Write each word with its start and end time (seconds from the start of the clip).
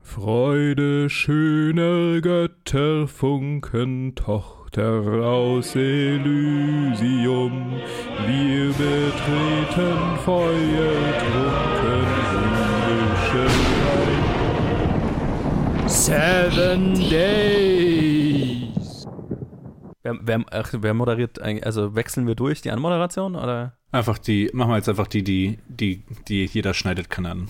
Freude 0.00 1.10
schöner 1.10 2.20
Götterfunken, 2.20 4.14
Tochter 4.14 5.02
aus 5.24 5.74
Elysium, 5.74 7.72
wir 8.26 8.68
betreten 8.68 10.18
feuertrunken 10.24 12.06
himmlische. 12.30 13.46
Seven 15.88 16.94
Days. 17.10 18.27
Wer, 20.08 20.16
wer, 20.22 20.40
ach, 20.50 20.72
wer 20.72 20.94
moderiert 20.94 21.42
eigentlich? 21.42 21.66
Also 21.66 21.94
wechseln 21.94 22.26
wir 22.26 22.34
durch 22.34 22.62
die 22.62 22.70
Anmoderation 22.70 23.36
oder? 23.36 23.74
Einfach 23.92 24.16
die, 24.18 24.48
machen 24.54 24.70
wir 24.70 24.76
jetzt 24.76 24.88
einfach 24.88 25.06
die, 25.06 25.22
die, 25.22 25.58
die, 25.68 26.02
die 26.28 26.46
jeder 26.46 26.72
schneidet 26.72 27.10
kann 27.10 27.26
an. 27.26 27.46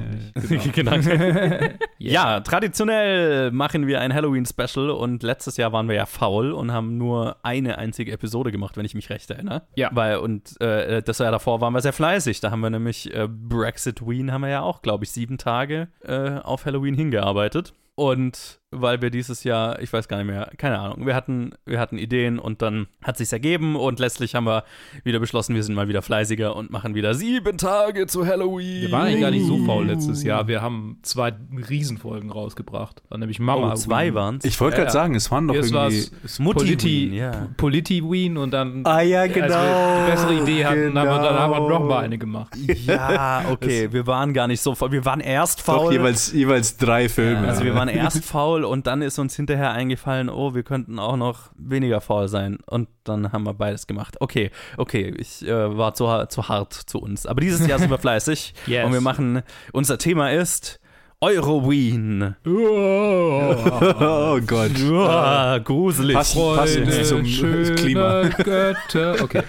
genau. 0.73 0.93
Ja, 1.99 2.41
traditionell 2.41 3.51
machen 3.51 3.87
wir 3.87 4.01
ein 4.01 4.15
Halloween-Special 4.15 4.91
und 4.91 5.23
letztes 5.23 5.57
Jahr 5.57 5.73
waren 5.73 5.89
wir 5.89 5.97
ja 5.97 6.07
faul 6.07 6.53
und 6.53 6.73
haben 6.73 6.97
nur 6.97 7.37
eine 7.43 7.77
einzige 7.79 8.13
Episode 8.13 8.53
gemacht, 8.53 8.77
wenn 8.77 8.87
ich 8.87 8.95
mich 8.95 9.11
recht 9.11 9.31
erinnere. 9.31 9.60
Ja. 9.75 9.91
Weil, 9.93 10.19
und 10.19 10.61
äh, 10.61 11.03
das 11.03 11.19
Jahr 11.19 11.33
davor 11.33 11.61
waren 11.61 11.73
wir 11.73 11.81
sehr 11.81 11.93
fleißig. 11.93 12.41
Da 12.41 12.51
haben 12.51 12.61
wir 12.61 12.71
nämlich 12.71 13.15
äh, 13.15 13.29
Brexit 13.29 14.07
Ween 14.07 14.33
haben 14.33 14.43
wir 14.43 14.51
ja 14.51 14.63
auch, 14.63 14.83
glaube 14.83 15.05
ich, 15.05 15.11
sieben 15.11 15.39
Tage 15.39 15.89
äh, 16.03 16.39
auf 16.39 16.67
Halloween 16.67 16.95
hingearbeitet. 16.95 17.75
Und 17.95 18.60
weil 18.73 19.03
wir 19.03 19.11
dieses 19.11 19.43
Jahr, 19.43 19.81
ich 19.81 19.93
weiß 19.93 20.07
gar 20.07 20.19
nicht 20.19 20.27
mehr, 20.27 20.51
keine 20.57 20.79
Ahnung, 20.79 21.05
wir 21.05 21.15
hatten, 21.15 21.51
wir 21.67 21.81
hatten 21.81 21.99
Ideen 21.99 22.39
und 22.39 22.63
dann 22.63 22.87
hat 23.03 23.19
sich's 23.19 23.33
ergeben 23.33 23.75
und 23.75 23.99
letztlich 23.99 24.37
haben 24.37 24.45
wir 24.45 24.63
wieder 25.03 25.19
beschlossen, 25.19 25.57
wir 25.57 25.63
sind 25.65 25.75
mal 25.75 25.89
wieder 25.89 26.03
fleißiger 26.03 26.55
und 26.55 26.71
machen 26.71 26.95
wieder 26.95 27.15
sieben 27.15 27.59
Tage 27.59 28.07
zu 28.07 28.27
Halloween. 28.27 28.83
Wir 28.83 28.93
waren 28.93 29.07
eigentlich 29.09 29.21
gar 29.21 29.31
nicht 29.33 29.47
so 29.47 29.59
faul 29.65 29.87
letztes 29.87 30.23
Jahr. 30.23 30.47
Wir 30.47 30.63
haben 30.63 30.99
zwei 31.03 31.33
Riesenfolgen 31.69 32.31
rausgebracht. 32.31 33.03
War 33.09 33.19
nämlich 33.19 33.41
Mama. 33.41 33.73
Oh, 33.73 33.75
zwei 33.75 34.07
Ween. 34.07 34.15
waren's. 34.15 34.45
Ich 34.45 34.61
wollte 34.61 34.77
Ja, 34.77 34.85
gerade 34.85 34.89
ja. 34.97 35.01
sagen, 35.03 35.15
es 35.17 35.31
waren 35.33 35.49
doch 35.49 35.55
irgendwie. 35.57 36.09
es 36.25 36.39
Mutti 36.39 36.61
Politi, 36.61 37.11
Ween, 37.11 37.15
ja. 37.15 37.49
Politi 37.57 38.03
Ween 38.05 38.37
und 38.37 38.53
dann, 38.53 38.83
Ah 38.85 39.01
ja, 39.01 39.23
als 39.23 39.35
wir 39.35 39.43
die 39.43 40.11
bessere 40.11 40.35
Idee 40.43 40.65
hatten, 40.65 40.99
haben 40.99 41.09
wir, 41.09 41.19
dann 41.19 41.39
haben 41.39 41.51
wir 41.51 41.57
genau. 41.61 41.69
noch 41.81 41.89
mal 41.89 42.05
eine 42.05 42.19
gemacht. 42.19 42.55
Ja, 42.87 43.45
okay, 43.51 43.93
wir 43.93 44.07
waren 44.07 44.33
gar 44.33 44.47
nicht 44.47 44.61
so 44.61 44.75
faul. 44.77 44.93
Wir 44.93 45.05
waren 45.05 45.21
erst 45.21 45.61
faul. 45.61 45.87
Doch 45.87 45.93
jeweils, 45.93 46.33
jeweils 46.33 46.77
drei 46.77 47.09
Filme. 47.09 47.49
also 47.49 47.65
wir 47.65 47.75
waren 47.75 47.89
erst 47.89 48.25
faul 48.25 48.60
und 48.65 48.87
dann 48.87 49.03
ist 49.03 49.19
uns 49.19 49.35
hinterher 49.37 49.73
eingefallen, 49.73 50.29
oh, 50.29 50.55
wir 50.55 50.63
könnten 50.63 50.99
auch 50.99 51.17
noch 51.17 51.51
weniger 51.57 52.01
faul 52.01 52.29
sein. 52.29 52.59
Und 52.67 52.89
dann 53.05 53.33
haben 53.33 53.45
wir 53.45 53.55
beides 53.55 53.87
gemacht. 53.87 54.17
Okay, 54.21 54.51
okay, 54.77 55.15
ich 55.17 55.47
äh, 55.47 55.77
war 55.77 55.95
zu, 55.95 56.07
zu 56.29 56.49
hart 56.49 56.73
zu 56.75 56.99
uns. 57.01 57.27
Aber 57.27 57.41
dieses 57.41 57.67
Jahr 57.67 57.79
sind 57.79 57.91
wir 57.91 57.99
fleißig 58.01 58.55
Yes. 58.67 58.87
und 58.87 58.93
wir 58.93 59.01
machen, 59.01 59.43
unser 59.73 59.99
Thema 59.99 60.31
ist 60.33 60.81
Euroween. 61.23 62.35
oh 62.47 62.51
Gott. 64.47 64.71
Ah, 64.93 65.59
gruselig. 65.59 66.15
Pass- 66.17 66.35
passend 66.35 67.05
zum 67.07 67.27
schöner 67.27 67.75
Klima. 67.75 68.23
Götter. 68.23 69.17
Okay. 69.23 69.43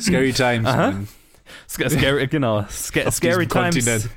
Scary 0.00 0.32
Times. 0.32 0.66
Aha. 0.66 0.94
Sc- 1.68 1.90
Scary, 1.90 2.26
genau. 2.26 2.58
Auf 2.60 2.70
scary 2.70 3.46
Times. 3.46 3.74
Kontinent. 3.74 4.08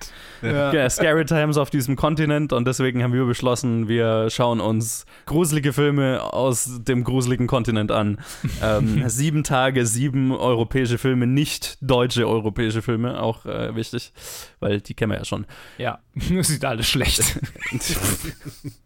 Ja. 0.52 0.90
Scary 0.90 1.26
Times 1.26 1.58
auf 1.58 1.70
diesem 1.70 1.96
Kontinent 1.96 2.54
und 2.54 2.66
deswegen 2.68 3.04
haben 3.04 3.14
wir 3.14 3.26
beschlossen, 3.26 3.88
wir 3.88 4.30
schauen 4.30 4.60
uns 4.60 5.06
gruselige 5.26 5.74
Filme 5.74 6.22
aus 6.22 6.82
dem 6.84 7.04
gruseligen 7.04 7.48
Kontinent 7.48 7.92
an. 7.92 8.20
Ähm, 8.62 9.04
sieben 9.10 9.44
Tage, 9.44 9.86
sieben 9.86 10.32
europäische 10.32 10.98
Filme, 10.98 11.28
nicht 11.28 11.78
deutsche 11.82 12.28
europäische 12.28 12.82
Filme, 12.82 13.22
auch 13.22 13.46
äh, 13.46 13.76
wichtig, 13.76 14.14
weil 14.60 14.82
die 14.82 14.94
kennen 14.94 15.12
wir 15.12 15.20
ja 15.20 15.26
schon. 15.26 15.46
ja, 15.78 16.00
das 16.16 16.48
sieht 16.48 16.64
alles 16.64 16.88
schlecht. 16.88 17.40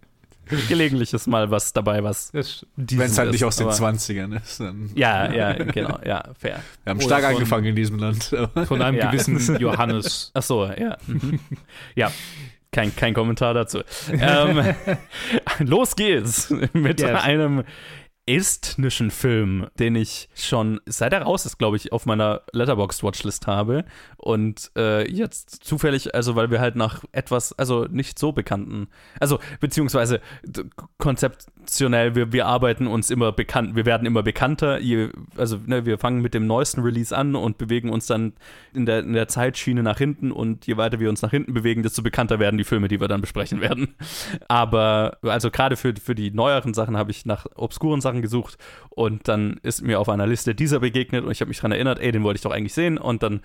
Gelegentlich 0.68 1.14
ist 1.14 1.28
mal 1.28 1.50
was 1.52 1.74
dabei, 1.74 2.04
was 2.04 2.32
Wenn 2.34 2.42
es 3.02 3.18
halt 3.18 3.32
nicht 3.32 3.42
ist, 3.42 3.48
aus 3.48 3.56
den 3.58 3.68
aber- 3.68 3.76
20ern 3.76 4.36
ist. 4.42 4.60
Dann 4.60 4.90
Ja, 4.96 5.32
ja, 5.32 5.54
genau, 5.54 6.00
ja, 6.06 6.24
fair. 6.38 6.62
wir 6.84 6.92
haben 6.92 6.98
Oder 6.98 7.06
stark 7.06 7.24
von- 7.24 7.34
angefangen 7.36 7.66
in 7.66 7.76
diesem 7.76 8.00
Land. 8.00 8.36
von 8.66 8.82
einem 8.82 8.98
Ja. 8.98 9.12
gewissen 9.12 9.38
Johannes. 9.60 10.32
Ach 10.34 10.44
so, 10.44 10.66
ja. 10.66 10.98
Mhm. 11.08 11.40
Ja. 11.96 12.12
Kein, 12.72 12.96
kein 12.96 13.14
Kommentar 13.16 13.54
dazu. 13.56 13.80
ähm, 14.12 14.76
los 15.60 15.96
geht's 15.96 16.54
mit 16.74 17.00
Yes. 17.02 17.24
einem 17.24 17.64
estnischen 18.28 19.10
Film, 19.10 19.66
den 19.80 19.96
ich 19.96 20.30
schon 20.36 20.80
seit 20.86 21.14
er 21.14 21.24
raus 21.24 21.48
ist, 21.48 21.58
glaube 21.58 21.78
ich, 21.78 21.92
auf 21.92 22.06
meiner 22.06 22.42
Letterboxd 22.54 23.02
Watchlist 23.04 23.48
habe 23.48 23.86
und 24.20 24.72
äh, 24.76 25.10
jetzt 25.10 25.64
zufällig, 25.64 26.14
also 26.14 26.36
weil 26.36 26.52
wir 26.52 26.60
halt 26.60 26.76
nach 26.76 27.06
etwas, 27.14 27.58
also 27.58 27.86
nicht 27.86 28.20
so 28.20 28.34
bekannten, 28.34 28.90
also 29.20 29.40
beziehungsweise 29.62 30.20
konzeptionell, 30.98 32.16
wir, 32.16 32.34
wir 32.34 32.46
arbeiten 32.46 32.88
uns 32.88 33.12
immer 33.12 33.32
bekannt, 33.32 33.78
wir 33.78 33.86
werden 33.86 34.06
immer 34.06 34.22
bekannter, 34.22 34.80
je, 34.80 35.10
also 35.38 35.58
ne, 35.66 35.86
wir 35.86 35.98
fangen 35.98 36.22
mit 36.22 36.34
dem 36.34 36.48
neuesten 36.48 36.82
Release 36.82 37.16
an 37.16 37.34
und 37.36 37.58
bewegen 37.58 37.90
uns 37.90 38.08
dann 38.08 38.34
in 38.74 38.86
der, 38.86 39.00
in 39.00 39.14
der 39.14 39.30
Zeitschiene 39.30 39.84
nach 39.84 39.98
hinten 39.98 40.34
und 40.34 40.68
je 40.68 40.76
weiter 40.76 41.00
wir 41.00 41.10
uns 41.10 41.22
nach 41.22 41.32
hinten 41.32 41.54
bewegen, 41.54 41.82
desto 41.82 42.02
bekannter 42.02 42.40
werden 42.40 42.58
die 42.58 42.66
Filme, 42.66 42.90
die 42.90 43.00
wir 43.00 43.08
dann 43.08 43.22
besprechen 43.22 43.62
werden. 43.62 43.96
Aber 44.50 45.18
also 45.22 45.50
gerade 45.50 45.78
für, 45.78 45.94
für 45.96 46.14
die 46.14 46.32
neueren 46.32 46.74
Sachen 46.74 46.98
habe 46.98 47.12
ich 47.12 47.26
nach 47.26 47.46
obskuren 47.56 48.02
Sachen 48.02 48.22
gesucht 48.22 48.58
und 48.90 49.30
dann 49.30 49.62
ist 49.64 49.82
mir 49.82 49.98
auf 50.02 50.10
einer 50.10 50.28
Liste 50.28 50.54
dieser 50.54 50.82
begegnet 50.82 51.24
und 51.24 51.32
ich 51.32 51.40
habe 51.40 51.48
mich 51.48 51.58
daran 51.58 51.72
erinnert, 51.72 52.00
ey, 52.00 52.12
den 52.12 52.24
wollte 52.24 52.36
ich 52.36 52.42
doch 52.42 52.52
eigentlich 52.52 52.74
sehen 52.74 52.98
und 52.98 53.24
dann, 53.24 53.40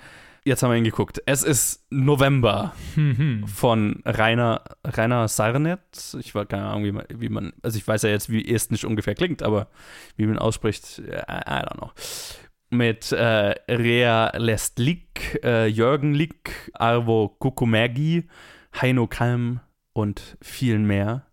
jetzt 0.45 0.63
haben 0.63 0.71
wir 0.71 0.77
ihn 0.77 0.85
geguckt. 0.85 1.23
Es 1.27 1.43
ist 1.43 1.85
November 1.91 2.75
von 3.47 4.03
Rainer, 4.05 4.63
Rainer 4.85 5.29
Sarnet. 5.29 5.81
Ich 6.21 6.35
war 6.35 6.47
keine 6.47 6.67
Ahnung, 6.67 6.85
wie 6.85 6.93
man, 6.93 7.05
wie 7.09 7.29
man, 7.29 7.53
also 7.63 7.79
ich 7.79 7.87
weiß 7.87 8.03
ja 8.03 8.11
jetzt, 8.11 8.31
wie 8.31 8.47
estnisch 8.53 8.85
ungefähr 8.85 9.15
klingt, 9.15 9.43
aber 9.43 9.69
wie 10.17 10.27
man 10.27 10.39
ausspricht, 10.39 10.99
I, 10.99 11.13
don't 11.13 11.77
know 11.77 11.91
mit 12.75 13.13
äh, 13.13 13.55
Rea 13.69 14.37
Lestlik, 14.37 15.41
äh, 15.45 15.67
Jörgen 15.67 16.13
Lick, 16.13 16.71
Arvo 16.75 17.29
Kukumägi, 17.39 18.29
Heino 18.81 19.07
Kalm 19.07 19.61
und 19.93 20.37
vielen 20.43 20.85
mehr. 20.85 21.27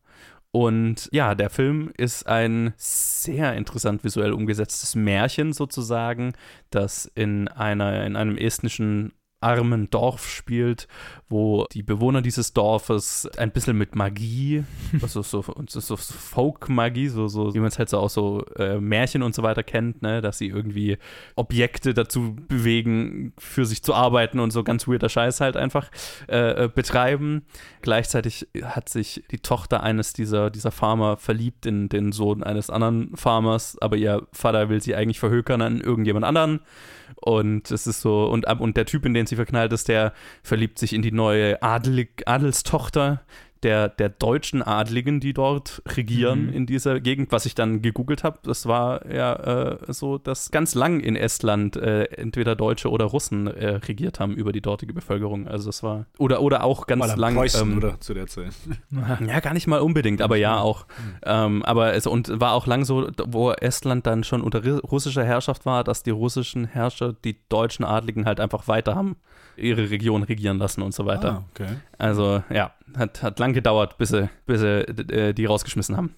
Und 0.52 1.08
ja, 1.14 1.34
der 1.34 1.50
Film 1.50 1.92
ist 1.98 2.28
ein 2.28 2.74
sehr 2.76 3.56
interessant 3.56 4.04
visuell 4.04 4.34
umgesetztes 4.34 4.96
Märchen 4.96 5.54
sozusagen, 5.54 6.34
das 6.72 7.06
in, 7.16 7.48
einer, 7.48 8.06
in 8.06 8.18
einem 8.18 8.38
estnischen 8.38 9.14
armen 9.42 9.90
Dorf 9.90 10.30
spielt, 10.30 10.88
wo 11.30 11.66
die 11.72 11.84
Bewohner 11.84 12.22
dieses 12.22 12.54
Dorfes 12.54 13.28
ein 13.38 13.52
bisschen 13.52 13.78
mit 13.78 13.96
Magie, 13.96 14.64
also 15.02 15.22
so, 15.22 15.44
so, 15.68 15.80
so 15.80 15.98
Folk-Magie, 15.98 17.08
so, 17.08 17.28
so, 17.28 17.54
wie 17.54 17.60
man 17.60 17.70
es 17.70 17.80
halt 17.80 17.90
so 17.90 17.98
aus 17.98 18.14
so 18.14 18.46
äh, 18.58 18.80
Märchen 18.80 19.24
und 19.24 19.34
so 19.34 19.44
weiter 19.44 19.64
kennt, 19.64 20.02
ne, 20.02 20.22
dass 20.22 20.38
sie 20.38 20.48
irgendwie 20.48 20.98
Objekte 21.36 21.94
dazu 21.94 22.36
bewegen, 22.48 23.34
für 23.38 23.66
sich 23.66 23.84
zu 23.84 23.94
arbeiten 23.94 24.40
und 24.40 24.52
so 24.52 24.64
ganz 24.64 24.88
weirder 24.88 25.10
Scheiß 25.10 25.42
halt 25.42 25.58
einfach 25.58 25.90
äh, 26.30 26.66
äh, 26.66 26.70
betreiben. 26.74 27.44
Gleichzeitig 27.82 28.48
hat 28.64 28.90
sich 28.90 29.24
die 29.32 29.40
Tochter 29.40 29.82
eines 29.82 30.14
dieser, 30.14 30.50
dieser 30.50 30.72
Farmer 30.72 31.18
verliebt 31.18 31.66
in 31.66 31.90
den 31.90 32.12
Sohn 32.12 32.44
eines 32.44 32.70
anderen 32.70 33.16
Farmers, 33.16 33.78
aber 33.82 33.98
ihr 33.98 34.28
Vater 34.32 34.70
will 34.70 34.82
sie 34.82 34.96
eigentlich 34.96 35.20
verhökern 35.20 35.62
an 35.62 35.82
irgendjemand 35.82 36.26
anderen. 36.26 36.60
Und 37.16 37.72
es 37.72 37.88
ist 37.88 38.02
so, 38.02 38.26
und, 38.26 38.46
und 38.46 38.78
der 38.78 38.86
Typ, 38.86 39.06
in 39.06 39.14
den 39.14 39.26
sie 39.26 39.36
verknallt 39.36 39.74
ist, 39.74 39.88
der 39.88 40.14
verliebt 40.44 40.80
sich 40.80 40.94
in 40.94 41.02
die 41.02 41.12
neue 41.12 41.62
Adelig, 41.62 42.24
Adelstochter, 42.26 43.24
der, 43.64 43.90
der 43.90 44.10
deutschen 44.10 44.62
Adligen, 44.64 45.20
die 45.20 45.34
dort 45.34 45.82
regieren 45.96 46.48
Mhm. 46.48 46.54
in 46.54 46.66
dieser 46.66 47.00
Gegend, 47.00 47.32
was 47.32 47.46
ich 47.46 47.56
dann 47.56 47.82
gegoogelt 47.82 48.24
habe. 48.24 48.40
Das 48.44 48.66
war 48.66 49.06
ja 49.12 49.34
äh, 49.34 49.78
so, 49.94 50.18
dass 50.18 50.52
ganz 50.52 50.74
lang 50.76 51.00
in 51.00 51.16
Estland 51.16 51.76
äh, 51.76 52.06
entweder 52.06 52.56
Deutsche 52.56 52.90
oder 52.90 53.06
Russen 53.06 53.48
äh, 53.48 53.76
regiert 53.76 54.20
haben 54.20 54.36
über 54.36 54.52
die 54.52 54.62
dortige 54.62 54.94
Bevölkerung. 54.94 55.48
Also 55.48 55.68
das 55.68 55.84
war, 55.84 56.06
oder, 56.18 56.42
oder 56.42 56.64
auch 56.64 56.88
ganz 56.88 57.00
Mal 57.00 57.12
am 57.12 57.20
lang. 57.20 57.36
Preußen, 57.36 57.72
ähm, 57.72 57.78
oder? 57.78 58.00
Zu 58.00 58.14
der 58.14 58.28
Zeit. 58.28 58.54
ja, 59.28 59.40
gar 59.40 59.54
nicht 59.54 59.68
mal 59.68 59.80
unbedingt, 59.82 60.22
aber 60.22 60.38
ja 60.38 60.60
auch. 60.60 60.86
Ähm, 61.24 61.64
aber 61.64 61.94
es 61.94 62.08
und 62.08 62.40
war 62.40 62.54
auch 62.54 62.66
lang 62.68 62.86
so, 62.86 63.10
wo 63.26 63.52
Estland 63.52 64.08
dann 64.08 64.24
schon 64.24 64.42
unter 64.42 64.66
russischer 64.82 65.24
Herrschaft 65.24 65.66
war, 65.66 65.84
dass 65.84 66.04
die 66.04 66.10
russischen 66.12 66.66
Herrscher 66.66 67.14
die 67.14 67.38
deutschen 67.50 67.86
Adligen 67.86 68.26
halt 68.26 68.40
einfach 68.40 68.68
weiter 68.68 68.96
haben 68.96 69.18
ihre 69.58 69.90
Region 69.90 70.24
regieren 70.24 70.58
lassen 70.58 70.82
und 70.82 70.94
so 70.94 71.06
weiter. 71.06 71.32
Ah, 71.32 71.44
okay. 71.52 71.76
Also 71.98 72.44
ja, 72.50 72.74
hat, 72.96 73.24
hat 73.24 73.40
lang 73.40 73.54
gedauert, 73.54 73.98
bis 73.98 74.10
sie, 74.10 74.30
bis 74.46 74.62
sie 74.62 74.82
äh, 74.88 75.34
die 75.34 75.46
rausgeschmissen 75.46 75.98
haben. 75.98 76.16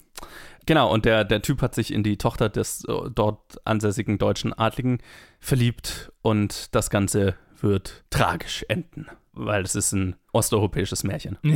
Genau, 0.66 0.90
und 0.92 1.04
der, 1.04 1.24
der 1.24 1.42
Typ 1.42 1.60
hat 1.60 1.74
sich 1.74 1.92
in 1.92 2.02
die 2.02 2.16
Tochter 2.16 2.48
des 2.48 2.84
äh, 2.84 2.92
dort 3.14 3.60
ansässigen 3.66 4.18
deutschen 4.18 4.52
Adligen 4.52 4.98
verliebt 5.40 6.12
und 6.22 6.74
das 6.74 6.90
Ganze 6.90 7.34
wird 7.60 8.04
tragisch 8.10 8.64
enden, 8.68 9.06
weil 9.32 9.62
es 9.62 9.74
ist 9.74 9.92
ein 9.92 10.16
osteuropäisches 10.34 11.04
Märchen. 11.04 11.38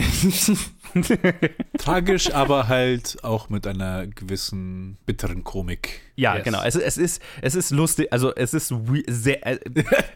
Tragisch, 1.79 2.33
aber 2.35 2.69
halt 2.69 3.19
auch 3.23 3.49
mit 3.49 3.67
einer 3.67 4.07
gewissen 4.07 4.99
bitteren 5.07 5.45
Komik. 5.45 6.01
Ja, 6.17 6.35
Yes. 6.35 6.45
genau. 6.45 6.63
Es, 6.65 6.75
es, 6.75 6.99
ist, 6.99 7.23
es 7.43 7.55
ist 7.55 7.71
lustig, 7.71 8.13
also 8.13 8.35
es 8.35 8.53
ist 8.53 8.75
sehr, 9.07 9.47
äh, 9.47 9.59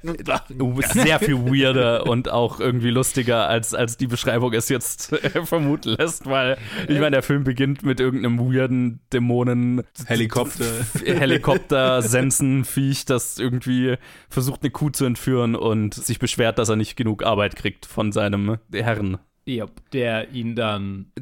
sehr 0.92 1.20
viel 1.20 1.38
weirder 1.38 2.06
und 2.06 2.28
auch 2.28 2.58
irgendwie 2.58 2.90
lustiger, 2.90 3.48
als, 3.48 3.72
als 3.72 3.96
die 3.98 4.08
Beschreibung 4.08 4.52
es 4.52 4.68
jetzt 4.68 5.12
äh, 5.12 5.44
vermuten 5.44 5.90
lässt, 5.90 6.26
weil 6.26 6.58
ich 6.88 6.98
meine, 6.98 7.12
der 7.12 7.22
Film 7.22 7.44
beginnt 7.44 7.84
mit 7.84 8.00
irgendeinem 8.00 8.40
weirden 8.40 9.00
Dämonen 9.12 9.84
Helikopter. 10.06 10.64
Helikopter 11.04 12.02
Sensenviech, 12.02 13.04
das 13.04 13.38
irgendwie 13.38 13.96
versucht 14.28 14.62
eine 14.62 14.70
Kuh 14.70 14.90
zu 14.90 15.04
entführen 15.04 15.54
und 15.54 15.94
sich 15.94 16.18
beschwert, 16.18 16.58
dass 16.58 16.68
er 16.68 16.76
nicht 16.76 16.96
genug 16.96 17.22
Arbeit 17.24 17.54
kriegt 17.54 17.86
von 17.86 18.10
seinem 18.10 18.51
Herrn. 18.72 19.18
Yep, 19.48 19.90
der 19.92 20.30
ihn 20.30 20.54
dann 20.54 21.12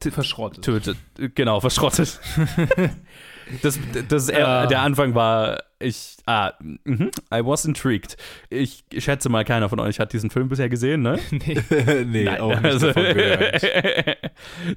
verschrottet. 0.00 0.64
tötet. 0.64 0.96
Genau, 1.34 1.60
verschrottet. 1.60 2.18
das, 3.62 3.78
das, 4.08 4.28
er, 4.28 4.48
Ah. 4.48 4.66
Der 4.66 4.80
Anfang 4.82 5.14
war, 5.14 5.62
ich, 5.80 6.16
ah, 6.26 6.52
mhm, 6.60 7.10
I 7.32 7.44
was 7.44 7.64
intrigued. 7.64 8.16
Ich 8.50 8.84
schätze 8.98 9.28
mal, 9.28 9.44
keiner 9.44 9.68
von 9.68 9.78
euch 9.80 10.00
hat 10.00 10.12
diesen 10.12 10.30
Film 10.30 10.48
bisher 10.48 10.68
gesehen, 10.68 11.02
ne? 11.02 11.18
nee. 11.30 11.60
nee, 12.04 12.24
Nein, 12.24 12.40
auch 12.40 12.48
nicht 12.60 12.64
also- 12.64 12.86
davon 12.88 13.04
gehört. 13.14 13.62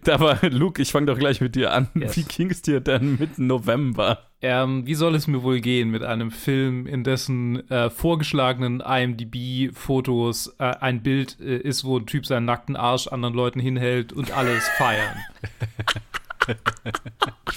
Aber 0.09 0.37
Luke, 0.49 0.81
ich 0.81 0.91
fange 0.91 1.07
doch 1.07 1.17
gleich 1.17 1.41
mit 1.41 1.55
dir 1.55 1.71
an. 1.73 1.87
Yes. 1.95 2.17
Wie 2.17 2.23
ging 2.23 2.51
es 2.51 2.61
dir 2.61 2.79
denn 2.81 3.17
mit 3.19 3.37
November? 3.39 4.27
Ähm, 4.43 4.87
wie 4.87 4.95
soll 4.95 5.13
es 5.15 5.27
mir 5.27 5.43
wohl 5.43 5.59
gehen 5.59 5.89
mit 5.89 6.01
einem 6.03 6.31
Film, 6.31 6.87
in 6.87 7.03
dessen 7.03 7.69
äh, 7.69 7.89
vorgeschlagenen 7.91 8.79
IMDb-Fotos 8.81 10.55
äh, 10.57 10.63
ein 10.79 11.03
Bild 11.03 11.37
äh, 11.39 11.57
ist, 11.57 11.83
wo 11.83 11.97
ein 11.99 12.07
Typ 12.07 12.25
seinen 12.25 12.45
nackten 12.45 12.75
Arsch 12.75 13.07
anderen 13.07 13.35
Leuten 13.35 13.59
hinhält 13.59 14.13
und 14.13 14.35
alles 14.35 14.67
feiern? 14.77 15.15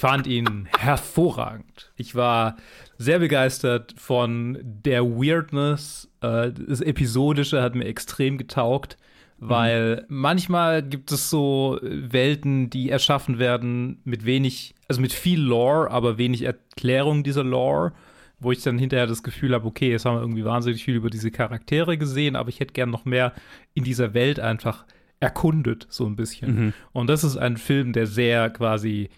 Ich 0.05 0.11
fand 0.11 0.27
ihn 0.27 0.69
hervorragend. 0.79 1.93
Ich 1.97 2.15
war 2.15 2.57
sehr 2.99 3.21
begeistert 3.21 3.95
von 3.97 4.59
der 4.63 5.03
Weirdness. 5.03 6.11
Äh, 6.21 6.53
das 6.53 6.83
Episodische 6.83 7.63
hat 7.63 7.75
mir 7.75 7.87
extrem 7.87 8.37
getaugt. 8.37 8.99
Weil 9.39 10.05
manchmal 10.09 10.83
gibt 10.83 11.11
es 11.11 11.29
so 11.29 11.79
Welten, 11.83 12.71
die 12.71 12.91
erschaffen 12.91 13.39
werden 13.39 14.01
mit 14.05 14.25
wenig, 14.25 14.75
also 14.89 15.01
mit 15.01 15.13
viel 15.13 15.41
Lore, 15.41 15.91
aber 15.91 16.19
wenig 16.19 16.43
Erklärung 16.43 17.25
dieser 17.25 17.45
Lore, 17.45 17.93
wo 18.39 18.53
ich 18.53 18.63
dann 18.63 18.79
hinterher 18.79 19.07
das 19.07 19.23
Gefühl 19.23 19.53
habe, 19.53 19.67
okay, 19.67 19.91
jetzt 19.91 20.05
haben 20.05 20.17
wir 20.17 20.21
irgendwie 20.21 20.45
wahnsinnig 20.45 20.85
viel 20.85 20.95
über 20.95 21.11
diese 21.11 21.31
Charaktere 21.31 21.99
gesehen, 21.99 22.37
aber 22.37 22.49
ich 22.49 22.61
hätte 22.61 22.75
gern 22.75 22.91
noch 22.91 23.05
mehr 23.05 23.33
in 23.75 23.85
dieser 23.85 24.15
Welt 24.15 24.39
einfach 24.39 24.85
erkundet, 25.19 25.87
so 25.91 26.07
ein 26.07 26.17
bisschen. 26.17 26.73
Und 26.93 27.09
das 27.09 27.25
ist 27.25 27.37
ein 27.37 27.57
Film, 27.57 27.93
der 27.93 28.07
sehr 28.07 28.51
quasi 28.51 29.11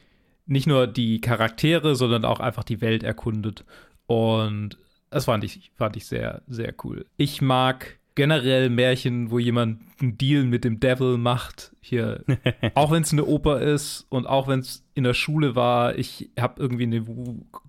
nicht 0.46 0.66
nur 0.66 0.86
die 0.86 1.20
Charaktere, 1.20 1.96
sondern 1.96 2.24
auch 2.24 2.40
einfach 2.40 2.64
die 2.64 2.80
Welt 2.80 3.02
erkundet. 3.02 3.64
Und 4.06 4.78
das 5.10 5.26
fand 5.26 5.44
ich, 5.44 5.70
fand 5.74 5.96
ich 5.96 6.06
sehr, 6.06 6.42
sehr 6.46 6.74
cool. 6.82 7.06
Ich 7.16 7.42
mag 7.42 7.98
generell 8.16 8.70
Märchen, 8.70 9.30
wo 9.30 9.38
jemand 9.38 9.80
einen 10.00 10.18
Deal 10.18 10.44
mit 10.44 10.64
dem 10.64 10.80
Devil 10.80 11.18
macht. 11.18 11.76
Hier, 11.80 12.24
auch 12.74 12.90
wenn 12.90 13.02
es 13.02 13.12
eine 13.12 13.26
Oper 13.26 13.60
ist 13.60 14.06
und 14.08 14.26
auch 14.26 14.48
wenn 14.48 14.60
es 14.60 14.84
in 14.94 15.04
der 15.04 15.14
Schule 15.14 15.54
war, 15.54 15.96
ich 15.96 16.30
habe 16.40 16.60
irgendwie 16.60 16.84
eine 16.84 17.04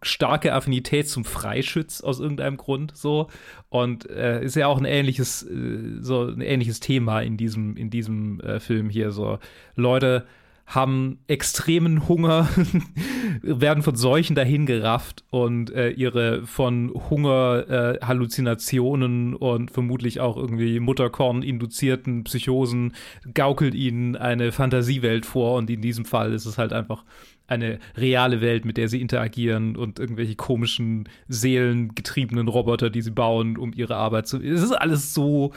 starke 0.01 0.53
Affinität 0.53 1.09
zum 1.09 1.25
Freischütz 1.25 2.01
aus 2.01 2.19
irgendeinem 2.19 2.57
Grund 2.57 2.95
so 2.95 3.27
und 3.69 4.09
äh, 4.09 4.43
ist 4.43 4.55
ja 4.55 4.67
auch 4.67 4.77
ein 4.77 4.85
ähnliches 4.85 5.43
äh, 5.43 5.99
so 5.99 6.23
ein 6.23 6.41
ähnliches 6.41 6.79
Thema 6.79 7.19
in 7.21 7.37
diesem 7.37 7.75
in 7.75 7.89
diesem 7.89 8.39
äh, 8.39 8.59
Film 8.59 8.89
hier 8.89 9.11
so 9.11 9.39
Leute 9.75 10.25
haben 10.67 11.19
extremen 11.27 12.09
Hunger, 12.09 12.49
werden 13.41 13.83
von 13.83 13.95
Seuchen 13.95 14.35
dahingerafft 14.35 15.23
und 15.29 15.71
äh, 15.71 15.91
ihre 15.91 16.45
von 16.45 16.91
Hunger 17.09 17.65
äh, 17.69 18.05
Halluzinationen 18.05 19.33
und 19.33 19.71
vermutlich 19.71 20.19
auch 20.19 20.35
irgendwie 20.35 20.81
Mutterkorn 20.81 21.41
induzierten 21.41 22.25
Psychosen 22.25 22.93
gaukelt 23.33 23.75
ihnen 23.75 24.17
eine 24.17 24.51
Fantasiewelt 24.51 25.25
vor 25.25 25.55
und 25.55 25.69
in 25.69 25.81
diesem 25.81 26.03
Fall 26.03 26.33
ist 26.33 26.45
es 26.45 26.57
halt 26.57 26.73
einfach 26.73 27.05
eine 27.47 27.79
reale 27.95 28.41
Welt, 28.41 28.65
mit 28.65 28.75
der 28.75 28.89
sie 28.89 28.99
interagieren 28.99 29.77
und 29.77 29.99
irgendwelche 29.99 30.35
komischen 30.35 31.07
seelengetriebenen 31.29 32.49
Roboter, 32.49 32.89
die 32.89 33.01
sie 33.01 33.11
bauen, 33.11 33.55
um 33.55 33.71
ihre 33.73 33.95
Arbeit 33.95 34.27
zu. 34.27 34.41
Es 34.41 34.61
ist 34.61 34.73
alles 34.73 35.13
so 35.13 35.53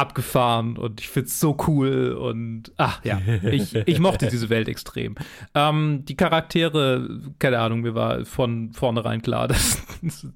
abgefahren 0.00 0.78
und 0.78 0.98
ich 1.00 1.08
find's 1.08 1.38
so 1.38 1.54
cool 1.68 2.12
und 2.12 2.72
ach 2.78 3.04
ja, 3.04 3.20
ich, 3.42 3.74
ich 3.74 4.00
mochte 4.00 4.28
diese 4.28 4.48
Welt 4.48 4.66
extrem. 4.66 5.14
Ähm, 5.54 6.04
die 6.06 6.16
Charaktere, 6.16 7.20
keine 7.38 7.58
Ahnung, 7.58 7.82
mir 7.82 7.94
war 7.94 8.24
von 8.24 8.72
vornherein 8.72 9.20
klar, 9.20 9.46
dass 9.48 9.82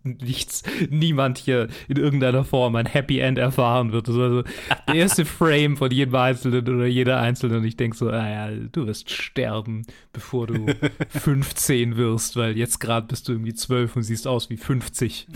nichts, 0.03 0.65
niemand 0.91 1.39
hier 1.39 1.69
in 1.89 1.97
irgendeiner 1.97 2.45
Form 2.45 2.77
ein 2.77 2.85
Happy 2.85 3.21
End 3.21 3.39
erfahren 3.39 3.93
wird. 3.93 4.07
Also 4.09 4.43
der 4.87 4.95
erste 4.95 5.25
Frame 5.25 5.79
von 5.79 5.91
jedem 5.91 6.15
Einzelnen 6.15 6.69
oder 6.69 6.87
jeder 6.87 7.21
Einzelnen 7.21 7.59
und 7.59 7.65
ich 7.65 7.77
denk 7.77 7.95
so, 7.95 8.05
naja, 8.05 8.55
du 8.71 8.87
wirst 8.87 9.11
sterben, 9.11 9.87
bevor 10.13 10.47
du 10.47 10.67
15 11.09 11.97
wirst, 11.97 12.37
weil 12.37 12.57
jetzt 12.59 12.81
gerade 12.81 13.07
bist 13.07 13.29
du 13.29 13.33
irgendwie 13.33 13.55
12 13.55 13.97
und 13.97 14.03
siehst 14.03 14.27
aus 14.27 14.51
wie 14.51 14.59
50. 14.59 15.27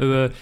also, 0.00 0.34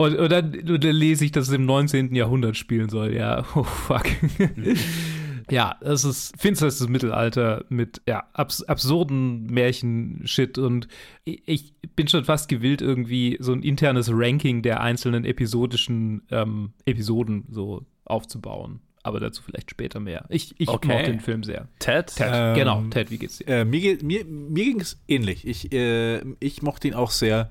und, 0.00 0.16
und, 0.16 0.32
dann, 0.32 0.54
und 0.54 0.82
dann 0.82 0.96
lese 0.96 1.26
ich, 1.26 1.30
dass 1.30 1.48
es 1.48 1.52
im 1.52 1.66
19. 1.66 2.14
Jahrhundert 2.14 2.56
spielen 2.56 2.88
soll. 2.88 3.14
Ja, 3.14 3.44
oh 3.54 3.64
fuck. 3.64 4.06
ja, 5.50 5.76
es 5.82 6.04
ist 6.04 6.32
finsterstes 6.40 6.88
Mittelalter 6.88 7.66
mit 7.68 8.00
ja, 8.08 8.24
abs 8.32 8.62
absurden 8.62 9.44
Märchen-Shit 9.48 10.56
und 10.56 10.88
ich, 11.24 11.74
bin 11.96 12.08
schon 12.08 12.24
fast 12.24 12.48
gewillt, 12.48 12.80
irgendwie 12.80 13.36
so 13.40 13.52
ein 13.52 13.62
internes 13.62 14.08
Ranking 14.10 14.62
der 14.62 14.80
einzelnen 14.80 15.26
episodischen 15.26 16.22
ähm, 16.30 16.72
Episoden 16.86 17.44
so 17.50 17.84
aufzubauen. 18.06 18.80
Aber 19.02 19.20
dazu 19.20 19.42
vielleicht 19.42 19.70
später 19.70 20.00
mehr. 20.00 20.24
Ich, 20.30 20.54
ich 20.58 20.68
Okay. 20.68 20.88
mochte 20.88 21.10
den 21.10 21.20
Film 21.20 21.42
sehr. 21.42 21.68
Ted? 21.78 22.06
Ted, 22.16 22.26
Ähm, 22.32 22.54
genau. 22.54 22.82
Ted, 22.88 23.10
wie 23.10 23.18
geht's 23.18 23.36
dir? 23.36 23.48
Äh, 23.48 23.64
mir 23.66 23.98
mir, 24.02 24.24
mir 24.24 24.64
ging 24.64 24.80
es 24.80 24.98
ähnlich. 25.08 25.46
Ich, 25.46 25.70
äh, 25.72 26.22
ich 26.40 26.62
mochte 26.62 26.88
ihn 26.88 26.94
auch 26.94 27.10
sehr, 27.10 27.50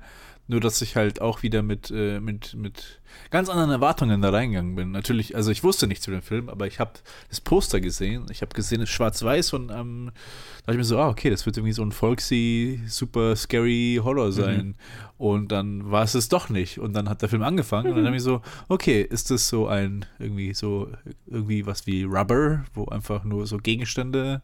nur 0.50 0.60
dass 0.60 0.82
ich 0.82 0.96
halt 0.96 1.20
auch 1.20 1.42
wieder 1.42 1.62
mit, 1.62 1.90
äh, 1.90 2.18
mit, 2.20 2.54
mit 2.54 3.00
ganz 3.30 3.48
anderen 3.48 3.70
Erwartungen 3.70 4.20
da 4.20 4.30
reingegangen 4.30 4.74
bin. 4.74 4.90
Natürlich, 4.90 5.36
also 5.36 5.50
ich 5.50 5.62
wusste 5.62 5.86
nichts 5.86 6.04
zu 6.04 6.10
dem 6.10 6.22
Film, 6.22 6.48
aber 6.48 6.66
ich 6.66 6.80
habe 6.80 6.92
das 7.28 7.40
Poster 7.40 7.80
gesehen. 7.80 8.26
Ich 8.30 8.42
habe 8.42 8.52
gesehen, 8.52 8.82
es 8.82 8.90
ist 8.90 8.94
schwarz-weiß 8.94 9.52
und 9.52 9.70
ähm, 9.70 10.10
da 10.12 10.58
dachte 10.58 10.72
ich 10.72 10.76
mir 10.78 10.84
so, 10.84 10.98
ah, 10.98 11.08
okay, 11.08 11.30
das 11.30 11.46
wird 11.46 11.56
irgendwie 11.56 11.72
so 11.72 11.82
ein 11.82 11.92
folksy, 11.92 12.82
super 12.88 13.36
scary 13.36 14.00
Horror 14.02 14.32
sein. 14.32 14.74
Und 15.20 15.52
dann 15.52 15.90
war 15.90 16.02
es 16.02 16.14
es 16.14 16.30
doch 16.30 16.48
nicht. 16.48 16.78
Und 16.78 16.94
dann 16.94 17.06
hat 17.10 17.20
der 17.20 17.28
Film 17.28 17.42
angefangen 17.42 17.90
und 17.90 17.96
dann 17.98 18.06
habe 18.06 18.16
ich 18.16 18.22
so, 18.22 18.40
okay, 18.68 19.02
ist 19.02 19.30
das 19.30 19.50
so 19.50 19.66
ein, 19.68 20.06
irgendwie 20.18 20.54
so, 20.54 20.88
irgendwie 21.26 21.66
was 21.66 21.86
wie 21.86 22.04
Rubber, 22.04 22.64
wo 22.72 22.86
einfach 22.86 23.22
nur 23.24 23.46
so 23.46 23.58
Gegenstände 23.58 24.40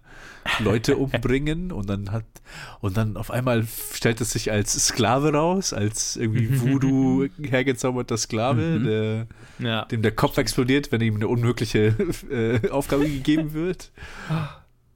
Leute 0.59 0.97
umbringen 0.99 1.73
und 1.73 1.89
dann 1.89 2.13
hat, 2.13 2.27
und 2.83 2.95
dann 2.99 3.17
auf 3.17 3.31
einmal 3.31 3.67
stellt 3.95 4.21
es 4.21 4.33
sich 4.33 4.53
als 4.53 4.75
Sklave 4.75 5.33
raus, 5.33 5.73
als 5.73 6.15
irgendwie 6.17 6.61
Voodoo 6.61 7.27
hergezauberter 7.43 8.19
Sklave, 8.19 8.79
der, 8.79 9.27
Ja. 9.59 9.87
dem 9.87 10.03
der 10.03 10.13
Kopf 10.13 10.37
explodiert, 10.37 10.93
wenn 10.93 11.01
ihm 11.01 11.15
eine 11.17 11.29
unmögliche 11.29 11.95
äh, 12.31 12.69
Aufgabe 12.69 13.09
gegeben 13.09 13.55
wird. 13.55 13.93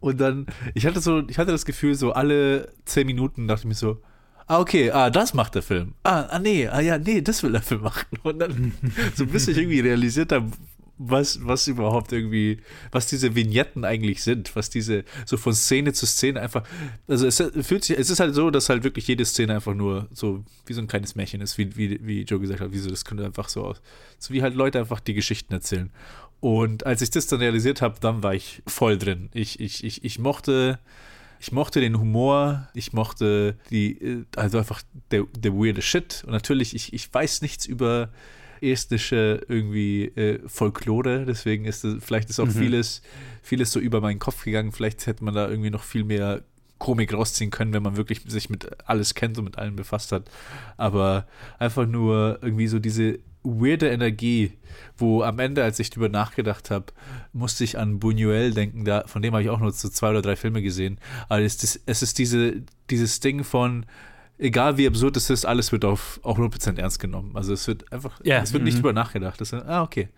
Und 0.00 0.20
dann, 0.20 0.44
ich 0.74 0.84
hatte 0.84 1.00
so, 1.00 1.22
ich 1.26 1.38
hatte 1.38 1.52
das 1.52 1.64
Gefühl, 1.64 1.94
so 1.94 2.12
alle 2.12 2.68
zehn 2.84 3.06
Minuten 3.06 3.48
dachte 3.48 3.60
ich 3.62 3.68
mir 3.68 3.74
so, 3.74 4.02
ah, 4.50 4.58
okay, 4.58 4.90
ah, 4.90 5.10
das 5.10 5.32
macht 5.32 5.54
der 5.54 5.62
Film. 5.62 5.94
Ah, 6.02 6.22
ah, 6.22 6.38
nee, 6.38 6.66
ah, 6.66 6.80
ja, 6.80 6.98
nee, 6.98 7.22
das 7.22 7.42
will 7.42 7.52
der 7.52 7.62
Film 7.62 7.82
machen. 7.82 8.06
Und 8.22 8.40
dann, 8.40 8.72
so 9.14 9.24
bis 9.26 9.46
ich 9.46 9.56
irgendwie 9.56 9.80
realisiert 9.80 10.32
habe, 10.32 10.50
was, 10.98 11.46
was 11.46 11.66
überhaupt 11.66 12.12
irgendwie, 12.12 12.58
was 12.90 13.06
diese 13.06 13.34
Vignetten 13.34 13.84
eigentlich 13.84 14.22
sind, 14.22 14.54
was 14.54 14.68
diese, 14.68 15.04
so 15.24 15.38
von 15.38 15.54
Szene 15.54 15.94
zu 15.94 16.04
Szene 16.04 16.40
einfach, 16.40 16.64
also 17.08 17.26
es 17.26 17.42
fühlt 17.62 17.84
sich, 17.84 17.98
es 17.98 18.10
ist 18.10 18.20
halt 18.20 18.34
so, 18.34 18.50
dass 18.50 18.68
halt 18.68 18.84
wirklich 18.84 19.06
jede 19.06 19.24
Szene 19.24 19.54
einfach 19.54 19.72
nur 19.72 20.08
so 20.12 20.44
wie 20.66 20.74
so 20.74 20.82
ein 20.82 20.88
kleines 20.88 21.14
Märchen 21.14 21.40
ist, 21.40 21.56
wie, 21.56 21.74
wie, 21.76 22.00
wie 22.02 22.22
Joe 22.24 22.38
gesagt 22.38 22.60
hat, 22.60 22.72
wie 22.72 22.78
so, 22.78 22.90
das 22.90 23.06
könnte 23.06 23.24
einfach 23.24 23.48
so 23.48 23.64
aus, 23.64 23.80
so 24.18 24.34
wie 24.34 24.42
halt 24.42 24.54
Leute 24.54 24.78
einfach 24.78 25.00
die 25.00 25.14
Geschichten 25.14 25.54
erzählen. 25.54 25.90
Und 26.40 26.84
als 26.84 27.00
ich 27.00 27.10
das 27.10 27.26
dann 27.28 27.38
realisiert 27.38 27.80
habe, 27.80 27.98
dann 28.00 28.22
war 28.22 28.34
ich 28.34 28.62
voll 28.66 28.98
drin. 28.98 29.30
Ich, 29.32 29.60
ich, 29.60 29.84
ich, 29.84 30.04
ich 30.04 30.18
mochte, 30.18 30.80
ich 31.40 31.52
mochte 31.52 31.80
den 31.80 31.98
Humor, 31.98 32.68
ich 32.74 32.92
mochte 32.92 33.56
die, 33.70 34.24
also 34.36 34.58
einfach 34.58 34.82
der, 35.10 35.24
der 35.38 35.54
weirde 35.54 35.80
Shit. 35.80 36.22
Und 36.26 36.32
natürlich, 36.32 36.74
ich, 36.74 36.92
ich 36.92 37.12
weiß 37.12 37.40
nichts 37.40 37.64
über 37.64 38.10
estnische 38.60 39.40
irgendwie 39.48 40.04
äh, 40.04 40.40
Folklore, 40.46 41.24
deswegen 41.24 41.64
ist 41.64 41.82
es, 41.82 42.04
vielleicht 42.04 42.28
ist 42.28 42.40
auch 42.40 42.46
mhm. 42.46 42.50
vieles, 42.50 43.00
vieles 43.42 43.72
so 43.72 43.80
über 43.80 44.02
meinen 44.02 44.18
Kopf 44.18 44.44
gegangen. 44.44 44.70
Vielleicht 44.70 45.06
hätte 45.06 45.24
man 45.24 45.32
da 45.32 45.48
irgendwie 45.48 45.70
noch 45.70 45.82
viel 45.82 46.04
mehr 46.04 46.42
Komik 46.76 47.14
rausziehen 47.14 47.50
können, 47.50 47.72
wenn 47.72 47.82
man 47.82 47.96
wirklich 47.96 48.20
sich 48.26 48.50
mit 48.50 48.68
alles 48.86 49.14
kennt 49.14 49.38
und 49.38 49.44
mit 49.44 49.56
allem 49.56 49.76
befasst 49.76 50.12
hat. 50.12 50.30
Aber 50.76 51.26
einfach 51.58 51.86
nur 51.86 52.38
irgendwie 52.42 52.66
so 52.66 52.78
diese 52.78 53.18
weirde 53.42 53.88
Energie, 53.88 54.52
wo 54.96 55.22
am 55.22 55.38
Ende, 55.38 55.64
als 55.64 55.78
ich 55.78 55.90
darüber 55.90 56.08
nachgedacht 56.08 56.70
habe, 56.70 56.86
musste 57.32 57.64
ich 57.64 57.78
an 57.78 57.98
Buñuel 57.98 58.52
denken, 58.52 58.84
da, 58.84 59.04
von 59.06 59.22
dem 59.22 59.32
habe 59.32 59.42
ich 59.42 59.50
auch 59.50 59.60
nur 59.60 59.72
so 59.72 59.88
zwei 59.88 60.10
oder 60.10 60.22
drei 60.22 60.36
Filme 60.36 60.62
gesehen. 60.62 60.98
Aber 61.28 61.40
es 61.40 61.62
ist, 61.62 61.80
es 61.86 62.02
ist 62.02 62.18
diese, 62.18 62.62
dieses 62.90 63.20
Ding 63.20 63.44
von, 63.44 63.86
egal 64.38 64.76
wie 64.76 64.86
absurd 64.86 65.16
es 65.16 65.30
ist, 65.30 65.44
alles 65.44 65.72
wird 65.72 65.84
auf 65.84 66.20
auch 66.22 66.38
100% 66.38 66.78
ernst 66.78 66.98
genommen. 66.98 67.32
Also 67.34 67.52
es 67.52 67.66
wird 67.66 67.90
einfach, 67.92 68.20
yeah. 68.24 68.42
es 68.42 68.52
wird 68.52 68.64
nicht 68.64 68.74
mhm. 68.74 68.78
drüber 68.78 68.92
nachgedacht. 68.92 69.40
Das 69.40 69.52
ist, 69.52 69.62
ah, 69.64 69.82
okay. 69.82 70.08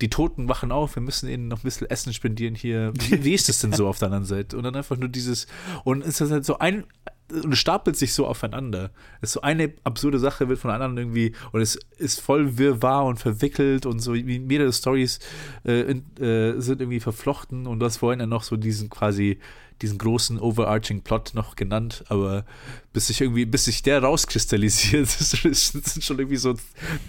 Die 0.00 0.10
Toten 0.10 0.48
wachen 0.48 0.72
auf, 0.72 0.96
wir 0.96 1.02
müssen 1.02 1.28
ihnen 1.28 1.48
noch 1.48 1.58
ein 1.58 1.62
bisschen 1.62 1.88
Essen 1.88 2.12
spendieren 2.12 2.54
hier. 2.54 2.92
Wie, 2.98 3.24
wie 3.24 3.32
ist 3.32 3.48
das 3.48 3.60
denn 3.60 3.72
so 3.72 3.86
auf 3.88 3.98
der 3.98 4.06
anderen 4.06 4.24
Seite? 4.24 4.56
Und 4.56 4.64
dann 4.64 4.74
einfach 4.74 4.96
nur 4.96 5.08
dieses, 5.08 5.46
und 5.84 6.04
es 6.04 6.20
ist 6.20 6.30
halt 6.30 6.44
so 6.44 6.58
ein, 6.58 6.84
und 7.32 7.56
stapelt 7.56 7.96
sich 7.96 8.12
so 8.12 8.26
aufeinander. 8.26 8.90
Es 9.20 9.30
ist 9.30 9.32
so 9.34 9.40
eine 9.40 9.72
absurde 9.82 10.18
Sache 10.18 10.48
wird 10.48 10.58
von 10.58 10.68
der 10.68 10.74
anderen 10.76 10.98
irgendwie 10.98 11.34
und 11.52 11.60
es 11.60 11.78
ist 11.96 12.20
voll 12.20 12.58
wirrwarr 12.58 13.06
und 13.06 13.18
verwickelt 13.18 13.86
und 13.86 14.00
so 14.00 14.14
wie 14.14 14.38
mehrere 14.38 14.72
Stories 14.72 15.20
äh, 15.64 15.80
äh, 15.80 16.60
sind 16.60 16.80
irgendwie 16.80 17.00
verflochten 17.00 17.66
und 17.66 17.78
du 17.80 17.86
hast 17.86 17.98
vorhin 17.98 18.20
ja 18.20 18.26
noch 18.26 18.42
so 18.42 18.56
diesen 18.56 18.90
quasi 18.90 19.38
diesen 19.82 19.98
großen 19.98 20.38
overarching 20.38 21.02
Plot 21.02 21.32
noch 21.34 21.56
genannt, 21.56 22.04
aber 22.08 22.44
bis 22.92 23.08
sich 23.08 23.20
irgendwie, 23.20 23.44
bis 23.44 23.64
sich 23.64 23.82
der 23.82 24.02
rauskristallisiert, 24.02 25.08
sind 25.08 26.04
schon 26.04 26.18
irgendwie 26.18 26.36
so 26.36 26.54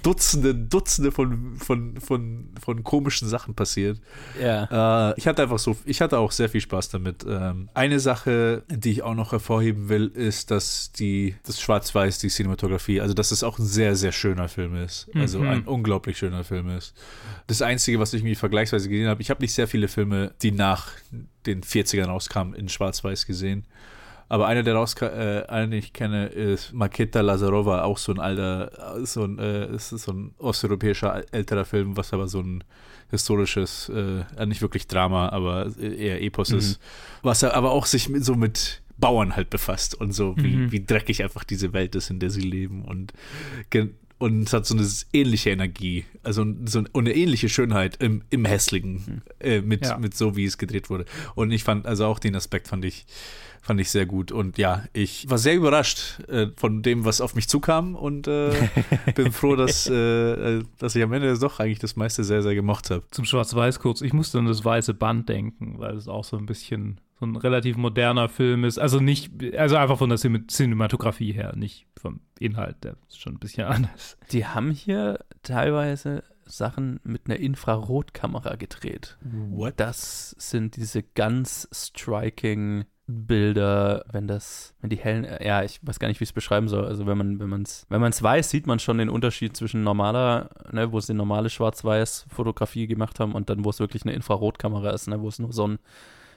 Dutzende, 0.01 0.55
Dutzende 0.55 1.12
von, 1.12 1.55
von, 1.57 2.00
von, 2.01 2.50
von 2.60 2.84
komischen 2.84 3.29
Sachen 3.29 3.53
passiert. 3.53 4.01
Ja. 4.41 5.12
Äh, 5.12 5.13
ich 5.17 5.27
hatte 5.27 5.43
einfach 5.43 5.60
so, 5.60 5.77
ich 5.86 6.01
hatte 6.01 6.17
auch 6.17 6.31
sehr 6.31 6.50
viel 6.50 6.62
Spaß 6.62 6.89
damit. 6.89 7.24
Ähm, 7.27 7.69
eine 7.75 8.00
Sache, 8.00 8.63
die 8.67 8.91
ich 8.91 9.03
auch 9.03 9.13
noch 9.13 9.31
hervorheben 9.31 9.88
will, 9.88 10.07
ist, 10.07 10.50
dass 10.50 10.91
die, 10.91 11.36
das 11.45 11.62
Schwarz-Weiß, 11.62 12.17
die 12.17 12.29
Cinematografie, 12.29 13.00
also 13.00 13.13
dass 13.13 13.31
es 13.31 13.43
auch 13.43 13.60
ein 13.60 13.65
sehr, 13.65 13.95
sehr 13.95 14.12
schöner 14.12 14.48
Film 14.48 14.75
ist. 14.75 15.07
Also 15.13 15.39
mhm. 15.39 15.48
ein 15.48 15.62
unglaublich 15.65 16.17
schöner 16.17 16.43
Film 16.43 16.69
ist. 16.69 16.95
Das 17.45 17.62
Einzige, 17.62 18.00
was 18.00 18.13
ich 18.13 18.24
mir 18.24 18.36
vergleichsweise 18.36 18.89
gesehen 18.89 19.07
habe, 19.07 19.22
ich 19.22 19.29
habe 19.29 19.41
nicht 19.41 19.53
sehr 19.53 19.67
viele 19.67 19.88
Filme, 19.88 20.34
die 20.41 20.51
nach 20.51 20.89
den 21.48 21.62
40ern 21.62 22.06
rauskamen, 22.06 22.54
in 22.54 22.70
Schwarz-Weiß 22.70 23.25
gesehen. 23.25 23.66
Aber 24.28 24.48
einer, 24.48 24.64
der 24.64 24.74
raus, 24.74 24.96
äh, 25.02 25.44
einen, 25.48 25.72
den 25.72 25.80
ich 25.80 25.94
kenne, 25.94 26.28
ist 26.28 26.74
Maketa 26.74 27.22
Lazarova, 27.22 27.84
auch 27.84 28.00
so 28.00 28.12
ein 28.12 28.20
alter, 28.20 29.06
so 29.06 29.24
ein, 29.24 29.38
äh, 29.38 29.74
ist 29.75 29.90
so 29.90 30.12
ein 30.12 30.34
osteuropäischer 30.40 31.24
älterer 31.32 31.66
Film, 31.66 31.96
was 31.96 32.12
aber 32.12 32.28
so 32.28 32.40
ein 32.40 32.64
historisches, 33.12 33.90
äh, 33.90 34.46
nicht 34.46 34.62
wirklich 34.62 34.88
Drama, 34.88 35.30
aber 35.30 35.72
eher 35.78 36.22
Epos 36.24 36.50
mhm. 36.50 36.58
ist, 36.58 36.80
was 37.22 37.44
er 37.44 37.54
aber 37.54 37.72
auch 37.72 37.86
sich 37.86 38.10
mit, 38.10 38.25
so 38.25 38.36
mit 38.36 38.82
Bauern 38.98 39.36
halt 39.36 39.50
befasst 39.50 39.94
und 39.94 40.12
so, 40.14 40.36
wie, 40.38 40.56
mhm. 40.56 40.72
wie 40.72 40.84
dreckig 40.84 41.22
einfach 41.22 41.44
diese 41.44 41.74
Welt 41.74 41.96
ist, 41.96 42.10
in 42.10 42.20
der 42.20 42.32
sie 42.32 42.42
leben 42.42 42.84
und 42.84 43.14
und 44.17 44.43
es 44.43 44.53
hat 44.53 44.65
so 44.65 44.75
eine 44.75 44.88
ähnliche 45.12 45.50
Energie, 45.50 46.05
also 46.24 46.45
so 46.65 46.84
eine 46.93 47.13
ähnliche 47.13 47.50
Schönheit 47.50 48.01
im, 48.01 48.24
im 48.29 48.45
Hässlichen, 48.45 48.93
mhm. 48.93 49.22
äh, 49.39 49.62
mit, 49.62 49.86
ja. 49.86 49.98
mit 49.98 50.15
so, 50.15 50.36
wie 50.38 50.45
es 50.45 50.57
gedreht 50.57 50.89
wurde. 50.89 51.05
Und 51.36 51.51
ich 51.51 51.63
fand, 51.63 51.86
also 51.86 52.05
auch 52.05 52.19
den 52.19 52.36
Aspekt 52.36 52.69
fand 52.69 52.86
ich, 52.86 53.05
fand 53.62 53.81
ich 53.81 53.91
sehr 53.91 54.05
gut. 54.05 54.31
Und 54.31 54.57
ja, 54.57 54.86
ich 54.93 55.29
war 55.29 55.38
sehr 55.38 55.55
überrascht 55.55 56.22
äh, 56.29 56.48
von 56.55 56.81
dem, 56.81 57.03
was 57.03 57.19
auf 57.19 57.36
mich 57.36 57.50
zukam 57.50 57.95
und 57.95 58.27
äh, 58.27 58.53
bin 59.15 59.34
froh, 59.34 59.57
dass, 59.57 59.88
äh, 59.88 60.62
dass 60.77 60.95
ich 60.95 61.03
am 61.03 61.12
Ende 61.12 61.38
doch 61.38 61.60
eigentlich 61.60 61.79
das 61.79 61.98
meiste 61.98 62.24
sehr, 62.24 62.41
sehr 62.41 62.55
gemocht 62.55 62.91
habe. 62.91 63.03
Zum 63.12 63.25
Schwarz-Weiß 63.25 63.79
kurz. 63.79 64.01
Ich 64.01 64.13
musste 64.13 64.39
an 64.39 64.45
das 64.45 64.63
weiße 64.63 64.93
Band 64.93 65.27
denken, 65.27 65.75
weil 65.77 65.98
es 65.98 66.07
auch 66.07 66.24
so 66.24 66.38
ein 66.38 66.45
bisschen 66.45 67.01
so 67.19 67.25
ein 67.25 67.36
relativ 67.36 67.77
moderner 67.77 68.29
Film 68.29 68.63
ist. 68.63 68.77
Also 68.77 69.00
nicht, 69.00 69.31
also 69.55 69.77
einfach 69.77 69.98
von 69.98 70.10
der 70.10 70.17
Cinematografie 70.17 71.31
her, 71.31 71.53
nicht 71.55 71.88
vom 71.98 72.19
Inhalt, 72.39 72.84
der 72.84 72.98
ist 73.07 73.22
schon 73.22 73.36
ein 73.36 73.39
bisschen 73.39 73.65
anders. 73.67 74.17
Die 74.31 74.45
haben 74.45 74.72
hier 74.72 75.19
teilweise 75.43 76.24
Sachen 76.45 77.00
mit 77.03 77.24
einer 77.25 77.39
Infrarotkamera 77.39 78.55
gedreht. 78.55 79.17
What? 79.22 79.74
Das 79.77 80.36
sind 80.38 80.75
diese 80.75 81.03
ganz 81.03 81.67
striking 81.74 82.86
Bilder, 83.07 84.03
wenn 84.12 84.27
das, 84.27 84.74
wenn 84.81 84.89
die 84.89 84.98
hellen, 84.98 85.27
ja, 85.39 85.63
ich 85.63 85.79
weiß 85.84 86.00
gar 86.00 86.07
nicht, 86.07 86.19
wie 86.19 86.24
ich 86.24 86.31
es 86.31 86.34
beschreiben 86.34 86.67
soll. 86.67 86.86
Also 86.86 87.05
wenn 87.05 87.17
man, 87.17 87.39
wenn 87.39 87.50
man 87.50 87.62
es, 87.62 87.86
wenn 87.89 88.01
man 88.01 88.12
es 88.12 88.22
weiß, 88.22 88.50
sieht 88.50 88.65
man 88.65 88.79
schon 88.79 88.98
den 88.98 89.10
Unterschied 89.10 89.55
zwischen 89.55 89.84
normaler, 89.84 90.50
ne, 90.72 90.91
wo 90.91 91.00
sie 91.00 91.13
normale 91.13 91.51
Schwarz-Weiß-Fotografie 91.51 92.88
gemacht 92.88 93.19
haben 93.19 93.34
und 93.34 93.50
dann, 93.50 93.63
wo 93.63 93.69
es 93.69 93.79
wirklich 93.79 94.03
eine 94.03 94.13
Infrarotkamera 94.13 94.89
ist, 94.89 95.07
ne, 95.07 95.22
wo 95.22 95.27
es 95.27 95.38
nur 95.38 95.53
so 95.53 95.67
ein 95.67 95.79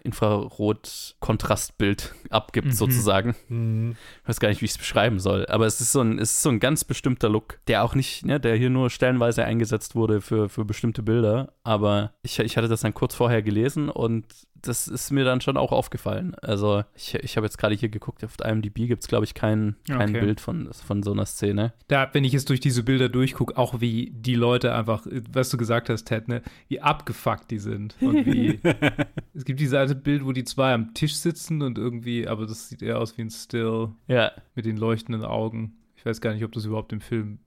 Infrarot-Kontrastbild 0.09 2.15
abgibt, 2.31 2.69
mhm. 2.69 2.73
sozusagen. 2.73 3.35
Mhm. 3.49 3.97
Ich 4.23 4.29
weiß 4.29 4.41
gar 4.41 4.49
nicht, 4.49 4.63
wie 4.63 4.65
ich 4.65 4.73
es 4.73 4.79
beschreiben 4.79 5.21
soll. 5.21 5.47
Aber 5.47 5.67
es 5.67 5.81
ist 5.81 5.93
so 5.93 6.01
ein, 6.01 6.19
es 6.19 6.33
ist 6.33 6.43
so 6.43 6.49
ein 6.49 6.61
ganz 6.61 6.85
bestimmter 6.85 7.29
Look, 7.29 7.61
der 7.67 7.85
auch 7.85 7.95
nicht, 7.95 8.25
ne, 8.25 8.41
der 8.41 8.57
hier 8.57 8.71
nur 8.71 8.91
stellenweise 8.91 9.45
eingesetzt 9.45 9.95
wurde 9.95 10.21
für, 10.21 10.49
für 10.49 10.65
bestimmte 10.65 11.03
Bilder. 11.03 11.53
Aber 11.63 12.13
ich, 12.23 12.39
ich 12.39 12.57
hatte 12.57 12.69
das 12.69 12.81
dann 12.81 12.95
kurz 12.95 13.15
vorher 13.15 13.43
gelesen 13.43 13.91
und 13.91 14.25
das 14.63 14.89
ist 14.89 15.11
mir 15.11 15.25
dann 15.25 15.41
schon 15.41 15.57
auch 15.57 15.73
aufgefallen. 15.73 16.35
Also 16.43 16.85
ich, 16.95 17.15
ich 17.15 17.37
habe 17.37 17.47
jetzt 17.47 17.59
gerade 17.59 17.75
hier 17.75 17.89
geguckt, 17.89 18.25
auf 18.25 18.37
IMDb 18.43 18.87
gibt 18.87 19.03
es, 19.03 19.09
glaube 19.09 19.25
ich, 19.25 19.35
kein, 19.35 19.77
kein 19.87 20.11
okay. 20.11 20.21
Bild 20.21 20.41
von, 20.41 20.73
von 20.73 21.03
so 21.03 21.13
einer 21.13 21.27
Szene. 21.27 21.73
Da, 21.89 22.09
wenn 22.13 22.25
ich 22.25 22.33
jetzt 22.33 22.49
durch 22.49 22.61
diese 22.61 22.83
Bilder 22.83 23.09
durchgucke, 23.09 23.57
auch 23.57 23.81
wie 23.81 24.13
die 24.15 24.35
Leute 24.35 24.75
einfach, 24.75 25.07
was 25.33 25.51
du 25.51 25.57
gesagt 25.57 25.89
hast, 25.89 26.05
Ted, 26.05 26.29
ne, 26.29 26.43
wie 26.69 26.81
abgefuckt 26.81 27.51
die 27.51 27.59
sind. 27.59 27.97
Und 28.01 28.27
wie, 28.27 28.61
es 29.35 29.45
gibt 29.45 29.61
dieses 29.61 29.75
alte 29.75 29.95
Bild, 29.95 30.25
wo 30.25 30.33
die 30.33 30.45
zwei 30.45 30.73
am 30.73 30.95
Tisch 30.95 31.17
sitzen 31.17 31.63
und 31.63 31.79
irgendwie, 31.79 32.27
aber 32.27 32.47
das 32.47 32.69
sieht 32.69 32.83
eher 32.83 32.99
aus 32.99 33.17
wie 33.17 33.23
ein 33.23 33.31
Still. 33.31 33.91
Ja. 34.07 34.33
Mit 34.55 34.67
den 34.67 34.77
leuchtenden 34.77 35.25
Augen. 35.25 35.75
Ich 35.97 36.07
weiß 36.07 36.21
gar 36.21 36.33
nicht, 36.33 36.45
ob 36.45 36.53
das 36.53 36.65
überhaupt 36.65 36.93
im 36.93 37.01
Film 37.01 37.39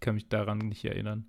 ich 0.00 0.04
kann 0.06 0.14
mich 0.14 0.28
daran 0.28 0.56
nicht 0.56 0.82
erinnern. 0.82 1.26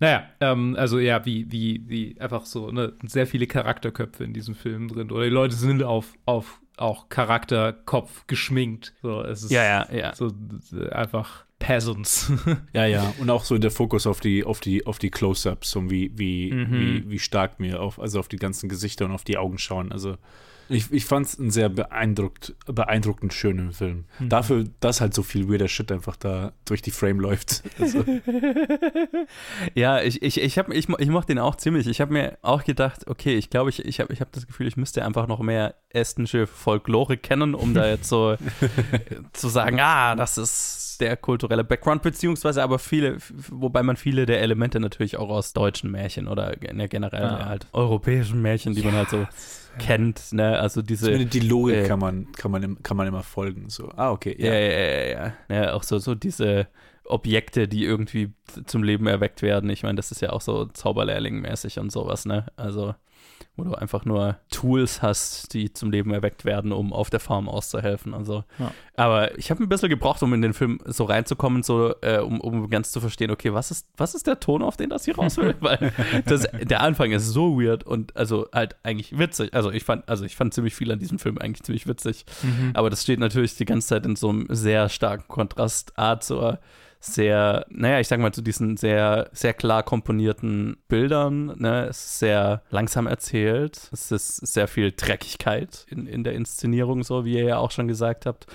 Naja, 0.00 0.24
ähm, 0.40 0.76
also 0.78 0.98
ja, 0.98 1.26
wie, 1.26 1.52
wie, 1.52 1.82
wie 1.86 2.18
einfach 2.18 2.46
so, 2.46 2.70
ne, 2.70 2.94
sehr 3.02 3.26
viele 3.26 3.46
Charakterköpfe 3.46 4.24
in 4.24 4.32
diesem 4.32 4.54
Film 4.54 4.88
drin. 4.88 5.10
Oder 5.10 5.24
die 5.24 5.30
Leute 5.30 5.54
sind 5.54 5.82
auf, 5.82 6.14
auf 6.24 6.62
auch 6.78 7.10
Charakterkopf 7.10 8.26
geschminkt. 8.26 8.94
So, 9.02 9.20
es 9.20 9.42
ist 9.42 9.50
ja, 9.50 9.62
ja, 9.62 9.94
ja. 9.94 10.14
so 10.14 10.32
einfach 10.90 11.44
Peasants. 11.58 12.32
ja, 12.72 12.86
ja. 12.86 13.12
Und 13.18 13.28
auch 13.28 13.44
so 13.44 13.58
der 13.58 13.70
Fokus 13.70 14.06
auf 14.06 14.20
die, 14.20 14.42
auf 14.42 14.60
die, 14.60 14.86
auf 14.86 14.98
die 14.98 15.10
Close-Ups 15.10 15.76
und 15.76 15.90
wie, 15.90 16.10
wie, 16.16 16.50
mhm. 16.50 16.72
wie, 16.72 17.10
wie 17.10 17.18
stark 17.18 17.60
mir 17.60 17.82
auf, 17.82 18.00
also 18.00 18.18
auf 18.20 18.28
die 18.28 18.38
ganzen 18.38 18.70
Gesichter 18.70 19.04
und 19.04 19.12
auf 19.12 19.24
die 19.24 19.36
Augen 19.36 19.58
schauen. 19.58 19.92
Also 19.92 20.16
ich, 20.68 20.90
ich 20.92 21.04
fand 21.04 21.26
es 21.26 21.38
einen 21.38 21.50
sehr 21.50 21.68
beeindruckt, 21.68 22.54
beeindruckend 22.66 23.32
schönen 23.34 23.72
Film. 23.72 24.04
Mhm. 24.18 24.28
Dafür, 24.28 24.64
dass 24.80 25.00
halt 25.00 25.14
so 25.14 25.22
viel 25.22 25.48
weirder 25.48 25.68
Shit 25.68 25.92
einfach 25.92 26.16
da 26.16 26.52
durch 26.64 26.82
die 26.82 26.90
Frame 26.90 27.20
läuft. 27.20 27.62
Also. 27.78 28.04
ja, 29.74 30.00
ich, 30.00 30.22
ich, 30.22 30.40
ich, 30.40 30.58
hab, 30.58 30.70
ich, 30.70 30.88
ich 30.88 31.08
mochte 31.08 31.28
den 31.28 31.38
auch 31.38 31.56
ziemlich. 31.56 31.86
Ich 31.86 32.00
habe 32.00 32.12
mir 32.12 32.38
auch 32.42 32.64
gedacht, 32.64 33.06
okay, 33.06 33.36
ich 33.36 33.50
glaube, 33.50 33.70
ich, 33.70 33.84
ich 33.84 34.00
habe 34.00 34.12
ich 34.12 34.20
hab 34.20 34.32
das 34.32 34.46
Gefühl, 34.46 34.66
ich 34.66 34.76
müsste 34.76 35.04
einfach 35.04 35.26
noch 35.26 35.40
mehr 35.40 35.74
estnische 35.90 36.46
Folklore 36.46 37.16
kennen, 37.16 37.54
um 37.54 37.74
da 37.74 37.86
jetzt 37.86 38.08
so 38.08 38.36
zu 39.32 39.48
sagen, 39.48 39.78
ah, 39.80 40.16
das 40.16 40.38
ist 40.38 41.00
der 41.00 41.16
kulturelle 41.16 41.64
Background, 41.64 42.02
beziehungsweise 42.02 42.62
aber 42.62 42.78
viele, 42.78 43.18
wobei 43.50 43.82
man 43.82 43.96
viele 43.96 44.26
der 44.26 44.40
Elemente 44.40 44.80
natürlich 44.80 45.16
auch 45.16 45.28
aus 45.28 45.52
deutschen 45.52 45.90
Märchen 45.90 46.28
oder 46.28 46.56
generell 46.56 47.22
ja. 47.22 47.46
halt 47.46 47.66
europäischen 47.72 48.42
Märchen, 48.42 48.74
die 48.74 48.80
ja. 48.80 48.86
man 48.86 48.96
halt 48.96 49.10
so 49.10 49.26
kennt, 49.78 50.32
ne? 50.32 50.58
Also 50.58 50.82
diese. 50.82 51.24
Die 51.26 51.40
Logik 51.40 51.76
äh, 51.76 51.88
kann 51.88 51.98
man, 51.98 52.32
kann 52.32 52.50
man, 52.50 52.82
kann 52.82 52.96
man 52.96 53.06
immer 53.06 53.22
folgen. 53.22 53.68
So, 53.70 53.90
ah, 53.96 54.10
okay. 54.10 54.34
Ja, 54.38 54.52
ja, 54.52 54.60
ja, 54.60 54.86
ja. 54.86 55.32
ja. 55.48 55.64
ja 55.64 55.74
auch 55.74 55.82
so, 55.82 55.98
so 55.98 56.14
diese 56.14 56.68
Objekte, 57.04 57.68
die 57.68 57.84
irgendwie 57.84 58.32
zum 58.66 58.82
Leben 58.82 59.06
erweckt 59.06 59.42
werden. 59.42 59.70
Ich 59.70 59.82
meine, 59.82 59.96
das 59.96 60.10
ist 60.10 60.20
ja 60.20 60.30
auch 60.30 60.40
so 60.40 60.66
Zauberlehrling-mäßig 60.66 61.78
und 61.80 61.90
sowas, 61.90 62.26
ne? 62.26 62.46
Also. 62.56 62.94
Wo 63.56 63.62
du 63.64 63.74
einfach 63.74 64.04
nur 64.04 64.36
Tools 64.50 65.00
hast, 65.00 65.54
die 65.54 65.72
zum 65.72 65.90
Leben 65.92 66.12
erweckt 66.12 66.44
werden, 66.44 66.72
um 66.72 66.92
auf 66.92 67.08
der 67.08 67.20
Farm 67.20 67.48
auszuhelfen. 67.48 68.12
Also, 68.12 68.42
Ja. 68.58 68.72
aber 68.96 69.38
ich 69.38 69.50
habe 69.50 69.62
ein 69.62 69.68
bisschen 69.68 69.88
gebraucht, 69.90 70.22
um 70.24 70.34
in 70.34 70.42
den 70.42 70.54
Film 70.54 70.80
so 70.86 71.04
reinzukommen, 71.04 71.62
so 71.62 71.94
äh, 72.02 72.18
um, 72.18 72.40
um 72.40 72.68
ganz 72.68 72.90
zu 72.90 73.00
verstehen, 73.00 73.30
okay, 73.30 73.52
was 73.54 73.70
ist, 73.70 73.86
was 73.96 74.14
ist 74.14 74.26
der 74.26 74.40
Ton, 74.40 74.62
auf 74.62 74.76
den 74.76 74.90
das 74.90 75.04
hier 75.04 75.16
raus 75.16 75.36
will? 75.36 75.54
Weil 75.60 75.92
das, 76.26 76.48
der 76.62 76.80
Anfang 76.80 77.12
ist 77.12 77.28
so 77.28 77.60
weird 77.60 77.84
und 77.84 78.16
also 78.16 78.48
halt 78.52 78.74
eigentlich 78.82 79.16
witzig. 79.18 79.54
Also 79.54 79.70
ich 79.70 79.84
fand, 79.84 80.08
also 80.08 80.24
ich 80.24 80.34
fand 80.34 80.52
ziemlich 80.52 80.74
viel 80.74 80.90
an 80.90 80.98
diesem 80.98 81.18
Film 81.20 81.38
eigentlich 81.38 81.62
ziemlich 81.62 81.86
witzig. 81.86 82.24
Aber 82.74 82.90
das 82.90 83.02
steht 83.02 83.20
natürlich 83.20 83.56
die 83.56 83.64
ganze 83.64 83.86
Zeit 83.88 84.04
in 84.04 84.16
so 84.16 84.30
einem 84.30 84.46
sehr 84.50 84.88
starken 84.88 85.28
Kontrast 85.28 85.96
A 85.98 86.18
zur 86.18 86.58
sehr, 87.04 87.66
naja, 87.68 88.00
ich 88.00 88.08
sag 88.08 88.18
mal 88.18 88.32
zu 88.32 88.40
diesen 88.40 88.76
sehr, 88.76 89.28
sehr 89.32 89.52
klar 89.52 89.82
komponierten 89.82 90.76
Bildern. 90.88 91.54
Ne? 91.58 91.86
Es 91.88 92.04
ist 92.04 92.18
sehr 92.20 92.62
langsam 92.70 93.06
erzählt. 93.06 93.90
Es 93.92 94.10
ist 94.10 94.36
sehr 94.36 94.68
viel 94.68 94.92
Dreckigkeit 94.92 95.86
in, 95.90 96.06
in 96.06 96.24
der 96.24 96.32
Inszenierung, 96.32 97.02
so 97.02 97.24
wie 97.24 97.34
ihr 97.34 97.44
ja 97.44 97.58
auch 97.58 97.70
schon 97.70 97.88
gesagt 97.88 98.24
habt. 98.24 98.46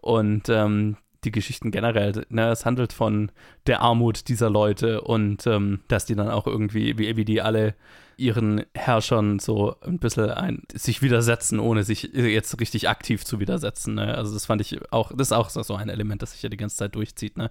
Und 0.00 0.48
ähm, 0.50 0.96
die 1.24 1.32
Geschichten 1.32 1.70
generell, 1.70 2.26
ne, 2.28 2.50
es 2.50 2.66
handelt 2.66 2.92
von 2.92 3.32
der 3.66 3.80
Armut 3.80 4.28
dieser 4.28 4.50
Leute 4.50 5.00
und 5.00 5.46
ähm, 5.46 5.80
dass 5.88 6.04
die 6.04 6.14
dann 6.14 6.28
auch 6.28 6.46
irgendwie, 6.46 6.98
wie, 6.98 7.16
wie 7.16 7.24
die 7.24 7.40
alle 7.40 7.74
ihren 8.16 8.62
Herrschern 8.74 9.38
so 9.38 9.76
ein 9.80 9.98
bisschen 9.98 10.30
ein, 10.30 10.62
sich 10.72 11.02
widersetzen, 11.02 11.58
ohne 11.60 11.82
sich 11.84 12.02
jetzt 12.14 12.60
richtig 12.60 12.88
aktiv 12.88 13.24
zu 13.24 13.40
widersetzen. 13.40 13.94
Ne? 13.94 14.14
Also 14.16 14.32
das 14.34 14.46
fand 14.46 14.60
ich 14.60 14.78
auch, 14.92 15.12
das 15.14 15.28
ist 15.28 15.32
auch 15.32 15.50
so 15.50 15.74
ein 15.74 15.88
Element, 15.88 16.22
das 16.22 16.32
sich 16.32 16.42
ja 16.42 16.48
die 16.48 16.56
ganze 16.56 16.76
Zeit 16.76 16.94
durchzieht, 16.94 17.36
ne? 17.36 17.50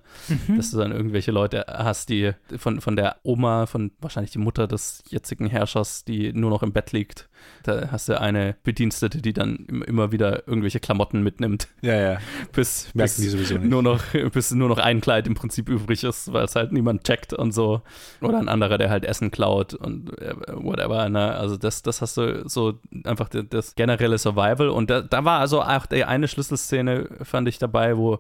Dass 0.56 0.72
du 0.72 0.78
dann 0.78 0.92
irgendwelche 0.92 1.32
Leute 1.32 1.66
hast, 1.68 2.10
die 2.10 2.32
von, 2.58 2.82
von 2.82 2.96
der 2.96 3.18
Oma, 3.24 3.66
von 3.66 3.92
wahrscheinlich 4.00 4.32
die 4.32 4.40
Mutter 4.40 4.68
des 4.68 5.04
jetzigen 5.10 5.48
Herrschers, 5.48 6.04
die 6.06 6.34
nur 6.34 6.50
noch 6.50 6.64
im 6.64 6.72
Bett 6.74 6.92
liegt. 6.92 7.30
Da 7.64 7.90
hast 7.92 8.08
du 8.08 8.20
eine 8.20 8.56
Bedienstete, 8.64 9.22
die 9.22 9.34
dann 9.34 9.66
im- 9.68 9.84
immer 9.84 10.12
wieder 10.14 10.48
irgendwelche 10.48 10.80
Klamotten 10.80 11.24
mitnimmt, 11.24 11.68
Ja, 11.82 11.96
ja. 12.00 12.18
bis, 12.54 12.86
Merken 12.94 13.00
bis 13.04 13.16
die 13.18 13.28
sowieso 13.30 13.58
nicht. 13.58 13.70
nur 13.70 13.84
noch, 13.84 14.02
bis 14.32 14.52
nur 14.52 14.70
noch 14.70 14.78
ein 14.78 15.02
Kleid 15.02 15.28
im 15.28 15.34
Prinzip 15.36 15.68
übrig 15.68 16.04
ist, 16.06 16.32
weil 16.32 16.46
es 16.46 16.56
halt 16.56 16.72
niemand 16.72 17.04
checkt 17.04 17.34
und 17.34 17.52
so. 17.52 17.82
Oder 18.22 18.38
ein 18.40 18.48
anderer, 18.48 18.78
der 18.78 18.90
halt 18.90 19.04
Essen 19.04 19.30
klaut 19.32 19.74
und 19.74 20.18
äh, 20.22 20.34
whatever. 20.56 21.08
Ne? 21.10 21.34
Also 21.34 21.58
das, 21.58 21.82
das 21.82 22.02
hast 22.02 22.18
du 22.18 22.48
so 22.48 22.80
einfach 23.04 23.30
das, 23.30 23.76
generelle 23.76 24.18
Survival. 24.18 24.70
Und 24.70 24.90
da, 24.90 25.02
da 25.02 25.26
war 25.26 25.40
also 25.40 25.62
auch 25.62 25.86
die 25.86 26.06
eine 26.06 26.28
Schlüsselszene, 26.28 27.10
fand 27.24 27.48
ich 27.48 27.60
dabei, 27.60 27.98
wo 27.98 28.20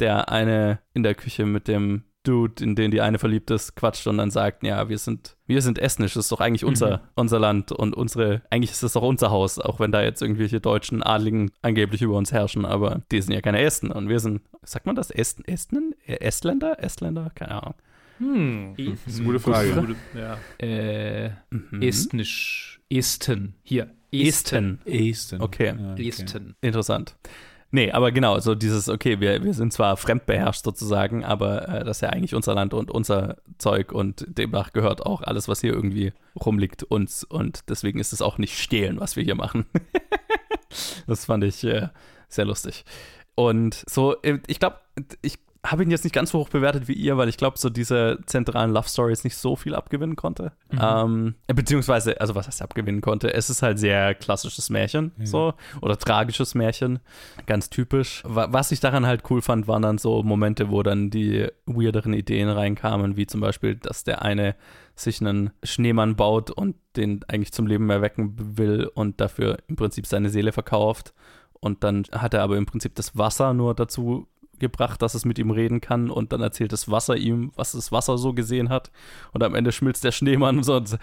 der 0.00 0.30
eine 0.30 0.80
in 0.94 1.02
der 1.02 1.14
Küche 1.14 1.46
mit 1.46 1.68
dem 1.68 2.04
Dude, 2.24 2.62
in 2.62 2.76
den 2.76 2.92
die 2.92 3.00
eine 3.00 3.18
verliebt 3.18 3.50
ist, 3.50 3.74
quatscht 3.74 4.06
und 4.06 4.18
dann 4.18 4.30
sagt, 4.30 4.62
ja, 4.62 4.88
wir 4.88 4.98
sind, 4.98 5.36
wir 5.46 5.60
sind 5.60 5.78
estnisch, 5.78 6.14
das 6.14 6.26
ist 6.26 6.32
doch 6.32 6.40
eigentlich 6.40 6.64
unser, 6.64 7.02
unser 7.16 7.40
Land 7.40 7.72
und 7.72 7.96
unsere, 7.96 8.42
eigentlich 8.48 8.70
ist 8.70 8.82
das 8.82 8.92
doch 8.92 9.02
unser 9.02 9.30
Haus, 9.30 9.58
auch 9.58 9.80
wenn 9.80 9.90
da 9.90 10.02
jetzt 10.02 10.22
irgendwelche 10.22 10.60
deutschen 10.60 11.02
Adligen 11.02 11.50
angeblich 11.62 12.00
über 12.00 12.16
uns 12.16 12.30
herrschen, 12.30 12.64
aber 12.64 13.02
die 13.10 13.20
sind 13.20 13.34
ja 13.34 13.40
keine 13.40 13.60
Esten 13.60 13.90
und 13.90 14.08
wir 14.08 14.20
sind, 14.20 14.42
sagt 14.62 14.86
man 14.86 14.94
das, 14.94 15.10
Esten, 15.10 15.44
Esten, 15.46 15.94
Estländer, 16.06 16.82
Estländer, 16.82 17.32
keine 17.34 17.60
Ahnung. 17.60 17.74
Hm. 18.22 18.74
Das 18.76 19.06
ist 19.14 19.18
eine 19.18 19.26
gute 19.26 19.40
Frage. 19.40 19.96
Ja. 20.14 20.38
Äh, 20.64 21.30
Mhm. 21.50 21.82
Estnisch. 21.82 22.80
Esten. 22.88 23.54
Hier. 23.62 23.90
Esten. 24.12 24.78
Esten. 24.84 25.40
Okay. 25.40 25.74
Ja, 25.78 25.94
Esten. 25.96 26.54
Interessant. 26.60 27.16
Nee, 27.74 27.90
aber 27.90 28.12
genau, 28.12 28.38
so 28.38 28.54
dieses, 28.54 28.90
okay, 28.90 29.18
wir, 29.20 29.42
wir 29.42 29.54
sind 29.54 29.72
zwar 29.72 29.96
fremdbeherrscht 29.96 30.62
sozusagen, 30.62 31.24
aber 31.24 31.66
äh, 31.68 31.84
das 31.84 31.96
ist 31.96 32.00
ja 32.02 32.10
eigentlich 32.10 32.34
unser 32.34 32.54
Land 32.54 32.74
und 32.74 32.90
unser 32.90 33.38
Zeug 33.56 33.92
und 33.92 34.26
demnach 34.28 34.74
gehört 34.74 35.06
auch 35.06 35.22
alles, 35.22 35.48
was 35.48 35.62
hier 35.62 35.72
irgendwie 35.72 36.12
rumliegt, 36.38 36.82
uns 36.82 37.24
und 37.24 37.70
deswegen 37.70 37.98
ist 37.98 38.12
es 38.12 38.20
auch 38.20 38.36
nicht 38.36 38.58
stehlen, 38.58 39.00
was 39.00 39.16
wir 39.16 39.24
hier 39.24 39.36
machen. 39.36 39.64
das 41.06 41.24
fand 41.24 41.44
ich 41.44 41.64
äh, 41.64 41.88
sehr 42.28 42.44
lustig. 42.44 42.84
Und 43.34 43.82
so, 43.88 44.20
äh, 44.20 44.38
ich 44.48 44.60
glaube, 44.60 44.76
ich 45.22 45.38
habe 45.64 45.84
ihn 45.84 45.90
jetzt 45.92 46.02
nicht 46.02 46.12
ganz 46.12 46.30
so 46.32 46.40
hoch 46.40 46.48
bewertet 46.48 46.88
wie 46.88 46.92
ihr, 46.92 47.16
weil 47.16 47.28
ich 47.28 47.36
glaube, 47.36 47.56
so 47.56 47.70
diese 47.70 48.18
zentralen 48.26 48.72
Love 48.72 48.88
Stories 48.88 49.22
nicht 49.22 49.36
so 49.36 49.54
viel 49.54 49.76
abgewinnen 49.76 50.16
konnte. 50.16 50.50
Ähm, 50.76 51.36
beziehungsweise, 51.46 52.20
also 52.20 52.34
was 52.34 52.48
heißt 52.48 52.62
abgewinnen 52.62 53.00
konnte? 53.00 53.32
Es 53.32 53.48
ist 53.48 53.62
halt 53.62 53.78
sehr 53.78 54.14
klassisches 54.16 54.70
Märchen, 54.70 55.12
so, 55.22 55.54
oder 55.80 55.96
tragisches 55.96 56.56
Märchen, 56.56 56.98
ganz 57.46 57.70
typisch. 57.70 58.22
Wa- 58.26 58.48
Was 58.50 58.72
ich 58.72 58.80
daran 58.80 59.06
halt 59.06 59.22
cool 59.30 59.40
fand, 59.40 59.68
waren 59.68 59.82
dann 59.82 59.98
so 59.98 60.24
Momente, 60.24 60.68
wo 60.70 60.82
dann 60.82 61.10
die 61.10 61.46
weirderen 61.66 62.12
Ideen 62.12 62.48
reinkamen, 62.48 63.16
wie 63.16 63.26
zum 63.26 63.40
Beispiel, 63.40 63.76
dass 63.76 64.02
der 64.02 64.22
eine 64.22 64.56
sich 64.96 65.20
einen 65.20 65.50
Schneemann 65.62 66.16
baut 66.16 66.50
und 66.50 66.74
den 66.96 67.20
eigentlich 67.28 67.52
zum 67.52 67.68
Leben 67.68 67.88
erwecken 67.88 68.34
will 68.58 68.90
und 68.94 69.20
dafür 69.20 69.58
im 69.68 69.76
Prinzip 69.76 70.06
seine 70.06 70.28
Seele 70.28 70.50
verkauft. 70.52 71.14
Und 71.60 71.84
dann 71.84 72.02
hat 72.10 72.34
er 72.34 72.42
aber 72.42 72.56
im 72.56 72.66
Prinzip 72.66 72.96
das 72.96 73.16
Wasser 73.16 73.54
nur 73.54 73.74
dazu 73.74 74.26
gebracht, 74.62 75.02
dass 75.02 75.14
es 75.14 75.26
mit 75.26 75.38
ihm 75.38 75.50
reden 75.50 75.82
kann 75.82 76.08
und 76.08 76.32
dann 76.32 76.40
erzählt 76.40 76.72
das 76.72 76.90
Wasser 76.90 77.16
ihm, 77.16 77.52
was 77.54 77.72
das 77.72 77.92
Wasser 77.92 78.16
so 78.16 78.32
gesehen 78.32 78.70
hat 78.70 78.90
und 79.32 79.42
am 79.42 79.54
Ende 79.54 79.72
schmilzt 79.72 80.04
der 80.04 80.12
Schneemann 80.12 80.56
und 80.56 80.64
so. 80.64 80.76
Und 80.76 80.96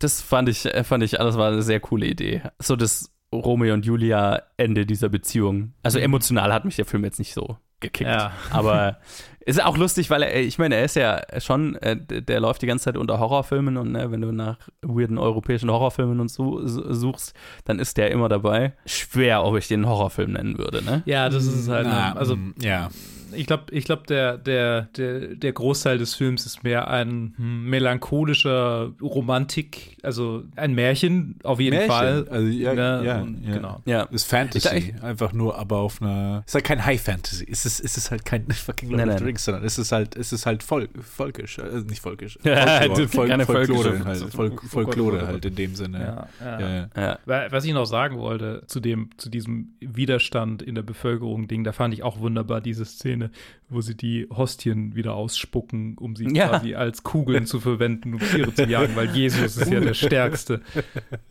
Das 0.00 0.20
fand 0.20 0.48
ich, 0.48 0.66
äh, 0.66 0.82
fand 0.82 1.04
ich, 1.04 1.20
alles 1.20 1.36
war 1.36 1.52
eine 1.52 1.62
sehr 1.62 1.78
coole 1.78 2.06
Idee. 2.06 2.42
So 2.58 2.74
das 2.74 3.12
Romeo 3.32 3.74
und 3.74 3.86
Julia 3.86 4.42
Ende 4.56 4.86
dieser 4.86 5.08
Beziehung. 5.08 5.74
Also 5.82 5.98
emotional 5.98 6.52
hat 6.52 6.64
mich 6.64 6.76
der 6.76 6.84
Film 6.84 7.04
jetzt 7.04 7.18
nicht 7.18 7.34
so 7.34 7.58
gekickt. 7.80 8.10
Ja. 8.10 8.32
Aber 8.50 8.98
ist 9.46 9.62
auch 9.62 9.76
lustig, 9.76 10.10
weil 10.10 10.22
er, 10.22 10.40
ich 10.42 10.58
meine, 10.58 10.76
er 10.76 10.84
ist 10.84 10.96
ja 10.96 11.20
schon, 11.38 11.76
äh, 11.76 11.96
der 11.96 12.40
läuft 12.40 12.62
die 12.62 12.66
ganze 12.66 12.84
Zeit 12.86 12.96
unter 12.96 13.18
Horrorfilmen 13.18 13.76
und 13.76 13.92
ne, 13.92 14.10
wenn 14.10 14.20
du 14.20 14.32
nach 14.32 14.56
weirden 14.82 15.18
europäischen 15.18 15.70
Horrorfilmen 15.70 16.20
und 16.20 16.30
so 16.30 16.60
suchst, 16.66 17.34
dann 17.64 17.78
ist 17.78 17.96
der 17.96 18.10
immer 18.10 18.28
dabei. 18.28 18.72
Schwer, 18.86 19.44
ob 19.44 19.56
ich 19.56 19.68
den 19.68 19.86
Horrorfilm 19.86 20.32
nennen 20.32 20.58
würde, 20.58 20.82
ne? 20.84 21.02
Ja, 21.06 21.28
das 21.28 21.44
ist 21.46 21.54
es 21.60 21.68
halt. 21.68 21.86
Na, 21.86 22.10
ne? 22.10 22.16
also 22.16 22.36
mm, 22.36 22.54
ja. 22.60 22.88
ich 23.34 23.46
glaube, 23.46 23.64
ich 23.70 23.84
glaub, 23.84 24.06
der, 24.06 24.38
der, 24.38 24.82
der, 24.96 25.34
der 25.34 25.52
Großteil 25.52 25.98
des 25.98 26.14
Films 26.14 26.46
ist 26.46 26.62
mehr 26.64 26.88
ein 26.88 27.34
hm, 27.36 27.68
melancholischer 27.68 28.92
Romantik, 29.02 29.96
also 30.02 30.44
ein 30.56 30.74
Märchen 30.74 31.38
auf 31.42 31.60
jeden 31.60 31.76
Märchen. 31.76 31.90
Fall. 31.90 32.26
Also, 32.30 32.46
ja, 32.46 32.74
Ne? 32.74 33.02
ja, 33.04 33.20
Und 33.20 33.44
ja. 33.44 33.52
Genau. 33.54 33.82
Ja. 33.84 34.02
Ist 34.04 34.24
Fantasy, 34.24 34.76
Ich- 34.76 35.02
einfach 35.02 35.32
nur, 35.32 35.58
aber 35.58 35.78
auf 35.78 36.00
einer. 36.00 36.42
Ist 36.46 36.54
halt 36.54 36.64
kein 36.64 36.84
High 36.84 37.00
Fantasy. 37.00 37.46
Es 37.50 37.66
ist, 37.66 37.80
es 37.80 37.96
ist 37.96 38.10
halt 38.10 38.24
kein 38.24 38.50
fucking 38.50 38.90
Lord 38.90 38.98
Nein, 39.00 39.08
of 39.10 39.18
the 39.18 39.24
nein. 39.24 39.33
Rings, 39.34 39.44
sondern 39.44 39.64
es 39.64 39.78
ist 39.78 39.92
halt, 39.92 40.16
es 40.16 40.32
ist 40.32 40.46
halt 40.46 40.62
Volk, 40.62 40.90
volkisch, 41.02 41.58
äh, 41.58 41.80
nicht 41.88 42.00
volkisch. 42.00 42.38
Folklore, 42.42 43.06
du- 43.06 43.26
keine 43.28 43.46
Folklore, 43.46 44.04
halt, 44.04 44.18
Folk, 44.32 44.62
Folklore 44.62 45.26
halt 45.26 45.44
in 45.44 45.54
dem 45.54 45.74
Sinne. 45.74 45.98
Ja, 46.00 46.28
ja. 46.44 46.60
Ja, 46.60 46.74
ja. 46.74 46.88
Ja. 46.96 47.18
Wa- 47.24 47.46
Was 47.50 47.64
ich 47.64 47.72
noch 47.72 47.86
sagen 47.86 48.18
wollte 48.18 48.62
zu 48.66 48.80
dem, 48.80 49.10
zu 49.16 49.28
diesem 49.30 49.74
Widerstand 49.80 50.62
in 50.62 50.74
der 50.74 50.82
Bevölkerung 50.82 51.48
Ding, 51.48 51.64
da 51.64 51.72
fand 51.72 51.94
ich 51.94 52.02
auch 52.02 52.20
wunderbar 52.20 52.60
diese 52.60 52.84
Szene, 52.84 53.30
wo 53.74 53.80
sie 53.80 53.96
die 53.96 54.26
Hostien 54.34 54.94
wieder 54.94 55.14
ausspucken, 55.14 55.96
um 55.98 56.16
sie 56.16 56.28
Ja. 56.34 56.48
quasi 56.48 56.74
als 56.74 57.02
Kugeln 57.02 57.46
zu 57.46 57.60
verwenden, 57.60 58.14
um 58.14 58.20
Tiere 58.20 58.54
zu 58.54 58.64
jagen, 58.66 58.96
weil 58.96 59.10
Jesus 59.10 59.56
ist 59.56 59.70
ja 59.70 59.80
der 59.80 59.94
Stärkste. 59.94 60.60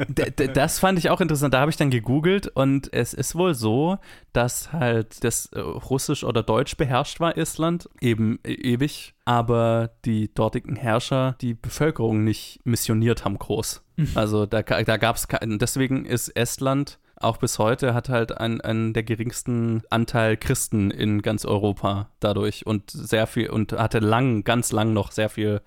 D- 0.08 0.47
Das 0.53 0.79
fand 0.79 0.99
ich 0.99 1.10
auch 1.10 1.21
interessant. 1.21 1.53
Da 1.53 1.60
habe 1.62 1.71
ich 1.71 1.77
dann 1.77 1.89
gegoogelt 1.89 2.47
und 2.47 2.91
es 2.93 3.13
ist 3.13 3.36
wohl 3.36 3.53
so, 3.53 3.97
dass 4.34 4.71
halt 4.73 5.23
das 5.23 5.47
äh, 5.47 5.60
Russisch 5.60 6.23
oder 6.23 6.43
Deutsch 6.43 6.77
beherrscht 6.77 7.19
war, 7.19 7.38
Estland, 7.38 7.89
eben 8.01 8.39
e- 8.45 8.53
ewig, 8.53 9.13
aber 9.25 9.91
die 10.06 10.34
dortigen 10.34 10.75
Herrscher 10.75 11.36
die 11.41 11.53
Bevölkerung 11.53 12.23
nicht 12.23 12.60
missioniert 12.65 13.25
haben 13.25 13.38
groß. 13.38 13.82
Also 14.15 14.45
da, 14.47 14.63
da 14.63 14.97
gab 14.97 15.15
es, 15.17 15.27
deswegen 15.43 16.06
ist 16.06 16.29
Estland 16.29 16.97
auch 17.23 17.38
bis 17.38 17.59
heute 17.59 17.93
hat 17.93 18.09
halt 18.09 18.38
einen, 18.38 18.62
einen 18.62 18.93
der 18.93 19.03
geringsten 19.03 19.83
Anteil 19.89 20.38
Christen 20.38 20.91
in 20.91 21.21
ganz 21.21 21.45
Europa 21.45 22.09
dadurch 22.19 22.65
und 22.65 22.91
sehr 22.91 23.27
viel 23.27 23.49
und 23.49 23.73
hatte 23.73 23.99
lang, 23.99 24.43
ganz 24.43 24.71
lang 24.71 24.93
noch 24.93 25.12
sehr 25.12 25.29
viel 25.29 25.62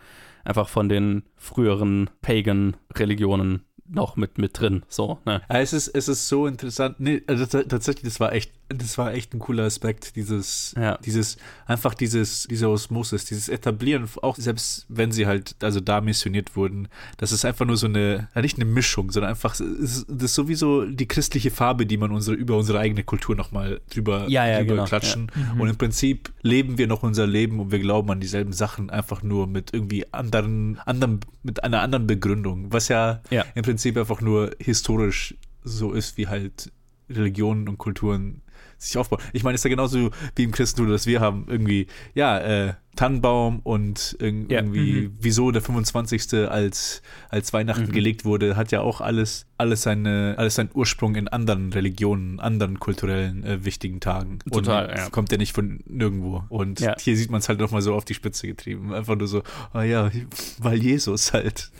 einfach 0.45 0.69
von 0.69 0.89
den 0.89 1.25
früheren 1.37 2.09
Pagan-Religionen 2.23 3.65
noch 3.89 4.17
mit, 4.17 4.39
mit 4.39 4.59
drin. 4.59 4.85
So, 4.89 5.19
ne? 5.25 5.43
Ja, 5.49 5.61
es 5.61 5.73
ist, 5.73 5.89
es 5.89 6.09
ist 6.09 6.29
so 6.29 6.47
interessant. 6.47 6.99
Nee, 6.99 7.23
also 7.27 7.47
tatsächlich, 7.47 8.05
das 8.05 8.21
war 8.21 8.33
echt, 8.33 8.53
das 8.69 8.99
war 8.99 9.15
echt 9.15 9.33
ein 9.33 9.39
cooler 9.39 9.65
Aspekt, 9.65 10.17
dieses, 10.17 10.75
Ja. 10.77 10.99
dieses, 11.05 11.37
einfach 11.67 11.95
dieses, 11.95 12.49
diese 12.51 12.69
Osmosis, 12.69 13.25
dieses 13.25 13.49
Etablieren, 13.49 14.09
auch 14.23 14.37
selbst 14.37 14.87
wenn 14.89 15.13
sie 15.13 15.27
halt, 15.27 15.55
also 15.63 15.81
da 15.81 16.01
missioniert 16.01 16.57
wurden, 16.57 16.89
das 17.17 17.31
ist 17.33 17.45
einfach 17.45 17.65
nur 17.65 17.77
so 17.77 17.87
eine, 17.87 18.29
ja, 18.35 18.43
nicht 18.43 18.57
eine 18.57 18.65
Mischung, 18.65 19.13
sondern 19.13 19.31
einfach, 19.31 19.57
das 19.57 20.03
ist 20.03 20.35
sowieso 20.35 20.85
die 20.85 21.07
christliche 21.07 21.51
Farbe, 21.51 21.87
die 21.87 21.97
man 21.97 22.11
unsere, 22.11 22.37
über 22.37 22.57
unsere 22.57 22.79
eigene 22.81 23.05
Kultur 23.05 23.37
nochmal 23.37 23.81
drüber, 23.91 24.27
Ja, 24.29 24.47
ja, 24.47 24.59
drüber 24.61 24.75
genau, 24.75 24.85
klatschen. 24.87 25.31
Und 25.59 25.69
im 25.69 25.77
Prinzip 25.77 26.33
leben 26.43 26.77
wir 26.79 26.87
noch 26.89 27.03
unser 27.03 27.27
Leben 27.27 27.61
und 27.61 27.71
wir 27.71 27.79
glauben 27.79 28.11
an 28.11 28.21
dieselben 28.21 28.53
Sachen, 28.53 28.91
einfach 28.91 29.23
nur 29.23 29.47
mit 29.47 29.73
irgendwie 29.73 30.13
anderen, 30.13 30.79
anderen, 30.87 31.21
mit 31.43 31.63
einer 31.63 31.83
anderen 31.83 32.07
Begründung, 32.07 32.73
was 32.73 32.89
Ja. 32.89 33.21
im 33.55 33.63
Prinzip 33.63 33.97
einfach 33.97 34.21
nur 34.21 34.51
historisch 34.59 35.35
so 35.63 35.93
ist, 35.93 36.17
wie 36.17 36.27
halt 36.29 36.73
Religionen 37.09 37.69
und 37.69 37.79
Kulturen 37.79 38.43
sich 38.79 38.97
aufbauen. 38.99 39.21
Ich 39.33 39.43
meine, 39.45 39.55
es 39.55 39.61
ist 39.61 39.65
ja 39.65 39.71
genauso 39.71 40.11
wie 40.35 40.45
im 40.45 40.51
Christentum, 40.53 40.91
dass 40.91 41.07
wir 41.07 41.21
haben 41.21 41.47
irgendwie, 41.49 41.87
ja, 42.15 42.39
äh, 42.39 42.75
Tannenbaum 42.97 43.61
und 43.61 44.17
irg 44.21 44.51
Ja. 44.51 44.59
irgendwie, 44.61 45.03
Mhm. 45.09 45.17
wieso 45.21 45.51
der 45.51 45.61
25. 45.61 46.49
als, 46.51 47.03
als 47.29 47.53
Weihnachten 47.53 47.85
Mhm. 47.89 47.93
gelegt 47.93 48.25
wurde, 48.25 48.57
hat 48.57 48.73
ja 48.73 48.81
auch 48.81 49.03
alles, 49.03 49.45
alles 49.59 49.83
seine, 49.83 50.35
alles 50.39 50.55
seinen 50.55 50.71
Ursprung 50.73 51.15
in 51.15 51.29
anderen 51.29 51.73
Religionen, 51.75 52.41
anderen 52.41 52.81
kulturellen 52.81 53.45
äh, 53.45 53.65
wichtigen 53.67 54.01
Tagen. 54.01 54.39
Total, 54.51 54.89
und 54.89 54.97
ja. 54.97 55.11
kommt 55.11 55.31
ja 55.31 55.37
nicht 55.37 55.55
von 55.55 55.81
nirgendwo. 55.87 56.45
Und 56.49 56.81
Ja. 56.81 56.97
hier 56.99 57.17
sieht 57.19 57.31
man 57.31 57.41
es 57.41 57.49
halt 57.51 57.61
nochmal 57.61 57.83
so 57.83 57.95
auf 57.95 58.07
die 58.07 58.15
Spitze 58.15 58.47
getrieben. 58.47 58.95
Einfach 58.95 59.17
nur 59.17 59.29
so, 59.29 59.43
ah 59.75 59.83
ja, 59.83 60.11
weil 60.59 60.79
Jesus 60.83 61.35
halt 61.35 61.71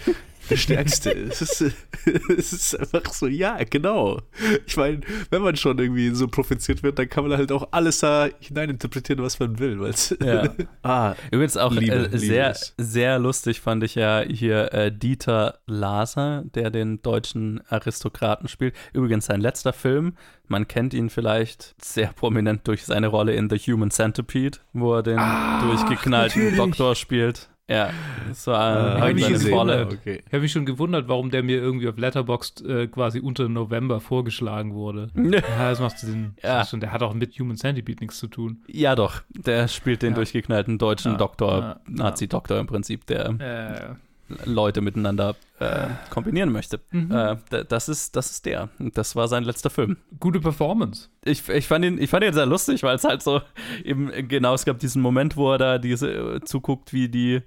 Stärkste 0.55 1.11
ist. 1.11 1.43
Es 1.43 1.61
ist, 1.61 1.77
es 2.39 2.53
ist 2.53 2.79
einfach 2.79 3.13
so, 3.13 3.27
ja, 3.27 3.59
genau. 3.69 4.21
Ich 4.67 4.77
meine, 4.77 5.01
wenn 5.31 5.43
man 5.43 5.57
schon 5.57 5.79
irgendwie 5.79 6.11
so 6.15 6.29
prophezeit 6.29 6.83
wird, 6.83 6.99
dann 6.99 7.09
kann 7.09 7.27
man 7.27 7.37
halt 7.37 7.51
auch 7.53 7.69
alles 7.73 8.01
da 8.01 8.29
hineininterpretieren, 8.39 9.23
was 9.23 9.39
man 9.41 9.59
will. 9.59 9.81
Weil's, 9.81 10.15
Ja. 10.23 10.49
ah, 10.83 11.15
Übrigens 11.31 11.57
auch 11.57 11.73
Liebe, 11.73 12.11
äh, 12.13 12.19
sehr, 12.19 12.51
es. 12.51 12.75
sehr 12.79 13.19
lustig 13.19 13.61
fand 13.61 13.83
ich 13.83 13.95
ja 13.95 14.23
hier 14.23 14.73
äh, 14.73 14.93
Dieter 14.93 15.59
Laser, 15.67 16.45
der 16.55 16.71
den 16.71 17.03
deutschen 17.03 17.63
Aristokraten 17.69 18.49
spielt. 18.49 18.75
Übrigens 18.93 19.27
sein 19.27 19.41
letzter 19.41 19.73
Film. 19.73 20.15
Man 20.49 20.69
kennt 20.69 20.95
ihn 20.95 21.11
vielleicht 21.11 21.75
sehr 21.83 22.13
prominent 22.13 22.69
durch 22.69 22.85
seine 22.85 23.09
Rolle 23.09 23.35
in 23.35 23.51
The 23.51 23.59
Human 23.59 23.91
Centipede, 23.91 24.59
wo 24.73 24.95
er 24.95 25.03
den 25.03 25.17
durchgeknallten 25.17 26.43
natürlich. 26.43 26.57
Doktor 26.57 26.95
spielt. 26.95 27.49
Ja, 27.69 27.91
das 28.29 28.47
war 28.47 28.97
äh, 28.97 29.01
hab 29.01 29.17
ich. 29.17 29.53
Rolle. 29.53 29.77
Ja, 29.81 29.87
okay. 29.87 30.23
Ich 30.25 30.33
habe 30.33 30.43
mich 30.43 30.53
schon 30.53 30.67
gewundert, 30.67 31.09
warum 31.09 31.31
der 31.33 31.43
mir 31.43 31.57
irgendwie 31.57 31.89
auf 31.89 31.97
Letterboxd 31.97 32.65
äh, 32.65 32.87
quasi 32.87 33.19
unter 33.19 33.49
November 33.49 34.01
vorgeschlagen 34.01 34.75
wurde. 34.75 35.09
Ja, 35.17 35.71
das 35.71 35.81
macht 35.81 35.99
Sinn. 35.99 36.35
Ja. 36.43 36.61
Ist 36.63 36.71
schon, 36.71 36.79
der 36.81 36.93
hat 36.93 37.03
auch 37.03 37.13
mit 37.13 37.37
Human 37.41 37.57
Centipede 37.57 38.01
nichts 38.05 38.19
zu 38.19 38.29
tun. 38.29 38.63
Ja, 38.69 38.95
doch. 38.95 39.23
Der 39.31 39.67
spielt 39.67 40.03
den 40.03 40.11
Ja. 40.11 40.15
durchgeknallten 40.17 40.79
deutschen 40.79 41.19
Doktor, 41.19 41.81
Nazi-Doktor 41.89 42.61
im 42.61 42.67
Prinzip, 42.69 43.05
der 43.07 43.97
Leute 44.45 44.81
miteinander 44.81 45.37
äh, 45.59 45.89
kombinieren 46.11 46.51
möchte. 46.51 46.81
Mhm. 46.91 47.11
Äh, 47.11 47.37
das, 47.69 47.89
ist, 47.89 48.17
das 48.17 48.31
ist 48.31 48.47
der. 48.47 48.69
Das 48.79 49.17
war 49.17 49.29
sein 49.29 49.45
letzter 49.45 49.71
Film. 49.71 49.97
gute 50.19 50.41
Performance. 50.41 51.09
Ich, 51.25 51.49
ich, 51.49 51.67
fand 51.67 51.85
ihn, 51.85 52.01
ich 52.01 52.11
fand 52.11 52.25
ihn 52.25 52.33
sehr 52.33 52.47
lustig, 52.47 52.83
weil 52.83 52.97
es 52.97 53.05
halt 53.05 53.23
so 53.23 53.41
eben, 53.85 54.11
genau, 54.29 54.55
es 54.55 54.65
gab 54.65 54.79
diesen 54.79 55.03
Moment, 55.03 55.37
wo 55.37 55.53
er 55.53 55.59
da 55.59 55.79
diese 55.79 56.11
äh, 56.11 56.41
zuguckt, 56.41 56.93
wie 56.93 57.09
die 57.09 57.43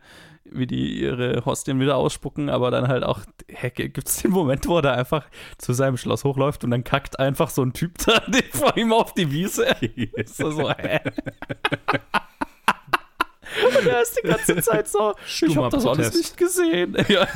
wie 0.52 0.68
die 0.68 1.00
ihre 1.02 1.46
Hostien 1.46 1.80
wieder 1.80 1.98
ausspucken, 1.98 2.50
aber 2.50 2.72
dann 2.72 2.88
halt 2.88 3.04
auch, 3.04 3.22
gibt 3.76 4.08
es 4.08 4.18
den 4.18 4.32
Moment, 4.32 4.68
wo 4.68 4.78
er 4.78 4.82
da 4.82 4.94
einfach 4.94 5.26
zu 5.58 5.74
seinem 5.74 5.98
Schloss 5.98 6.24
hochläuft 6.24 6.63
und 6.63 6.72
dann 6.72 6.84
kackt 6.84 7.20
einfach 7.20 7.50
so 7.50 7.62
ein 7.62 7.74
Typ 7.74 7.98
da 8.06 8.22
vor 8.52 8.76
ihm 8.78 8.94
auf 8.94 9.13
die 9.13 9.32
Wiese. 9.32 9.68
So, 10.26 10.52
so 10.52 10.70
hä? 10.70 11.00
Und 13.80 13.88
er 13.88 14.02
ist 14.02 14.19
die 14.24 14.28
ganze 14.28 14.56
Zeit 14.58 14.88
so, 14.88 15.13
ich 15.26 15.32
Stummer 15.36 15.63
hab 15.65 15.72
das 15.72 15.86
alles 15.86 16.10
Protest. 16.10 16.15
nicht 16.17 16.38
gesehen. 16.38 16.95
Ja. 17.10 17.28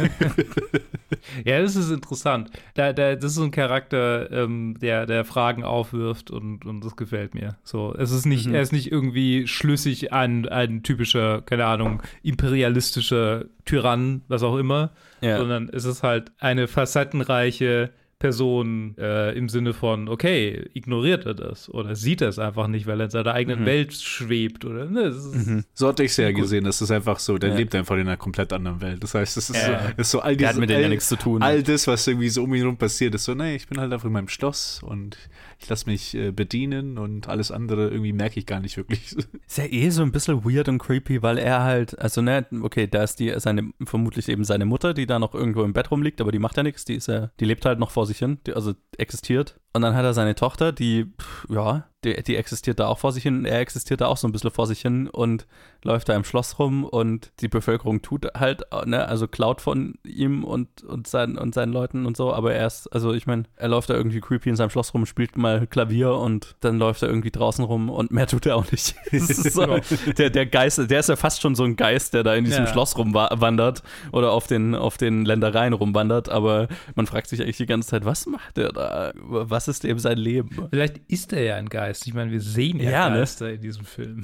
Ja, 1.46 1.62
das 1.62 1.76
ist 1.78 1.90
interessant. 1.90 2.50
Da, 2.74 2.92
da, 2.92 3.16
das 3.16 3.26
ist 3.32 3.36
so 3.36 3.44
ein 3.44 3.52
Charakter, 3.52 4.30
ähm, 4.32 4.78
der, 4.82 5.06
der 5.06 5.24
Fragen 5.24 5.64
aufwirft 5.64 6.32
und, 6.32 6.66
und 6.66 6.84
das 6.84 6.96
gefällt 6.98 7.34
mir. 7.34 7.56
So, 7.64 7.94
es 7.98 8.12
ist 8.12 8.26
nicht, 8.26 8.48
Mhm. 8.48 8.56
er 8.56 8.62
ist 8.62 8.74
nicht 8.74 8.92
irgendwie 8.92 9.48
schlüssig 9.48 10.12
ein, 10.12 10.48
ein 10.50 10.84
typischer, 10.84 11.42
keine 11.42 11.66
Ahnung, 11.66 12.02
imperialistischer 12.24 13.46
Tyrann, 13.66 14.22
was 14.28 14.44
auch 14.44 14.58
immer, 14.58 14.92
Ja. 15.22 15.38
sondern 15.38 15.70
es 15.70 15.86
ist 15.86 16.04
halt 16.04 16.32
eine 16.40 16.68
facettenreiche 16.68 17.92
Person 18.24 18.96
äh, 18.98 19.38
im 19.38 19.50
Sinne 19.50 19.74
von, 19.74 20.08
okay, 20.08 20.70
ignoriert 20.74 21.26
er 21.26 21.34
das 21.34 21.70
oder 21.70 21.94
sieht 21.94 22.22
er 22.22 22.30
es 22.30 22.40
einfach 22.40 22.68
nicht, 22.68 22.88
weil 22.88 23.02
er 23.02 23.06
in 23.06 23.10
seiner 23.12 23.34
eigenen 23.34 23.62
Mhm. 23.62 23.66
Welt 23.66 23.94
schwebt 23.94 24.64
oder 24.64 24.86
ne, 24.86 25.10
Mhm. 25.12 25.66
So 25.74 25.90
hatte 25.90 26.04
ich 26.04 26.12
es 26.12 26.18
ja 26.18 26.32
Gut. 26.32 26.42
gesehen. 26.44 26.64
Das 26.64 26.82
ist 26.82 26.90
einfach 26.90 27.20
so, 27.20 27.38
der 27.38 27.50
Ja. 27.50 27.56
lebt 27.58 27.76
einfach 27.76 27.96
in 27.96 28.02
einer 28.02 28.16
komplett 28.16 28.54
anderen 28.54 28.80
Welt. 28.80 29.04
Das 29.04 29.14
heißt, 29.14 29.36
es 29.36 29.50
ist, 29.50 29.68
Ja. 29.68 29.82
so, 29.90 30.02
ist 30.02 30.12
so 30.12 30.20
all 30.22 30.38
Der 30.38 30.48
diese, 30.48 30.50
hat 30.52 30.60
mit 30.62 30.70
denen 30.70 30.80
ja 30.80 30.86
all, 30.86 30.90
nichts 30.92 31.10
zu 31.10 31.18
tun. 31.18 31.42
all 31.44 31.62
das, 31.64 31.86
was 31.86 32.08
irgendwie 32.08 32.30
so 32.30 32.44
um 32.44 32.54
ihn 32.54 32.62
herum 32.62 32.78
passiert, 32.78 33.14
ist 33.14 33.26
so, 33.26 33.34
nee, 33.34 33.56
ich 33.56 33.68
bin 33.68 33.78
halt 33.78 33.92
einfach 33.92 34.08
in 34.08 34.14
meinem 34.14 34.30
Schloss 34.30 34.82
und 34.84 35.18
ich 35.64 35.70
lasse 35.70 35.90
mich 35.90 36.14
äh, 36.14 36.32
bedienen 36.32 36.98
und 36.98 37.30
alles 37.30 37.52
andere 37.52 37.90
irgendwie 37.90 38.14
merke 38.14 38.40
ich 38.40 38.46
gar 38.46 38.60
nicht 38.60 38.76
wirklich. 38.78 39.16
Ist 39.48 39.58
ja 39.58 39.66
eh 39.66 39.90
so 39.90 40.04
ein 40.04 40.12
bisschen 40.12 40.44
weird 40.44 40.68
und 40.68 40.78
creepy, 40.78 41.22
weil 41.24 41.38
er 41.38 41.64
halt, 41.64 41.98
also 42.00 42.22
ne, 42.22 42.46
okay, 42.62 42.88
da 42.88 43.04
ist 43.04 43.20
die, 43.20 43.34
seine, 43.38 43.72
vermutlich 43.86 44.28
eben 44.30 44.44
seine 44.44 44.66
Mutter, 44.66 44.94
die 44.94 45.06
da 45.06 45.20
noch 45.20 45.34
irgendwo 45.34 45.64
im 45.64 45.74
Bett 45.74 45.90
rumliegt, 45.90 46.22
aber 46.22 46.32
die 46.32 46.40
macht 46.40 46.58
ja 46.58 46.64
nichts, 46.64 46.86
die 46.86 46.96
ist 46.96 47.08
ja, 47.08 47.32
die 47.40 47.46
lebt 47.46 47.66
halt 47.66 47.80
noch 47.80 47.92
vor 47.92 48.06
sich 48.06 48.20
hin, 48.20 48.40
die, 48.46 48.54
also 48.54 48.74
existiert. 48.98 49.60
Und 49.74 49.82
dann 49.82 49.96
hat 49.96 50.06
er 50.06 50.14
seine 50.14 50.36
Tochter, 50.36 50.72
die, 50.72 51.06
pff, 51.20 51.48
ja, 51.50 51.86
die, 52.04 52.22
die 52.24 52.36
existiert 52.36 52.80
da 52.80 52.88
auch 52.88 53.00
vor 53.00 53.12
sich 53.12 53.24
hin, 53.24 53.46
er 53.46 53.60
existiert 53.60 54.02
da 54.02 54.08
auch 54.08 54.18
so 54.18 54.28
ein 54.28 54.32
bisschen 54.32 54.52
vor 54.52 54.68
sich 54.68 54.82
hin 54.82 55.08
und 55.08 55.48
läuft 55.84 56.10
da 56.10 56.16
im 56.16 56.24
Schloss 56.24 56.60
rum 56.60 56.86
und 56.86 57.32
die 57.40 57.48
Bevölkerung 57.48 58.02
tut 58.02 58.28
halt, 58.38 58.64
ne, 58.86 59.06
also 59.08 59.28
klaut 59.28 59.62
von 59.62 59.96
ihm 60.04 60.44
und, 60.44 60.84
und, 60.84 61.08
seinen, 61.08 61.38
und 61.38 61.54
seinen 61.54 61.74
Leuten 61.74 62.06
und 62.06 62.16
so, 62.16 62.34
aber 62.34 62.54
er 62.54 62.68
ist, 62.68 62.88
also 62.88 63.14
ich 63.14 63.26
meine, 63.28 63.44
er 63.56 63.68
läuft 63.68 63.90
da 63.90 63.96
irgendwie 63.96 64.22
creepy 64.22 64.50
in 64.50 64.56
seinem 64.56 64.70
Schloss 64.70 64.94
rum, 64.94 65.06
spielt 65.06 65.38
mal 65.38 65.68
Klavier 65.68 66.14
und 66.14 66.56
dann 66.62 66.78
läuft 66.78 67.02
er 67.04 67.10
irgendwie 67.10 67.32
draußen 67.32 67.64
rum 67.66 67.90
und 67.90 68.12
mehr 68.12 68.28
tut 68.28 68.46
er 68.46 68.56
auch 68.56 68.70
nicht. 68.72 68.96
So, 69.54 69.80
der, 70.18 70.30
der 70.30 70.46
Geist, 70.46 70.90
der 70.90 71.00
ist 71.00 71.10
ja 71.10 71.16
fast 71.16 71.42
schon 71.42 71.56
so 71.56 71.64
ein 71.64 71.76
Geist, 71.76 72.14
der 72.14 72.24
da 72.24 72.34
in 72.34 72.46
diesem 72.46 72.66
Ja. 72.66 72.72
Schloss 72.72 72.98
rumwandert 72.98 73.84
oder 74.12 74.32
auf 74.32 74.48
den, 74.48 74.74
auf 74.76 74.98
den 74.98 75.26
Ländereien 75.26 75.74
rumwandert, 75.74 76.30
aber 76.30 76.68
man 76.96 77.08
fragt 77.08 77.28
sich 77.28 77.42
eigentlich 77.42 77.58
die 77.58 77.66
ganze 77.66 77.90
Zeit, 77.90 78.06
was 78.06 78.26
macht 78.26 78.58
der 78.58 78.70
da? 78.72 79.12
Was 79.16 79.63
ist 79.68 79.86
eben 79.86 80.00
sein 80.00 80.18
Leben? 80.18 80.50
Vielleicht 80.70 81.00
ist 81.08 81.34
er 81.34 81.44
ja 81.44 81.56
ein 81.56 81.70
Geist. 81.70 82.08
Ich 82.08 82.14
meine, 82.14 82.32
wir 82.32 82.42
sehen 82.42 82.80
ja, 82.80 82.92
Ja, 82.92 83.10
ne? 83.10 83.18
Geister 83.20 83.52
in 83.52 83.62
diesem 83.62 83.86
Film. 83.86 84.24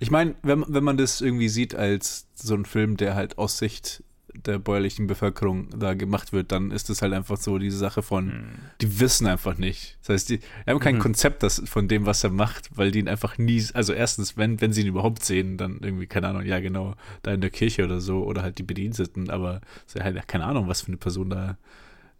Ich 0.00 0.10
meine, 0.10 0.34
wenn, 0.42 0.64
wenn 0.68 0.84
man 0.84 0.96
das 0.96 1.20
irgendwie 1.20 1.48
sieht 1.48 1.74
als 1.74 2.26
so 2.34 2.54
ein 2.54 2.64
Film, 2.64 2.96
der 2.96 3.14
halt 3.14 3.38
aus 3.38 3.58
Sicht 3.58 4.02
der 4.32 4.60
bäuerlichen 4.60 5.08
Bevölkerung 5.08 5.68
da 5.76 5.94
gemacht 5.94 6.32
wird, 6.32 6.52
dann 6.52 6.70
ist 6.70 6.88
das 6.88 7.02
halt 7.02 7.12
einfach 7.12 7.36
so 7.36 7.58
diese 7.58 7.76
Sache 7.76 8.00
von, 8.00 8.44
die 8.80 9.00
wissen 9.00 9.26
einfach 9.26 9.58
nicht. 9.58 9.98
Das 10.00 10.10
heißt, 10.10 10.28
die 10.30 10.40
haben 10.68 10.78
kein 10.78 10.94
Mhm. 10.94 11.00
Konzept 11.00 11.42
das, 11.42 11.60
von 11.66 11.88
dem, 11.88 12.06
was 12.06 12.22
er 12.22 12.30
macht, 12.30 12.70
weil 12.76 12.92
die 12.92 13.00
ihn 13.00 13.08
einfach 13.08 13.38
nie, 13.38 13.62
also 13.74 13.92
erstens, 13.92 14.36
wenn, 14.36 14.60
wenn 14.60 14.72
sie 14.72 14.82
ihn 14.82 14.86
überhaupt 14.86 15.24
sehen, 15.24 15.56
dann 15.56 15.80
irgendwie, 15.82 16.06
keine 16.06 16.28
Ahnung, 16.28 16.44
ja 16.46 16.60
genau, 16.60 16.94
da 17.22 17.32
in 17.32 17.40
der 17.40 17.50
Kirche 17.50 17.84
oder 17.84 18.00
so, 18.00 18.22
oder 18.24 18.42
halt 18.42 18.58
die 18.58 18.62
Bediensteten, 18.62 19.30
aber 19.30 19.60
es 19.86 19.96
ist 19.96 20.02
halt 20.04 20.28
keine 20.28 20.44
Ahnung, 20.46 20.68
was 20.68 20.82
für 20.82 20.88
eine 20.88 20.96
Person 20.96 21.28
da, 21.28 21.58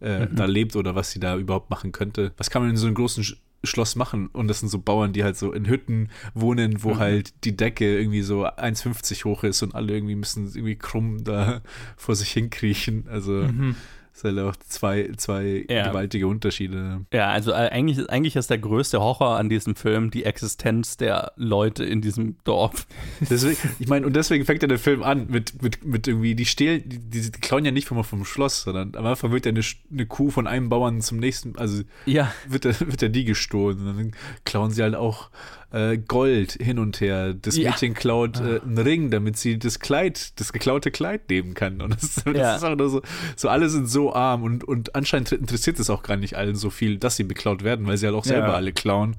äh, 0.01 0.25
Mhm. 0.25 0.35
da 0.35 0.45
lebt 0.45 0.75
oder 0.75 0.95
was 0.95 1.11
sie 1.11 1.19
da 1.19 1.37
überhaupt 1.37 1.69
machen 1.69 1.91
könnte. 1.91 2.31
Was 2.37 2.49
kann 2.49 2.61
man 2.61 2.71
in 2.71 2.77
so 2.77 2.87
einem 2.87 2.95
großen 2.95 3.23
Sch 3.23 3.37
Schloss 3.63 3.95
machen? 3.95 4.27
Und 4.33 4.47
das 4.47 4.59
sind 4.59 4.69
so 4.69 4.79
Bauern, 4.79 5.13
die 5.13 5.23
halt 5.23 5.37
so 5.37 5.51
in 5.51 5.67
Hütten 5.67 6.09
wohnen, 6.33 6.83
wo 6.83 6.95
Mhm. 6.95 6.99
halt 6.99 7.33
die 7.45 7.55
Decke 7.55 7.99
irgendwie 7.99 8.23
so 8.23 8.43
1,50 8.47 9.23
hoch 9.25 9.43
ist 9.43 9.61
und 9.61 9.75
alle 9.75 9.93
irgendwie 9.93 10.15
müssen 10.15 10.47
irgendwie 10.47 10.77
krumm 10.77 11.23
da 11.23 11.61
vor 11.95 12.15
sich 12.15 12.31
hinkriechen. 12.31 13.07
Also 13.07 13.33
Mhm. 13.33 13.75
Es 14.13 14.21
sind 14.21 14.37
halt 14.37 14.47
auch 14.49 14.55
zwei, 14.57 15.09
zwei 15.17 15.65
Ja. 15.69 15.87
gewaltige 15.87 16.27
Unterschiede. 16.27 17.01
Ja, 17.13 17.29
also 17.29 17.51
äh, 17.51 17.69
eigentlich, 17.71 18.09
eigentlich 18.09 18.35
ist 18.35 18.49
der 18.49 18.57
größte 18.57 18.99
Horror 18.99 19.37
an 19.37 19.49
diesem 19.49 19.75
Film 19.75 20.11
die 20.11 20.25
Existenz 20.25 20.97
der 20.97 21.31
Leute 21.35 21.83
in 21.85 22.01
diesem 22.01 22.35
Dorf. 22.43 22.87
Deswegen, 23.21 23.57
ich 23.79 23.87
meine, 23.87 24.05
und 24.05 24.15
deswegen 24.15 24.45
fängt 24.45 24.61
ja 24.61 24.67
der 24.67 24.79
Film 24.79 25.01
an 25.03 25.27
mit, 25.29 25.61
mit, 25.61 25.85
mit 25.85 26.07
irgendwie, 26.07 26.35
die 26.35 26.45
stehlen, 26.45 26.83
die, 26.85 26.99
die, 26.99 27.31
die 27.31 27.39
klauen 27.39 27.63
ja 27.65 27.71
nicht 27.71 27.87
vom, 27.87 28.03
vom 28.03 28.25
Schloss, 28.25 28.63
sondern 28.63 28.95
am 28.95 29.05
Anfang 29.05 29.31
wird 29.31 29.45
ja 29.45 29.51
eine, 29.51 29.61
eine 29.91 30.05
Kuh 30.05 30.29
von 30.29 30.47
einem 30.47 30.69
Bauern 30.69 31.01
zum 31.01 31.17
nächsten, 31.17 31.57
also 31.57 31.83
Ja, 32.05 32.31
wird 32.47 32.65
ja, 32.65 32.79
wird 32.81 33.01
ja 33.01 33.07
die 33.07 33.25
gestohlen. 33.25 33.79
Und 33.79 33.85
dann 33.97 34.11
klauen 34.45 34.71
sie 34.71 34.83
halt 34.83 34.95
auch 34.95 35.29
äh, 35.71 35.97
Gold 35.97 36.53
hin 36.53 36.79
und 36.79 36.99
her. 37.01 37.33
Das 37.33 37.55
Ja. 37.57 37.71
Mädchen 37.71 37.93
klaut 37.93 38.39
äh, 38.39 38.59
einen 38.61 38.77
Ring, 38.77 39.09
damit 39.11 39.37
sie 39.37 39.57
das 39.59 39.79
Kleid, 39.79 40.39
das 40.39 40.51
geklaute 40.53 40.91
Kleid 40.91 41.29
nehmen 41.29 41.53
kann. 41.53 41.81
Und 41.81 41.93
das, 42.01 42.15
das 42.25 42.35
Ja. 42.35 42.55
ist 42.55 42.63
auch 42.63 42.75
nur 42.75 42.89
so, 42.89 43.01
so 43.35 43.49
alle 43.49 43.69
sind 43.69 43.87
so 43.87 44.13
arm 44.13 44.43
und, 44.43 44.63
und 44.63 44.95
anscheinend 44.95 45.31
interessiert 45.31 45.79
es 45.79 45.89
auch 45.89 46.03
gar 46.03 46.17
nicht 46.17 46.35
allen 46.35 46.55
so 46.55 46.69
viel, 46.69 46.97
dass 46.97 47.15
sie 47.15 47.23
beklaut 47.23 47.63
werden, 47.63 47.87
weil 47.87 47.97
sie 47.97 48.05
halt 48.05 48.15
auch 48.15 48.25
selber 48.25 48.49
Ja. 48.49 48.53
alle 48.53 48.73
klauen. 48.73 49.15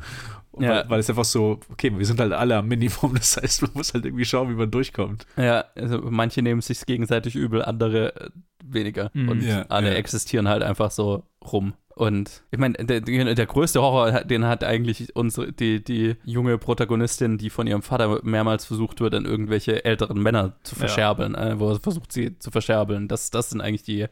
Ja. 0.58 0.68
Weil, 0.68 0.90
weil 0.90 1.00
es 1.00 1.08
einfach 1.08 1.24
so, 1.24 1.60
okay, 1.70 1.90
wir 1.96 2.04
sind 2.04 2.20
halt 2.20 2.32
alle 2.34 2.56
am 2.58 2.68
Minimum, 2.68 3.14
das 3.14 3.38
heißt, 3.38 3.62
man 3.62 3.70
muss 3.72 3.94
halt 3.94 4.04
irgendwie 4.04 4.26
schauen, 4.26 4.50
wie 4.50 4.54
man 4.54 4.70
durchkommt. 4.70 5.26
ja, 5.38 5.64
also 5.74 6.02
manche 6.10 6.42
nehmen 6.42 6.60
sich 6.60 6.84
gegenseitig 6.84 7.34
übel, 7.36 7.62
andere 7.64 8.14
äh, 8.16 8.30
weniger. 8.62 9.10
Mhm. 9.14 9.28
Und 9.30 9.42
Ja, 9.42 9.62
alle 9.70 9.94
existieren 9.94 10.48
halt 10.48 10.62
einfach 10.62 10.90
so 10.90 11.24
rum. 11.42 11.72
Und 11.94 12.42
ich 12.50 12.58
meine, 12.58 12.74
der, 12.74 13.00
der 13.00 13.46
größte 13.46 13.80
Horror, 13.82 14.24
den 14.24 14.46
hat 14.46 14.64
eigentlich 14.64 15.14
unsere, 15.14 15.52
die, 15.52 15.82
die 15.84 16.16
junge 16.24 16.56
Protagonistin, 16.58 17.38
die 17.38 17.50
von 17.50 17.66
ihrem 17.66 17.82
Vater 17.82 18.20
mehrmals 18.22 18.64
versucht 18.64 19.00
wird, 19.00 19.14
an 19.14 19.24
irgendwelche 19.24 19.84
älteren 19.84 20.20
Männer 20.22 20.54
zu 20.62 20.74
Ja. 20.74 20.80
verscherbeln, 20.80 21.34
äh, 21.34 21.58
wo 21.58 21.70
er 21.70 21.80
versucht, 21.80 22.12
sie 22.12 22.38
zu 22.38 22.50
verscherbeln. 22.50 23.08
Das, 23.08 23.30
das 23.30 23.50
sind 23.50 23.60
eigentlich 23.60 23.82
die 23.82 24.06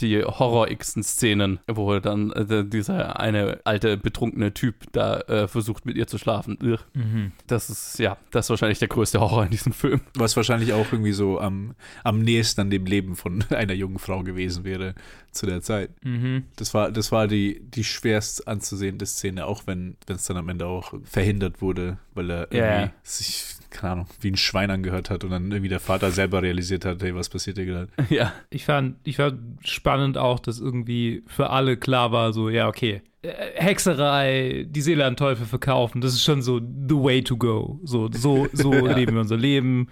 die 0.00 0.22
horror-xen 0.22 1.02
Szenen, 1.02 1.60
wo 1.66 1.98
dann 1.98 2.32
äh, 2.32 2.64
dieser 2.64 3.20
eine 3.20 3.60
alte 3.64 3.96
betrunkene 3.96 4.54
Typ 4.54 4.74
da 4.92 5.20
äh, 5.20 5.48
versucht 5.48 5.86
mit 5.86 5.96
ihr 5.96 6.06
zu 6.06 6.18
schlafen. 6.18 6.58
Mhm. 6.94 7.32
Das 7.46 7.70
ist, 7.70 7.98
ja, 7.98 8.16
das 8.30 8.46
ist 8.46 8.50
wahrscheinlich 8.50 8.78
der 8.78 8.88
größte 8.88 9.20
Horror 9.20 9.44
in 9.44 9.50
diesem 9.50 9.72
Film. 9.72 10.00
Was 10.14 10.36
wahrscheinlich 10.36 10.72
auch 10.72 10.92
irgendwie 10.92 11.12
so 11.12 11.40
am, 11.40 11.74
am 12.04 12.20
nächsten 12.20 12.62
an 12.62 12.70
dem 12.70 12.86
Leben 12.86 13.16
von 13.16 13.44
einer 13.50 13.74
jungen 13.74 13.98
Frau 13.98 14.22
gewesen 14.22 14.64
wäre 14.64 14.94
zu 15.30 15.46
der 15.46 15.62
Zeit. 15.62 15.90
Mhm. 16.04 16.44
Das 16.56 16.74
war, 16.74 16.90
das 16.90 17.12
war 17.12 17.28
die, 17.28 17.60
die 17.60 17.84
schwerst 17.84 18.46
anzusehende 18.48 19.06
Szene, 19.06 19.46
auch 19.46 19.66
wenn 19.66 19.96
es 20.06 20.24
dann 20.24 20.36
am 20.36 20.48
Ende 20.48 20.66
auch 20.66 20.94
verhindert 21.04 21.62
wurde, 21.62 21.98
weil 22.14 22.30
er 22.30 22.52
irgendwie 22.52 22.58
yeah. 22.58 22.92
sich 23.02 23.56
keine 23.72 23.92
Ahnung, 23.92 24.06
wie 24.20 24.30
ein 24.30 24.36
Schwein 24.36 24.70
angehört 24.70 25.10
hat 25.10 25.24
und 25.24 25.30
dann 25.30 25.50
irgendwie 25.50 25.68
der 25.68 25.80
Vater 25.80 26.10
selber 26.10 26.42
realisiert 26.42 26.84
hat, 26.84 27.02
hey, 27.02 27.14
was 27.14 27.28
passiert 27.28 27.56
hier 27.56 27.66
gerade? 27.66 27.88
Ja. 28.10 28.32
Ich 28.50 28.66
fand, 28.66 28.96
ich 29.04 29.16
fand 29.16 29.40
spannend 29.82 30.16
auch, 30.16 30.38
dass 30.38 30.60
irgendwie 30.60 31.24
für 31.26 31.50
alle 31.50 31.76
klar 31.76 32.12
war, 32.12 32.32
so, 32.32 32.48
ja, 32.48 32.68
okay, 32.68 33.02
äh, 33.22 33.32
Hexerei, 33.56 34.64
die 34.68 34.80
Seele 34.80 35.04
an 35.04 35.16
Teufel 35.16 35.44
verkaufen, 35.44 36.00
das 36.00 36.12
ist 36.12 36.22
schon 36.22 36.40
so 36.40 36.60
the 36.60 36.94
way 36.94 37.20
to 37.20 37.36
go. 37.36 37.80
So, 37.82 38.08
so, 38.12 38.46
so 38.52 38.72
ja. 38.86 38.94
leben 38.94 39.14
wir 39.14 39.20
unser 39.22 39.36
Leben. 39.36 39.88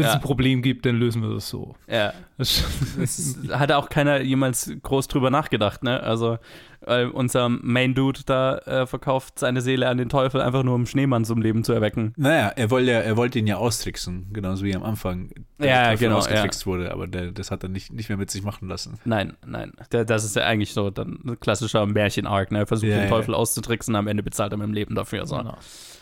Wenn 0.00 0.06
es 0.06 0.12
ja. 0.12 0.18
ein 0.18 0.22
Problem 0.22 0.62
gibt, 0.62 0.86
dann 0.86 0.96
lösen 0.96 1.22
wir 1.22 1.34
das 1.34 1.48
so. 1.48 1.74
Ja. 1.86 2.12
Das, 2.38 2.64
hat 3.50 3.70
auch 3.72 3.90
keiner 3.90 4.22
jemals 4.22 4.72
groß 4.82 5.08
drüber 5.08 5.30
nachgedacht, 5.30 5.82
ne? 5.82 6.02
Also, 6.02 6.38
weil 6.80 7.08
unser 7.08 7.50
Main 7.50 7.94
Dude 7.94 8.20
da 8.24 8.56
äh, 8.58 8.86
verkauft 8.86 9.38
seine 9.38 9.60
Seele 9.60 9.88
an 9.88 9.98
den 9.98 10.08
Teufel 10.08 10.40
einfach 10.40 10.62
nur, 10.62 10.74
um 10.74 10.86
Schneemann 10.86 11.26
zum 11.26 11.42
Leben 11.42 11.64
zu 11.64 11.74
erwecken. 11.74 12.14
Naja, 12.16 12.48
er 12.56 12.70
wollte, 12.70 12.92
er 12.92 13.16
wollte 13.18 13.38
ihn 13.38 13.46
ja 13.46 13.56
austricksen, 13.56 14.28
genauso 14.32 14.64
wie 14.64 14.74
am 14.74 14.82
Anfang 14.82 15.30
der 15.58 15.68
ja, 15.68 15.84
Teufel 15.90 16.08
genau, 16.08 16.18
ausgetrickst 16.18 16.62
ja. 16.62 16.66
wurde, 16.66 16.92
aber 16.92 17.06
der, 17.06 17.32
das 17.32 17.50
hat 17.50 17.62
er 17.62 17.68
nicht, 17.68 17.92
nicht 17.92 18.08
mehr 18.08 18.16
mit 18.16 18.30
sich 18.30 18.42
machen 18.42 18.68
lassen. 18.68 18.98
Nein, 19.04 19.36
nein. 19.44 19.72
Der, 19.92 20.06
das 20.06 20.24
ist 20.24 20.36
ja 20.36 20.44
eigentlich 20.44 20.72
so 20.72 20.88
dann 20.88 21.18
ein 21.26 21.38
klassischer 21.38 21.84
Märchen-Arc, 21.84 22.52
ne? 22.52 22.60
Er 22.60 22.66
versucht 22.66 22.90
ja, 22.90 23.00
den 23.00 23.10
Teufel 23.10 23.34
auszutricksen, 23.34 23.94
am 23.94 24.06
Ende 24.06 24.22
bezahlt 24.22 24.52
er 24.52 24.56
mit 24.56 24.66
dem 24.66 24.74
Leben 24.74 24.94
dafür. 24.94 25.26
So. 25.26 25.36
Genau. 25.36 25.58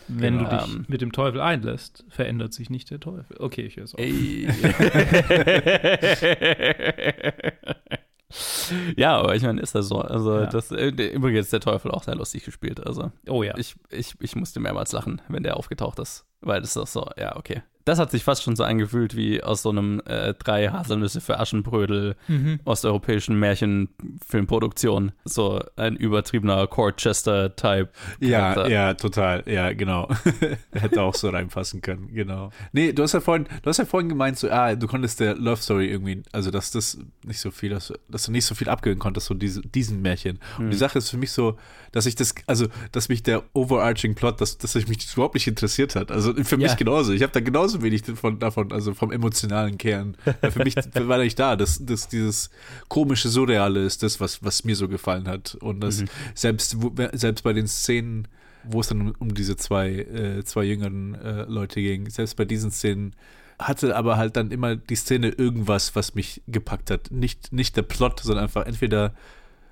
Wenn 0.08 0.38
genau. 0.38 0.50
du 0.50 0.56
dich 0.56 0.74
ähm, 0.74 0.86
mit 0.88 1.02
dem 1.02 1.12
Teufel 1.12 1.40
einlässt, 1.40 2.04
verändert 2.08 2.52
sich 2.54 2.70
nicht 2.70 2.90
der 2.90 2.98
Teufel. 3.00 3.36
Okay, 3.38 3.62
ich 3.62 3.76
höre 3.76 3.84
es 3.84 3.94
auf. 3.94 4.00
ja, 8.96 9.18
aber 9.18 9.36
ich 9.36 9.42
meine, 9.42 9.60
ist 9.60 9.74
das 9.74 9.88
so. 9.88 10.00
Also, 10.00 10.40
ja. 10.40 10.46
das, 10.46 10.70
äh, 10.70 10.88
übrigens 10.88 11.50
der 11.50 11.60
Teufel 11.60 11.90
auch 11.90 12.04
sehr 12.04 12.14
lustig 12.14 12.44
gespielt. 12.44 12.86
Also, 12.86 13.12
oh 13.28 13.42
ja. 13.42 13.54
Ich, 13.58 13.76
ich, 13.90 14.14
ich 14.20 14.34
musste 14.34 14.60
mehrmals 14.60 14.92
lachen, 14.92 15.20
wenn 15.28 15.42
der 15.42 15.56
aufgetaucht 15.56 15.98
ist. 15.98 16.24
Weil 16.40 16.60
das 16.60 16.76
ist 16.76 16.92
so, 16.92 17.10
ja, 17.16 17.36
okay 17.36 17.62
das 17.88 17.98
hat 17.98 18.10
sich 18.10 18.22
fast 18.22 18.42
schon 18.42 18.54
so 18.54 18.64
angefühlt 18.64 19.16
wie 19.16 19.42
aus 19.42 19.62
so 19.62 19.70
einem 19.70 20.02
äh, 20.04 20.34
drei 20.34 20.68
Haselnüsse 20.68 21.22
für 21.22 21.40
Aschenbrödel 21.40 22.16
mhm. 22.28 22.60
osteuropäischen 22.66 23.38
Märchenfilmproduktion. 23.38 25.12
So 25.24 25.60
ein 25.76 25.96
übertriebener 25.96 26.66
Corchester-Type. 26.66 27.88
Ja, 28.20 28.66
ja, 28.68 28.92
total. 28.92 29.42
Ja, 29.46 29.72
genau. 29.72 30.08
Hätte 30.72 31.00
auch 31.00 31.14
so 31.14 31.30
reinpassen 31.30 31.80
können, 31.80 32.12
genau. 32.12 32.50
Nee, 32.72 32.92
du 32.92 33.02
hast 33.02 33.14
ja 33.14 33.20
vorhin, 33.20 33.46
du 33.62 33.70
hast 33.70 33.78
ja 33.78 33.86
vorhin 33.86 34.10
gemeint, 34.10 34.38
so, 34.38 34.50
ah, 34.50 34.74
du 34.74 34.86
konntest 34.86 35.20
der 35.20 35.34
Love 35.36 35.62
Story 35.62 35.86
irgendwie, 35.86 36.22
also 36.32 36.50
dass 36.50 36.70
das 36.70 36.98
nicht 37.24 37.40
so 37.40 37.50
viel, 37.50 37.70
dass, 37.70 37.92
dass 38.08 38.24
du 38.24 38.32
nicht 38.32 38.44
so 38.44 38.54
viel 38.54 38.68
abgeben 38.68 38.98
konntest, 38.98 39.28
so 39.28 39.34
diese, 39.34 39.62
diesen 39.62 40.02
Märchen. 40.02 40.40
Mhm. 40.58 40.64
Und 40.64 40.70
die 40.72 40.76
mhm. 40.76 40.80
Sache 40.80 40.98
ist 40.98 41.08
für 41.08 41.16
mich 41.16 41.32
so, 41.32 41.56
dass 41.92 42.04
ich 42.04 42.16
das, 42.16 42.34
also, 42.46 42.66
dass 42.92 43.08
mich 43.08 43.22
der 43.22 43.44
overarching 43.54 44.14
Plot, 44.14 44.42
dass, 44.42 44.58
dass 44.58 44.74
mich 44.74 44.98
das 44.98 45.14
überhaupt 45.14 45.34
nicht 45.34 45.46
interessiert 45.46 45.96
hat. 45.96 46.10
Also 46.10 46.27
für 46.34 46.56
ja. 46.56 46.68
mich 46.68 46.76
genauso. 46.76 47.12
Ich 47.12 47.22
habe 47.22 47.32
da 47.32 47.40
genauso 47.40 47.82
wenig 47.82 48.02
von, 48.04 48.38
davon, 48.38 48.72
also 48.72 48.94
vom 48.94 49.12
emotionalen 49.12 49.78
Kern. 49.78 50.16
für 50.50 50.64
mich 50.64 50.74
war 50.94 51.18
nicht 51.18 51.38
da. 51.38 51.56
dass, 51.56 51.84
dass 51.84 52.08
dieses 52.08 52.50
komische, 52.88 53.28
surreale 53.28 53.84
ist 53.84 54.02
das, 54.02 54.20
was, 54.20 54.42
was 54.42 54.64
mir 54.64 54.76
so 54.76 54.88
gefallen 54.88 55.28
hat. 55.28 55.56
Und 55.60 55.80
das 55.80 56.02
mhm. 56.02 56.08
selbst, 56.34 56.76
selbst 57.12 57.42
bei 57.42 57.52
den 57.52 57.68
Szenen, 57.68 58.28
wo 58.64 58.80
es 58.80 58.88
dann 58.88 59.00
um, 59.00 59.14
um 59.18 59.34
diese 59.34 59.56
zwei, 59.56 59.90
äh, 59.90 60.44
zwei 60.44 60.64
jüngeren 60.64 61.14
äh, 61.14 61.42
Leute 61.44 61.80
ging, 61.80 62.08
selbst 62.10 62.36
bei 62.36 62.44
diesen 62.44 62.70
Szenen 62.70 63.14
hatte 63.58 63.96
aber 63.96 64.16
halt 64.16 64.36
dann 64.36 64.50
immer 64.50 64.76
die 64.76 64.94
Szene 64.94 65.30
irgendwas, 65.30 65.96
was 65.96 66.14
mich 66.14 66.42
gepackt 66.46 66.90
hat. 66.90 67.10
Nicht, 67.10 67.52
nicht 67.52 67.76
der 67.76 67.82
Plot, 67.82 68.20
sondern 68.20 68.44
einfach 68.44 68.66
entweder 68.66 69.14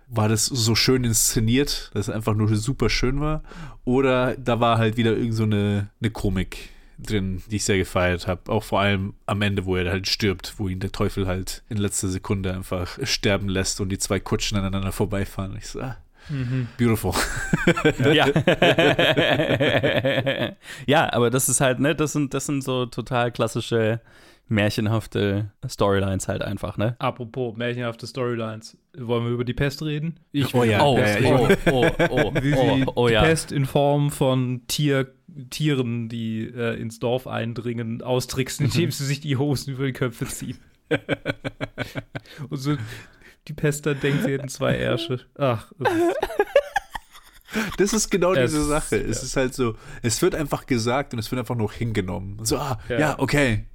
war 0.09 0.29
das 0.29 0.47
so 0.47 0.75
schön 0.75 1.05
inszeniert, 1.05 1.91
dass 1.95 2.09
es 2.09 2.15
einfach 2.15 2.35
nur 2.35 2.55
super 2.57 2.89
schön 2.89 3.21
war, 3.21 3.43
oder 3.85 4.37
da 4.37 4.61
war 4.61 4.79
halt 4.79 4.97
wieder 4.97 5.17
irgend 5.17 5.35
so 5.35 5.45
eine, 5.45 5.89
eine 6.01 6.11
Komik 6.11 6.71
drin, 6.99 7.43
die 7.51 7.57
ich 7.57 7.65
sehr 7.65 7.79
gefeiert 7.79 8.27
habe. 8.27 8.51
Auch 8.51 8.65
vor 8.65 8.81
allem 8.81 9.15
am 9.27 9.43
Ende, 9.43 9.67
wo 9.67 9.77
er 9.77 9.91
halt 9.91 10.09
stirbt, 10.09 10.55
wo 10.59 10.69
ihn 10.69 10.81
der 10.81 10.93
Teufel 10.93 11.27
halt 11.27 11.63
in 11.69 11.77
letzter 11.77 12.09
Sekunde 12.09 12.55
einfach 12.55 12.99
sterben 13.03 13.49
lässt 13.49 13.81
und 13.81 13.91
die 13.91 13.99
zwei 13.99 14.21
Kutschen 14.21 14.57
aneinander 14.57 14.93
vorbeifahren. 14.93 15.57
Ich 15.59 15.69
so, 15.69 15.81
ah, 15.81 15.97
Mhm. 16.29 16.67
Beautiful. 16.77 17.13
ja. 18.13 18.27
ja, 20.87 21.13
aber 21.13 21.31
das 21.31 21.49
ist 21.49 21.61
halt, 21.61 21.79
ne, 21.79 21.95
das 21.95 22.13
sind, 22.13 22.35
das 22.35 22.47
sind 22.47 22.65
so 22.65 22.87
total 22.87 23.31
klassische 23.31 24.01
märchenhafte 24.49 25.51
Storylines 25.69 26.29
halt 26.29 26.43
einfach, 26.43 26.77
ne? 26.77 26.97
Apropos 26.99 27.57
märchenhafte 27.57 28.07
Storylines. 28.07 28.77
Wollen 28.97 29.25
wir 29.25 29.33
über 29.33 29.45
die 29.45 29.55
Pest 29.55 29.83
reden? 29.83 30.21
Ich, 30.33 30.55
oh 30.55 30.65
ja. 30.65 30.83
Oh, 30.83 30.97
ja, 30.99 31.19
ja, 31.19 31.37
oh, 31.37 31.49
oh, 31.71 31.91
oh, 32.11 32.35
Wie 32.43 32.55
oh, 32.55 32.93
oh, 32.95 33.09
ja. 33.09 33.23
Pest 33.23 33.53
in 33.53 33.67
Form 33.67 34.11
von 34.11 34.63
Tier, 34.69 35.13
Tieren, 35.51 36.09
die 36.09 36.45
äh, 36.47 36.81
ins 36.81 36.99
Dorf 36.99 37.27
eindringen, 37.27 38.03
austricksen, 38.03 38.67
indem 38.67 38.91
sie 38.91 39.05
sich 39.05 39.21
die 39.21 39.37
Hosen 39.37 39.75
über 39.75 39.87
die 39.87 39.93
Köpfe 39.93 40.27
ziehen. 40.27 40.59
Und 42.49 42.57
so 42.57 42.77
die 43.49 43.53
Pest 43.53 43.87
dann 43.87 44.01
denkt, 44.01 44.25
sie 44.25 44.33
hätten 44.33 44.49
zwei 44.49 44.77
Ärsche. 44.77 45.21
Ach. 45.37 45.73
Das 47.79 47.93
ist 47.93 48.11
genau 48.11 48.35
es, 48.35 48.51
diese 48.51 48.65
Sache. 48.65 48.97
Es 48.97 49.19
ja. 49.19 49.25
ist 49.25 49.37
halt 49.37 49.55
so, 49.55 49.77
es 50.03 50.21
wird 50.21 50.35
einfach 50.35 50.67
gesagt 50.67 51.13
und 51.13 51.19
es 51.19 51.31
wird 51.31 51.39
einfach 51.39 51.55
nur 51.55 51.73
hingenommen. 51.73 52.45
So, 52.45 52.59
ah, 52.59 52.79
ja, 52.89 52.99
ja 52.99 53.19
okay, 53.19 53.67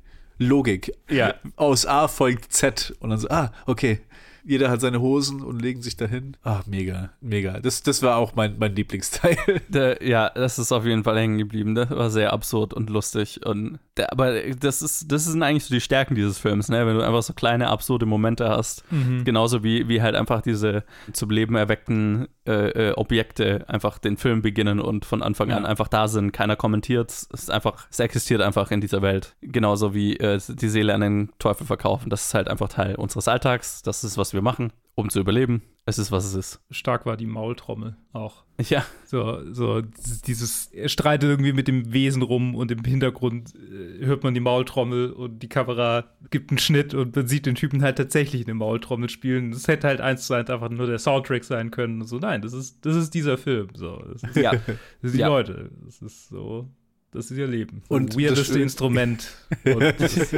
Logik. 0.42 0.92
Ja. 1.08 1.36
Aus 1.56 1.86
A 1.86 2.08
folgt 2.08 2.52
Z 2.52 2.96
und 3.00 3.12
dann 3.12 3.20
so, 3.20 3.30
ah, 3.30 3.52
okay. 3.68 4.00
Jeder 4.44 4.70
hat 4.70 4.82
seine 4.82 5.02
Hosen 5.02 5.42
und 5.42 5.62
legen 5.62 5.82
sich 5.82 5.98
dahin. 5.98 6.38
Ah, 6.44 6.62
mega, 6.66 7.12
mega. 7.22 7.60
Das, 7.60 7.84
das 7.84 8.02
war 8.02 8.18
auch 8.18 8.36
mein, 8.36 8.58
mein 8.60 8.76
Lieblingsteil. 8.76 9.38
Der, 9.70 10.06
ja, 10.06 10.30
das 10.30 10.60
ist 10.60 10.72
auf 10.72 10.86
jeden 10.86 11.04
Fall 11.04 11.18
hängen 11.18 11.38
geblieben. 11.38 11.76
Das 11.76 11.90
war 11.90 12.10
sehr 12.10 12.34
absurd 12.34 12.74
und 12.74 12.90
lustig. 12.90 13.46
Und 13.46 13.80
der, 13.98 14.12
aber 14.12 14.42
das 14.60 14.82
ist, 14.82 15.12
das 15.12 15.26
sind 15.26 15.44
eigentlich 15.44 15.66
so 15.66 15.74
die 15.74 15.82
Stärken 15.82 16.16
dieses 16.16 16.38
Films, 16.38 16.70
ne? 16.70 16.86
Wenn 16.86 16.96
du 16.96 17.06
einfach 17.06 17.24
so 17.24 17.34
kleine, 17.34 17.70
absurde 17.70 18.06
Momente 18.06 18.50
hast. 18.50 18.84
Mhm. 18.92 19.24
Genauso 19.24 19.64
wie, 19.64 19.88
wie 19.88 20.02
halt 20.02 20.16
einfach 20.16 20.42
diese 20.42 20.84
zum 21.14 21.30
Leben 21.30 21.56
erweckten 21.56 22.28
äh, 22.48 22.90
äh, 22.90 22.94
Objekte 22.94 23.66
einfach 23.68 23.98
den 24.00 24.18
Film 24.18 24.42
beginnen 24.42 24.80
und 24.80 25.06
von 25.06 25.22
Anfang 25.22 25.50
ja. 25.50 25.58
an 25.58 25.66
einfach 25.66 25.88
da 25.88 26.08
sind. 26.08 26.32
Keiner 26.32 26.56
kommentiert. 26.56 27.12
Es 27.12 27.24
ist 27.32 27.52
einfach, 27.52 27.88
es 27.90 28.00
existiert 28.00 28.42
einfach 28.42 28.72
in 28.72 28.82
dieser 28.82 29.02
Welt. 29.02 29.36
Genauso 29.42 29.94
wie 29.94 30.18
äh, 30.18 30.40
die 30.48 30.70
Seele 30.70 30.94
an 30.94 31.02
den 31.02 31.30
Teufel 31.38 31.68
verkaufen. 31.68 32.10
Das 32.10 32.26
ist 32.26 32.34
halt 32.34 32.48
einfach 32.48 32.70
Teil 32.70 32.96
unseres 32.96 33.28
Alltags. 33.28 33.84
Das 33.84 34.04
ist, 34.04 34.18
was 34.18 34.31
wir 34.34 34.42
machen 34.42 34.72
um 34.96 35.10
zu 35.10 35.20
überleben. 35.20 35.62
Es 35.86 35.98
ist, 35.98 36.12
was 36.12 36.26
es 36.26 36.36
ist. 36.36 36.62
Stark 36.70 37.06
war 37.08 37.18
die 37.18 37.26
Maultrommel 37.26 37.98
auch. 38.14 38.44
Ja. 38.70 38.86
So, 39.06 39.52
so 39.52 39.82
dieses, 39.82 40.68
er 40.68 40.90
streitet 40.90 41.28
irgendwie 41.28 41.54
mit 41.54 41.68
dem 41.68 41.92
Wesen 41.92 42.22
rum 42.22 42.54
und 42.54 42.72
im 42.72 42.84
Hintergrund 42.84 43.56
äh, 43.56 44.06
hört 44.06 44.24
man 44.24 44.36
die 44.36 44.40
Maultrommel 44.40 45.12
und 45.12 45.40
die 45.42 45.50
Kamera 45.50 46.06
gibt 46.30 46.52
einen 46.52 46.60
Schnitt 46.60 46.94
und 46.94 47.16
man 47.16 47.28
sieht 47.28 47.48
den 47.48 47.56
Typen 47.56 47.82
halt 47.82 47.98
tatsächlich 47.98 48.46
eine 48.46 48.54
Maultrommel 48.54 49.10
spielen. 49.10 49.52
Das 49.52 49.68
hätte 49.68 49.88
halt 49.88 50.02
eins 50.02 50.28
zu 50.28 50.36
eins 50.36 50.52
einfach 50.52 50.70
nur 50.70 50.86
der 50.86 51.00
Soundtrack 51.00 51.44
sein 51.44 51.72
können. 51.72 52.06
So, 52.06 52.20
nein, 52.20 52.44
das 52.44 52.54
ist, 52.54 52.86
das 52.86 52.96
ist 52.96 53.16
dieser 53.16 53.40
Film. 53.40 53.70
So, 53.74 54.04
das 54.14 54.24
ist, 54.24 54.36
ja. 54.36 54.52
Das 55.02 55.12
sind 55.12 55.16
die 55.16 55.22
ja. 55.22 55.28
Leute. 55.28 55.72
Das 55.84 56.00
ist 56.02 56.30
so. 56.30 56.70
Das 57.12 57.30
ist 57.30 57.38
ihr 57.38 57.48
Leben. 57.48 57.84
Und 57.90 58.12
das 58.12 58.18
weirdeste 58.18 58.60
Instrument. 58.62 59.28
Und 59.66 59.82
das 60.00 60.34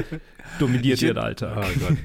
dominiert 0.60 1.02
ihren 1.04 1.20
Alltag. 1.20 1.56
Oh 1.56 1.80
Gott. 1.80 1.98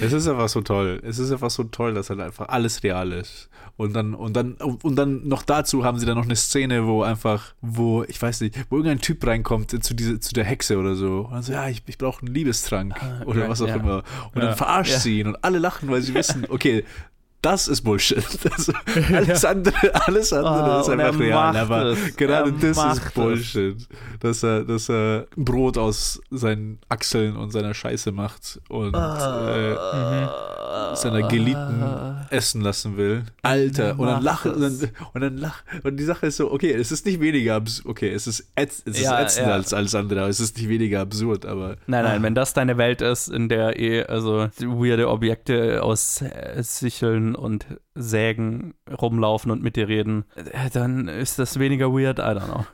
Es 0.00 0.12
ist 0.12 0.28
einfach 0.28 0.48
so 0.48 0.60
toll. 0.60 1.00
Es 1.04 1.18
ist 1.18 1.32
einfach 1.32 1.50
so 1.50 1.64
toll, 1.64 1.94
dass 1.94 2.08
halt 2.08 2.20
einfach 2.20 2.48
alles 2.48 2.84
real 2.84 3.10
ist. 3.10 3.48
Und 3.76 3.94
dann, 3.94 4.14
und 4.14 4.36
dann, 4.36 4.54
und 4.54 4.94
dann 4.94 5.26
noch 5.26 5.42
dazu 5.42 5.84
haben 5.84 5.98
sie 5.98 6.06
dann 6.06 6.16
noch 6.16 6.24
eine 6.24 6.36
Szene, 6.36 6.86
wo 6.86 7.02
einfach, 7.02 7.54
wo, 7.62 8.04
ich 8.04 8.20
weiß 8.20 8.42
nicht, 8.42 8.56
wo 8.70 8.76
irgendein 8.76 9.00
Typ 9.00 9.26
reinkommt 9.26 9.82
zu, 9.82 9.94
diese, 9.94 10.20
zu 10.20 10.32
der 10.34 10.44
Hexe 10.44 10.78
oder 10.78 10.94
so. 10.94 11.22
Und 11.22 11.32
dann 11.32 11.42
so, 11.42 11.52
ja, 11.52 11.68
ich, 11.68 11.82
ich 11.86 11.98
brauche 11.98 12.24
einen 12.24 12.32
Liebestrank 12.32 12.94
ah, 13.02 13.24
oder 13.24 13.42
ja, 13.42 13.48
was 13.48 13.60
auch 13.60 13.68
ja. 13.68 13.76
immer. 13.76 14.04
Und 14.34 14.42
ja. 14.42 14.48
dann 14.48 14.56
verarscht 14.56 14.98
sie 14.98 15.18
ihn 15.18 15.26
und 15.26 15.42
alle 15.42 15.58
lachen, 15.58 15.90
weil 15.90 16.00
sie 16.00 16.14
wissen, 16.14 16.46
okay, 16.48 16.84
das 17.42 17.68
ist 17.68 17.82
Bullshit. 17.82 18.24
Das, 18.44 18.70
alles 19.12 19.44
andere, 19.44 19.94
alles 20.06 20.32
andere 20.32 20.76
Oh, 20.76 20.80
ist 20.80 20.88
einfach 20.88 21.18
real. 21.18 21.56
Aber 21.56 21.84
es. 21.86 22.16
gerade 22.16 22.50
Er 22.50 22.72
das 22.74 22.78
ist 22.98 23.04
es. 23.06 23.12
Bullshit. 23.12 23.88
Dass 24.20 24.42
er, 24.42 24.64
dass 24.64 24.88
er 24.88 25.26
Brot 25.36 25.76
aus 25.78 26.20
seinen 26.30 26.78
Achseln 26.88 27.36
und 27.36 27.50
seiner 27.50 27.74
Scheiße 27.74 28.12
macht 28.12 28.60
und 28.68 28.94
äh, 28.94 29.74
seiner 30.94 31.28
Geliebten 31.28 31.82
essen 32.30 32.60
lassen 32.62 32.96
will. 32.96 33.24
Alter, 33.42 33.98
und 33.98 34.06
dann 34.06 34.22
lachen 34.22 34.52
und 34.52 34.60
dann, 34.62 34.90
und 35.12 35.20
dann 35.20 35.36
lach 35.36 35.62
und 35.82 35.96
die 35.96 36.04
Sache 36.04 36.26
ist 36.26 36.36
so, 36.36 36.50
okay, 36.52 36.72
es 36.72 36.92
ist 36.92 37.04
nicht 37.06 37.20
weniger 37.20 37.56
absurd, 37.56 37.86
okay, 37.86 38.10
es 38.12 38.26
ist, 38.26 38.46
ätz, 38.54 38.82
es 38.86 38.96
ist 38.98 39.02
Ja, 39.02 39.20
ätzender 39.20 39.50
ja. 39.50 39.56
als 39.56 39.72
alles 39.74 39.94
andere, 39.94 40.20
aber 40.20 40.28
es 40.28 40.40
ist 40.40 40.56
nicht 40.56 40.68
weniger 40.68 41.00
absurd, 41.00 41.44
aber 41.46 41.76
Nein, 41.86 42.04
nein, 42.04 42.22
wenn 42.22 42.34
das 42.34 42.54
deine 42.54 42.78
Welt 42.78 43.02
ist, 43.02 43.28
in 43.28 43.48
der 43.48 43.78
eh, 43.78 44.04
also 44.04 44.48
weirde 44.60 45.08
Objekte 45.08 45.82
aus 45.82 46.22
äh, 46.22 46.62
Und 47.36 47.66
Sägen 47.94 48.74
rumlaufen 49.00 49.50
und 49.50 49.62
mit 49.62 49.76
dir 49.76 49.88
reden, 49.88 50.24
äh, 50.34 50.70
dann 50.70 51.08
ist 51.08 51.38
das 51.38 51.58
weniger 51.58 51.92
weird, 51.92 52.18
I 52.18 52.22
don't 52.22 52.44
know. 52.46 52.64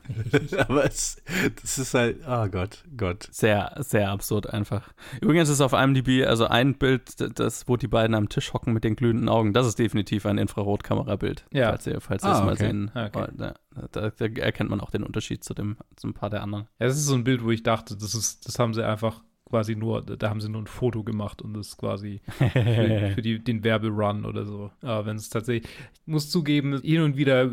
aber 0.59 0.85
es, 0.85 1.21
das 1.61 1.77
ist 1.77 1.93
halt, 1.93 2.17
oh 2.27 2.47
Gott, 2.47 2.83
Gott. 2.95 3.27
Sehr, 3.31 3.75
sehr 3.79 4.09
absurd 4.11 4.49
einfach. 4.53 4.93
Übrigens 5.21 5.49
ist 5.49 5.61
auf 5.61 5.73
IMDb, 5.73 6.25
also 6.25 6.45
ein 6.45 6.75
Bild, 6.75 7.39
das, 7.39 7.67
wo 7.67 7.75
die 7.77 7.87
beiden 7.87 8.15
am 8.15 8.29
Tisch 8.29 8.53
hocken 8.53 8.73
mit 8.73 8.83
den 8.83 8.95
glühenden 8.95 9.27
Augen, 9.29 9.53
das 9.53 9.67
ist 9.67 9.79
definitiv 9.79 10.25
ein 10.25 10.37
Infrarotkamerabild. 10.37 11.45
Ja. 11.51 11.69
Falls 11.69 11.87
ihr, 11.87 12.01
falls 12.01 12.23
ihr 12.23 12.29
Ah, 12.29 12.33
es 12.39 12.39
mal 12.45 12.53
okay. 12.53 12.65
sehen 12.65 12.91
Okay. 12.95 13.09
wollt. 13.13 13.39
Ja, 13.39 13.53
da, 13.91 14.09
da 14.09 14.25
erkennt 14.25 14.69
man 14.69 14.81
auch 14.81 14.89
den 14.91 15.03
Unterschied 15.03 15.43
zu, 15.43 15.53
dem, 15.53 15.77
zu 15.95 16.07
ein 16.07 16.13
paar 16.13 16.29
der 16.29 16.43
anderen. 16.43 16.67
Ja, 16.79 16.87
Es 16.87 16.97
ist 16.97 17.05
so 17.07 17.15
ein 17.15 17.23
Bild, 17.23 17.43
wo 17.43 17.51
ich 17.51 17.63
dachte, 17.63 17.95
das 17.97 18.15
ist, 18.15 18.47
das 18.47 18.57
haben 18.59 18.73
sie 18.73 18.85
einfach 18.85 19.21
quasi 19.49 19.75
nur, 19.75 20.01
da 20.01 20.29
haben 20.29 20.41
sie 20.41 20.49
nur 20.49 20.61
ein 20.61 20.67
Foto 20.67 21.03
gemacht 21.03 21.41
und 21.41 21.53
das 21.53 21.77
quasi 21.77 22.21
für, 22.37 23.11
für 23.15 23.21
die, 23.21 23.39
den 23.43 23.63
Werberun 23.63 24.25
oder 24.25 24.45
so. 24.45 24.71
Aber 24.81 25.05
wenn 25.05 25.17
es 25.17 25.29
tatsächlich, 25.29 25.69
ich 26.05 26.07
muss 26.07 26.29
zugeben, 26.29 26.79
hin 26.81 27.01
und 27.01 27.17
wieder 27.17 27.49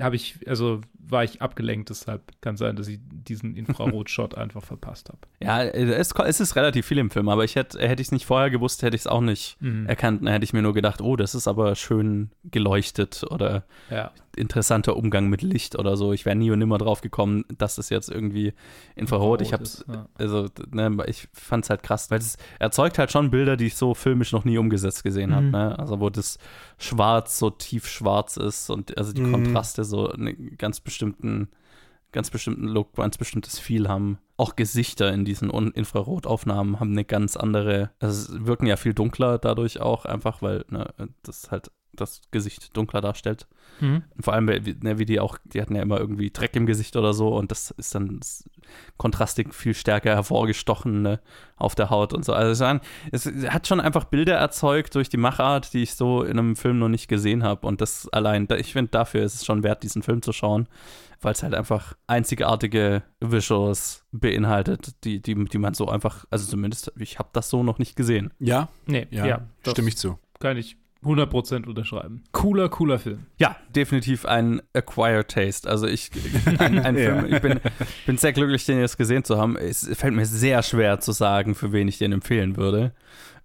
habe 0.00 0.16
ich, 0.16 0.38
also 0.46 0.80
war 1.08 1.22
ich 1.22 1.40
abgelenkt, 1.40 1.90
deshalb 1.90 2.22
kann 2.40 2.56
sein, 2.56 2.74
dass 2.76 2.88
ich 2.88 2.98
diesen 3.10 3.54
Infrarot-Shot 3.56 4.34
einfach 4.36 4.64
verpasst 4.64 5.08
habe. 5.08 5.18
Ja, 5.42 5.62
es, 5.62 6.12
es 6.12 6.40
ist 6.40 6.56
relativ 6.56 6.86
viel 6.86 6.98
im 6.98 7.10
Film, 7.10 7.28
aber 7.28 7.44
ich 7.44 7.54
hätte 7.54 7.78
hätte 7.78 8.02
ich 8.02 8.08
es 8.08 8.12
nicht 8.12 8.26
vorher 8.26 8.50
gewusst, 8.50 8.82
hätte 8.82 8.96
ich 8.96 9.02
es 9.02 9.06
auch 9.06 9.20
nicht 9.20 9.56
Mhm. 9.60 9.86
erkannt. 9.86 10.22
Dann 10.22 10.32
hätte 10.32 10.44
ich 10.44 10.52
mir 10.52 10.62
nur 10.62 10.74
gedacht, 10.74 11.00
oh, 11.00 11.16
das 11.16 11.34
ist 11.34 11.46
aber 11.48 11.74
schön 11.76 12.30
geleuchtet 12.44 13.24
oder 13.30 13.64
Ja. 13.90 14.10
Interessanter 14.36 14.96
Umgang 14.96 15.28
mit 15.28 15.42
Licht 15.42 15.78
oder 15.78 15.96
so. 15.96 16.12
Ich 16.12 16.24
wäre 16.26 16.36
nie 16.36 16.50
und 16.50 16.58
nimmer 16.58 16.78
drauf 16.78 17.00
gekommen, 17.00 17.44
dass 17.56 17.76
das 17.76 17.88
jetzt 17.90 18.10
irgendwie 18.10 18.52
Infrarot. 18.94 19.40
Ich 19.42 19.52
habe 19.52 19.62
ist, 19.62 19.84
ja. 19.88 20.06
also 20.14 20.48
ne, 20.70 20.96
ich 21.06 21.28
fand 21.32 21.64
es 21.64 21.70
halt 21.70 21.82
krass, 21.82 22.10
weil 22.10 22.18
es 22.18 22.36
erzeugt 22.58 22.98
halt 22.98 23.10
schon 23.10 23.30
Bilder, 23.30 23.56
die 23.56 23.66
ich 23.66 23.76
so 23.76 23.94
filmisch 23.94 24.32
noch 24.32 24.44
nie 24.44 24.58
umgesetzt 24.58 25.04
gesehen 25.04 25.34
habe. 25.34 25.46
Mhm. 25.46 25.50
Ne? 25.52 25.78
Also 25.78 26.00
wo 26.00 26.10
das 26.10 26.38
Schwarz 26.78 27.38
so 27.38 27.50
tiefschwarz 27.50 28.36
ist 28.36 28.70
und 28.70 28.96
also 28.98 29.12
die 29.12 29.22
Mhm. 29.22 29.32
Kontraste 29.32 29.84
so 29.84 30.10
einen 30.10 30.56
ganz 30.58 30.80
bestimmten, 30.80 31.48
ganz 32.12 32.30
bestimmten 32.30 32.68
Look, 32.68 32.94
ganz 32.94 33.18
bestimmtes 33.18 33.58
Feel 33.58 33.88
haben. 33.88 34.18
Auch 34.38 34.54
Gesichter 34.54 35.12
in 35.12 35.24
diesen 35.24 35.50
Un- 35.50 35.72
Infrarotaufnahmen 35.72 36.78
haben 36.78 36.92
eine 36.92 37.04
ganz 37.04 37.36
andere, 37.36 37.90
also 38.00 38.34
es 38.34 38.46
wirken 38.46 38.66
ja 38.66 38.76
viel 38.76 38.92
dunkler 38.94 39.38
dadurch 39.38 39.80
auch, 39.80 40.04
einfach 40.04 40.42
weil 40.42 40.64
ne, 40.68 40.92
das 41.22 41.50
halt 41.50 41.70
das 42.00 42.20
Gesicht 42.30 42.76
dunkler 42.76 43.00
darstellt. 43.00 43.46
Mhm. 43.80 44.04
Und 44.16 44.24
Vor 44.24 44.34
allem, 44.34 44.48
wie, 44.48 44.76
ne, 44.80 44.98
wie 44.98 45.04
die 45.04 45.20
auch, 45.20 45.38
die 45.44 45.60
hatten 45.60 45.74
ja 45.74 45.82
immer 45.82 45.98
irgendwie 45.98 46.30
Dreck 46.30 46.56
im 46.56 46.66
Gesicht 46.66 46.96
oder 46.96 47.12
so 47.12 47.34
und 47.36 47.50
das 47.50 47.72
ist 47.72 47.94
dann 47.94 48.20
kontrastig 48.96 49.54
viel 49.54 49.74
stärker 49.74 50.14
hervorgestochen 50.14 51.02
ne, 51.02 51.20
auf 51.56 51.74
der 51.74 51.90
Haut 51.90 52.12
und 52.12 52.24
so. 52.24 52.32
Also 52.32 52.52
es, 52.52 52.60
waren, 52.60 52.80
es 53.12 53.26
hat 53.26 53.66
schon 53.66 53.80
einfach 53.80 54.04
Bilder 54.04 54.36
erzeugt 54.36 54.94
durch 54.94 55.08
die 55.08 55.16
Machart, 55.18 55.72
die 55.74 55.82
ich 55.82 55.94
so 55.94 56.22
in 56.22 56.38
einem 56.38 56.56
Film 56.56 56.78
noch 56.78 56.88
nicht 56.88 57.08
gesehen 57.08 57.42
habe. 57.42 57.66
Und 57.66 57.80
das 57.80 58.08
allein, 58.08 58.48
ich 58.56 58.72
finde, 58.72 58.90
dafür 58.90 59.22
ist 59.24 59.34
es 59.34 59.44
schon 59.44 59.62
wert, 59.62 59.82
diesen 59.82 60.02
Film 60.02 60.22
zu 60.22 60.32
schauen, 60.32 60.68
weil 61.20 61.32
es 61.32 61.42
halt 61.42 61.54
einfach 61.54 61.94
einzigartige 62.06 63.02
Visuals 63.20 64.04
beinhaltet, 64.12 65.04
die, 65.04 65.20
die, 65.20 65.34
die 65.44 65.58
man 65.58 65.74
so 65.74 65.88
einfach, 65.88 66.24
also 66.30 66.48
zumindest, 66.48 66.92
ich 66.96 67.18
habe 67.18 67.28
das 67.32 67.50
so 67.50 67.62
noch 67.62 67.78
nicht 67.78 67.96
gesehen. 67.96 68.32
Ja, 68.38 68.68
Nee, 68.86 69.06
ja, 69.10 69.26
ja, 69.26 69.46
stimme 69.66 69.88
ich 69.88 69.96
zu. 69.96 70.18
kann 70.40 70.56
ich 70.56 70.76
100% 71.04 71.66
unterschreiben. 71.66 72.24
Cooler, 72.32 72.68
cooler 72.68 72.98
Film. 72.98 73.26
Ja, 73.38 73.56
definitiv 73.74 74.26
ein 74.26 74.60
Acquired 74.72 75.28
Taste. 75.28 75.68
Also 75.68 75.86
ich, 75.86 76.10
ein, 76.58 76.78
ein 76.78 76.96
Ja. 76.98 77.20
Film, 77.20 77.32
ich 77.32 77.40
bin, 77.40 77.60
bin 78.06 78.18
sehr 78.18 78.32
glücklich, 78.32 78.64
den 78.66 78.80
jetzt 78.80 78.98
gesehen 78.98 79.24
zu 79.24 79.38
haben. 79.38 79.56
Es 79.56 79.88
fällt 79.96 80.14
mir 80.14 80.26
sehr 80.26 80.62
schwer 80.62 81.00
zu 81.00 81.12
sagen, 81.12 81.54
für 81.54 81.72
wen 81.72 81.88
ich 81.88 81.96
den 81.98 82.12
empfehlen 82.12 82.56
würde. 82.56 82.92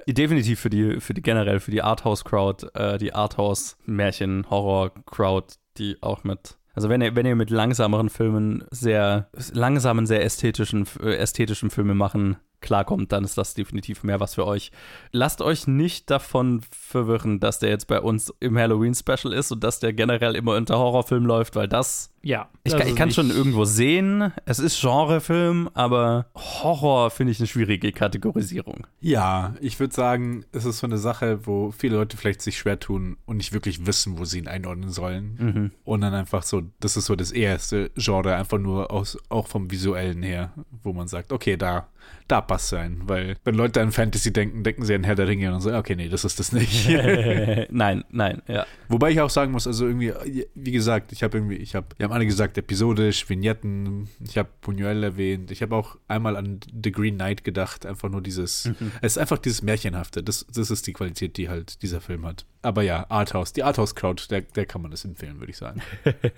Definitiv 0.08 0.60
für 0.60 0.72
die, 0.72 1.00
für 1.00 1.14
die 1.14 1.22
generell, 1.22 1.60
für 1.60 1.70
die 1.72 1.84
Arthouse-Crowd, 1.84 2.70
äh, 2.74 2.98
die 2.98 3.14
Arthouse-Märchen-Horror-Crowd, 3.14 5.54
die 5.78 5.98
auch 6.02 6.24
mit 6.24 6.58
also 6.74 6.88
wenn 6.88 7.02
ihr, 7.02 7.18
wenn 7.18 7.26
ihr 7.26 7.36
mit 7.36 7.50
langsameren 7.50 8.10
Filmen, 8.10 8.64
sehr 8.72 9.28
langsamen, 9.52 10.06
sehr 10.06 10.24
ästhetischen, 10.24 10.88
äh, 11.04 11.16
ästhetischen 11.16 11.70
Filme 11.70 11.96
machen 11.96 12.38
klarkommt, 12.62 13.12
dann 13.12 13.24
ist 13.24 13.38
das 13.38 13.54
definitiv 13.54 14.04
mehr 14.04 14.20
was 14.20 14.36
für 14.36 14.46
euch. 14.48 14.72
Lasst 15.12 15.42
euch 15.42 15.68
nicht 15.68 16.10
davon 16.10 16.62
verwirren, 16.70 17.40
dass 17.40 17.60
der 17.60 17.70
jetzt 17.70 17.88
bei 17.88 18.00
uns 18.00 18.34
im 18.40 18.58
Halloween-Special 18.58 19.34
ist 19.34 19.52
und 19.52 19.64
dass 19.64 19.80
der 19.80 19.94
generell 19.94 20.36
immer 20.36 20.56
unter 20.56 20.78
Horrorfilm 20.78 21.26
läuft, 21.26 21.56
weil 21.56 21.68
das 21.68 22.12
Ja. 22.24 22.50
ich 22.64 22.74
das 22.74 22.86
ich 22.88 22.96
kann 22.96 23.08
nicht- 23.08 23.16
schon 23.16 23.32
irgendwo 23.32 23.66
sehen, 23.66 24.32
es 24.46 24.60
ist 24.60 24.80
Genrefilm, 24.82 25.70
aber 25.74 26.28
Horror 26.36 27.10
finde 27.10 27.32
ich 27.32 27.40
eine 27.40 27.48
schwierige 27.48 27.92
Kategorisierung. 27.92 28.86
Ja, 29.00 29.56
ich 29.60 29.80
würde 29.80 29.94
sagen, 29.94 30.46
es 30.52 30.66
ist 30.66 30.80
so 30.80 30.88
eine 30.88 30.98
Sache, 31.00 31.46
wo 31.48 31.72
viele 31.72 31.96
Leute 31.98 32.16
vielleicht 32.18 32.42
sich 32.42 32.58
schwer 32.58 32.80
tun 32.80 33.18
und 33.26 33.38
nicht 33.38 33.54
wirklich 33.54 33.86
wissen, 33.88 34.20
wo 34.20 34.26
sie 34.26 34.38
ihn 34.40 34.48
einordnen 34.48 34.90
sollen. 34.92 35.36
Mhm. 35.40 35.72
Und 35.84 36.02
dann 36.02 36.14
einfach 36.14 36.44
so, 36.44 36.62
das 36.80 36.96
ist 36.98 37.06
so 37.06 37.16
das 37.16 37.32
erste 37.32 37.90
Genre, 37.96 38.36
einfach 38.36 38.60
nur 38.60 38.92
aus, 38.92 39.18
auch 39.30 39.48
vom 39.48 39.72
Visuellen 39.72 40.22
her, 40.22 40.52
wo 40.84 40.94
man 40.94 41.08
sagt, 41.08 41.32
okay, 41.34 41.58
da, 41.58 41.88
da 42.32 42.42
passt 42.42 42.70
sein. 42.70 43.02
Weil 43.06 43.36
wenn 43.44 43.56
Leute 43.56 43.82
an 43.82 43.92
Fantasy 43.92 44.32
denken, 44.32 44.64
denken 44.64 44.86
sie 44.86 44.96
an 44.96 45.04
Herr 45.04 45.16
der 45.16 45.28
Ringe 45.28 45.54
und 45.54 45.62
so, 45.62 45.74
okay, 45.74 45.96
nee, 45.96 46.08
das 46.08 46.24
ist 46.24 46.40
das 46.40 46.54
nicht. 46.54 46.88
nein, 47.72 48.04
nein, 48.10 48.42
ja. 48.48 48.66
Wobei 48.88 49.12
ich 49.12 49.20
auch 49.20 49.30
sagen 49.30 49.52
muss, 49.52 49.68
also 49.68 49.86
irgendwie, 49.86 50.14
wie 50.56 50.72
gesagt, 50.72 51.12
ich 51.12 51.24
habe 51.24 51.38
irgendwie, 51.38 51.56
ich 51.56 51.76
habe, 51.76 51.88
wir 51.98 52.06
haben 52.06 52.14
alle 52.14 52.26
gesagt, 52.26 52.58
episodisch, 52.58 53.30
Vignetten, 53.30 54.08
ich 54.26 54.38
habe 54.38 54.50
Buñuel 54.64 55.04
erwähnt, 55.04 55.52
ich 55.52 55.62
habe 55.62 55.76
auch 55.76 55.98
einmal 56.08 56.38
an 56.38 56.60
The 56.84 56.92
Green 56.92 57.16
Knight 57.16 57.44
gedacht, 57.44 57.86
einfach 57.86 58.10
nur 58.10 58.22
dieses, 58.22 58.72
es 59.02 59.14
ist 59.14 59.18
einfach 59.18 59.38
dieses 59.38 59.62
Märchenhafte, 59.62 60.24
das, 60.24 60.46
das 60.54 60.72
ist 60.72 60.88
die 60.88 60.94
Qualität, 60.94 61.38
die 61.38 61.50
halt 61.50 61.82
dieser 61.82 62.02
Film 62.02 62.26
hat. 62.26 62.46
Aber 62.64 62.84
ja, 62.84 63.06
Arthouse, 63.10 63.54
die 63.54 63.64
Arthouse-Crowd, 63.64 64.28
der, 64.30 64.42
der 64.42 64.66
kann 64.66 64.82
man 64.84 64.92
das 64.92 65.04
empfehlen, 65.04 65.40
würde 65.40 65.52
ich 65.52 65.58
sagen. 65.58 65.82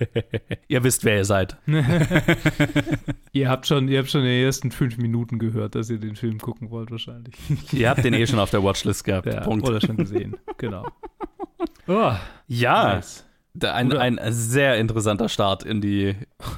ihr 0.69 0.83
wisst, 0.83 1.03
wer 1.03 1.17
ihr 1.17 1.25
seid. 1.25 1.57
Ihr 3.35 3.49
habt 3.49 3.65
schon, 3.65 3.87
ihr 3.87 3.97
habt 3.97 4.11
schon 4.11 4.21
in 4.21 4.27
den 4.27 4.45
ersten 4.45 4.69
fünf 4.69 4.99
Minuten 4.99 5.39
gehört, 5.39 5.73
dass 5.73 5.89
ihr 5.89 5.97
den 5.97 6.15
Film 6.15 6.37
gucken 6.37 6.69
wollt, 6.69 6.91
wahrscheinlich. 6.91 7.33
ihr 7.71 7.89
habt 7.89 8.03
den 8.03 8.13
eh 8.13 8.27
schon 8.27 8.37
auf 8.37 8.51
der 8.51 8.63
Watchlist 8.63 9.03
gehabt. 9.03 9.25
Ja, 9.25 9.41
Punkt. 9.41 9.67
oder 9.67 9.81
schon 9.81 9.97
gesehen. 9.97 10.37
genau. 10.57 10.85
Oh, 11.87 12.13
Ja, 12.47 12.93
nice. 12.93 13.25
Ein, 13.61 13.91
ein 13.97 14.19
sehr 14.31 14.77
interessanter 14.77 15.29
Start 15.29 15.63
in 15.63 15.81
die 15.81 16.15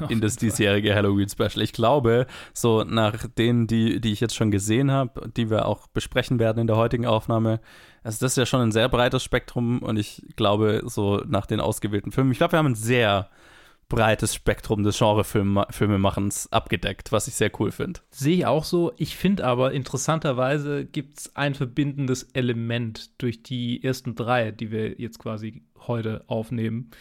in 0.10 0.22
das 0.22 0.36
diesjährige 0.38 0.96
Halloween 0.96 1.28
Special. 1.28 1.62
Ich 1.62 1.74
glaube, 1.74 2.26
so 2.54 2.84
nach 2.84 3.26
denen, 3.38 3.68
die, 3.68 4.00
die 4.00 4.12
ich 4.14 4.20
jetzt 4.22 4.36
schon 4.36 4.52
gesehen 4.52 4.92
habe, 4.92 5.30
die 5.36 5.50
wir 5.50 5.66
auch 5.66 5.88
besprechen 5.88 6.40
werden 6.40 6.60
in 6.60 6.68
der 6.68 6.78
heutigen 6.78 7.06
Aufnahme, 7.06 7.60
also 8.06 8.24
das 8.24 8.34
ist 8.34 8.38
ja 8.38 8.46
schon 8.46 8.62
ein 8.62 8.72
sehr 8.72 8.88
breites 8.88 9.24
Spektrum 9.24 9.80
und 9.80 9.98
ich 9.98 10.22
glaube, 10.36 10.84
so 10.86 11.24
nach 11.26 11.48
den 11.48 11.60
ausgewählten 11.60 12.12
Filmen, 12.12 12.32
ich 12.32 12.38
glaube, 12.38 12.54
wir 12.54 12.60
haben 12.60 12.68
ein 12.68 12.76
sehr 12.76 13.30
breites 13.90 14.34
Spektrum 14.34 14.84
des 14.84 14.98
Genre-Filmemachens 14.98 16.52
abgedeckt, 16.52 17.12
was 17.12 17.28
ich 17.28 17.36
sehr 17.36 17.52
cool 17.60 17.72
finde. 17.72 18.00
Sehe 18.10 18.36
ich 18.38 18.46
auch 18.46 18.64
so. 18.64 18.92
Ich 18.98 19.16
finde 19.16 19.46
aber 19.46 19.74
interessanterweise 19.74 20.86
gibt 20.86 21.20
es 21.20 21.36
ein 21.36 21.54
verbindendes 21.56 22.24
Element 22.34 23.12
durch 23.22 23.44
die 23.44 23.84
ersten 23.84 24.16
drei, 24.16 24.52
die 24.52 24.72
wir 24.72 25.00
jetzt 25.00 25.20
quasi 25.20 25.64
heute 25.88 26.24
aufnehmen. 26.28 26.92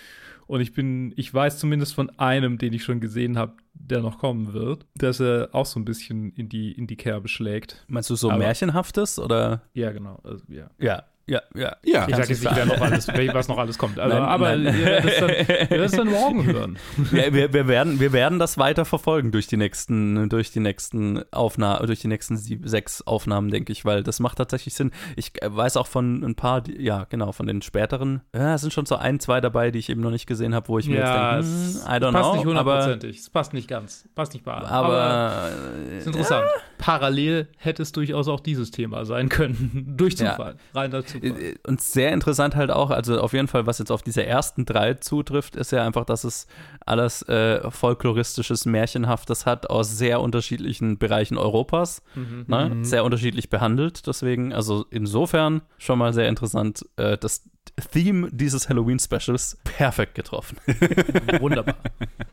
Und 0.47 0.61
ich 0.61 0.75
bin, 0.75 1.15
ich 1.17 1.33
weiß 1.33 1.59
zumindest 1.59 1.95
von 1.95 2.11
einem, 2.19 2.59
den 2.59 2.75
ich 2.75 2.85
schon 2.85 3.01
gesehen 3.01 3.39
habe, 3.39 3.55
der 3.73 4.01
noch 4.03 4.19
kommen 4.19 4.53
wird, 4.53 4.85
dass 4.95 5.21
er 5.21 5.49
auch 5.53 5.65
so 5.65 5.81
ein 5.81 5.87
bisschen 5.87 6.33
in 6.35 6.51
die, 6.51 6.73
in 6.73 6.87
die 6.87 6.97
Kerbe 6.97 7.29
schlägt. 7.29 7.83
Meinst 7.89 8.11
du 8.11 8.15
so 8.15 8.29
Aber- 8.31 8.39
Märchenhaftes 8.41 9.19
oder? 9.19 9.63
Ja, 9.73 9.91
genau. 9.93 10.21
Also, 10.23 10.45
ja. 10.49 10.69
Ja, 10.79 11.05
ja, 11.27 11.41
ja. 11.55 11.77
Ja. 11.85 12.07
Ich 12.09 12.17
sage 12.17 12.29
jetzt 12.29 12.45
nicht, 12.45 12.57
wer 12.57 12.67
noch 12.67 12.81
alles, 12.81 13.09
was 13.09 13.49
noch 13.49 13.59
alles 13.59 13.79
kommt. 13.79 13.99
Also, 13.99 14.15
Nein, 14.17 14.25
aber 14.25 14.57
nein. 14.57 14.65
ihr 14.77 14.85
werdet 14.85 15.11
es 15.13 15.21
dann, 15.21 15.29
ihr 15.31 15.71
werdet 15.71 15.87
es 15.87 15.93
dann 15.93 16.09
morgen 16.11 16.45
hören. 16.45 16.79
wir, 16.97 17.33
wir, 17.33 17.53
wir, 17.53 17.67
werden, 17.69 17.99
wir 18.01 18.13
werden 18.13 18.39
das 18.39 18.59
weiter 18.59 18.85
verfolgen 18.85 19.33
durch 19.33 19.47
die 19.47 19.57
nächsten, 19.57 20.29
durch 20.29 20.51
die 20.51 20.61
nächsten 20.61 21.23
Aufnahmen, 21.33 21.87
durch 21.87 22.01
die 22.01 22.09
nächsten 22.09 22.37
sieb, 22.37 22.63
sechs 22.69 23.01
Aufnahmen, 23.07 23.51
denke 23.51 23.73
ich, 23.73 23.85
weil 23.85 24.03
das 24.03 24.21
macht 24.21 24.39
tatsächlich 24.39 24.75
Sinn. 24.75 24.91
Ich 25.17 25.43
äh, 25.43 25.55
weiß 25.55 25.77
auch 25.79 25.87
von 25.87 26.23
ein 26.23 26.35
paar, 26.35 26.61
die, 26.61 26.83
ja, 26.83 27.07
genau, 27.09 27.33
von 27.33 27.47
den 27.47 27.63
späteren. 27.63 28.21
Ja, 28.35 28.55
es 28.55 28.61
sind 28.61 28.73
schon 28.73 28.87
so 28.87 28.97
ein, 28.97 29.19
zwei 29.21 29.41
dabei, 29.41 29.71
die 29.71 29.79
ich 29.79 29.89
eben 29.89 30.03
noch 30.03 30.11
nicht 30.11 30.27
gesehen 30.27 30.55
habe, 30.55 30.69
wo 30.69 30.79
ich 30.79 30.89
mir 30.89 30.99
Ja, 30.99 31.37
jetzt 31.39 31.49
denke, 31.49 31.87
hm, 31.89 31.95
I 31.95 31.97
don't 32.05 32.13
passt 32.13 32.31
know. 32.31 32.37
nicht 32.37 32.47
aber 32.47 32.73
hundertprozentig. 32.75 33.19
Es 33.19 33.31
passt 33.31 33.55
nicht 33.55 33.69
ganz. 33.69 34.09
Passt 34.15 34.35
nicht 34.35 34.45
bei 34.45 34.53
allen. 34.53 34.67
aber, 34.67 35.49
ist 35.97 36.07
interessant. 36.07 36.45
Parallel 36.79 37.49
hätte 37.57 37.83
es 37.83 37.93
durchaus 37.93 38.29
auch 38.29 38.41
dieses 38.41 38.71
Thema 38.71 39.05
sein 39.05 39.29
können. 39.29 39.85
Durch 39.97 40.17
Zufall. 40.17 40.57
Ja. 40.75 41.05
Zufall. 41.05 41.31
Äh, 41.31 41.55
und 41.67 41.81
sehr 41.81 42.13
interessant 42.13 42.57
halt 42.57 42.71
auch, 42.71 42.91
also 42.91 43.21
auf 43.21 43.33
jeden 43.33 43.49
Fall, 43.49 43.67
was 43.67 43.79
jetzt 43.79 43.91
auf 43.91 44.03
diese 44.03 44.25
ersten 44.25 44.65
drei 44.65 44.95
zutrifft, 44.95 45.57
ist 45.57 45.73
ja 45.73 45.85
einfach, 45.85 46.05
dass 46.05 46.25
es 46.25 46.47
alles 46.85 47.23
äh, 47.23 47.71
folkloristisches, 47.71 48.67
märchenhaftes 48.67 49.47
hat 49.47 49.71
aus 49.71 49.97
sehr 49.97 50.21
unterschiedlichen 50.21 50.99
Bereichen 50.99 51.39
Europas. 51.39 52.03
Mhm. 52.15 52.45
Ne? 52.47 52.71
Mhm. 52.75 52.85
Sehr 52.85 53.05
unterschiedlich 53.05 53.51
behandelt. 53.51 54.07
Deswegen, 54.07 54.53
also 54.53 54.87
insofern 54.91 55.63
schon 55.79 55.99
mal 55.99 56.13
sehr 56.13 56.29
interessant, 56.29 56.85
äh, 56.97 57.17
dass 57.19 57.45
Theme 57.77 58.29
dieses 58.31 58.69
Halloween-Specials 58.69 59.59
perfekt 59.65 60.15
getroffen. 60.15 60.59
Wunderbar. 61.41 61.75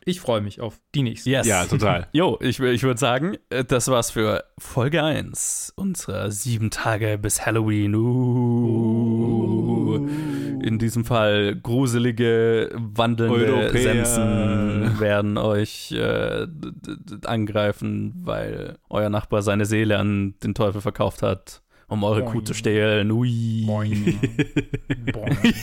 Ich 0.04 0.20
freue 0.20 0.40
mich 0.40 0.60
auf 0.60 0.78
die 0.94 1.02
nächste. 1.02 1.30
Yes. 1.30 1.46
Ja, 1.46 1.64
total. 1.64 2.06
Jo, 2.12 2.38
ich, 2.40 2.60
ich 2.60 2.82
würde 2.82 2.98
sagen, 2.98 3.36
äh, 3.50 3.64
das 3.64 3.88
war's 3.88 4.10
für 4.10 4.44
Folge 4.58 5.02
1 5.02 5.72
unserer 5.76 6.30
sieben 6.30 6.70
Tage 6.70 7.18
bis 7.18 7.44
Halloween. 7.44 7.94
Uh. 7.94 9.12
In 10.62 10.78
diesem 10.78 11.04
Fall 11.04 11.56
gruselige, 11.56 12.70
wandelnde 12.74 13.52
Europäer. 13.52 14.04
Sensen 14.04 15.00
werden 15.00 15.36
euch 15.38 15.90
äh, 15.92 16.46
angreifen, 17.24 18.12
weil 18.22 18.78
euer 18.88 19.10
Nachbar 19.10 19.42
seine 19.42 19.66
Seele 19.66 19.98
an 19.98 20.34
den 20.42 20.54
Teufel 20.54 20.80
verkauft 20.80 21.22
hat 21.22 21.61
um 21.92 22.04
eure 22.04 22.22
Boing. 22.22 22.32
Kuh 22.32 22.40
zu 22.40 22.54
stehlen. 22.54 23.10
Ui. 23.12 23.64
Boing. 23.66 24.18
Boing. 25.12 25.38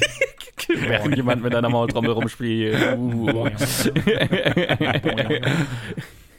Während 0.67 1.15
jemand 1.17 1.41
mit 1.41 1.55
einer 1.55 1.69
Maultrommel 1.69 2.11
rumspielt. 2.11 2.97
Uh. 2.97 3.49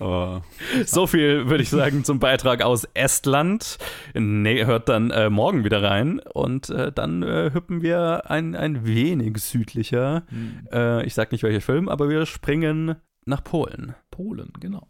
Oh. 0.02 0.40
So 0.86 1.06
viel 1.06 1.50
würde 1.50 1.62
ich 1.62 1.68
sagen 1.68 2.04
zum 2.04 2.20
Beitrag 2.20 2.62
aus 2.62 2.88
Estland. 2.94 3.76
Nee, 4.14 4.64
hört 4.64 4.88
dann 4.88 5.10
äh, 5.10 5.28
morgen 5.28 5.62
wieder 5.62 5.82
rein 5.82 6.20
und 6.20 6.70
äh, 6.70 6.90
dann 6.90 7.22
äh, 7.22 7.50
hüppen 7.52 7.82
wir 7.82 8.30
ein, 8.30 8.56
ein 8.56 8.86
wenig 8.86 9.36
südlicher. 9.42 10.22
Hm. 10.30 11.02
ich 11.04 11.12
sag 11.12 11.32
nicht 11.32 11.42
welcher 11.42 11.60
Film, 11.60 11.90
aber 11.90 12.08
wir 12.08 12.24
springen 12.24 12.96
nach 13.26 13.44
Polen. 13.44 13.94
Polen, 14.10 14.54
genau. 14.58 14.86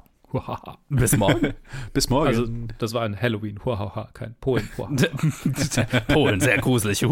Bis 0.88 1.16
morgen. 1.16 1.54
Bis 1.92 2.08
morgen. 2.10 2.26
Also, 2.28 2.46
das 2.78 2.94
war 2.94 3.02
ein 3.02 3.20
Halloween. 3.20 3.58
Huahaha, 3.64 4.10
kein 4.14 4.34
Polen. 4.40 4.68
Polen, 6.08 6.40
sehr 6.40 6.58
gruselig. 6.58 7.04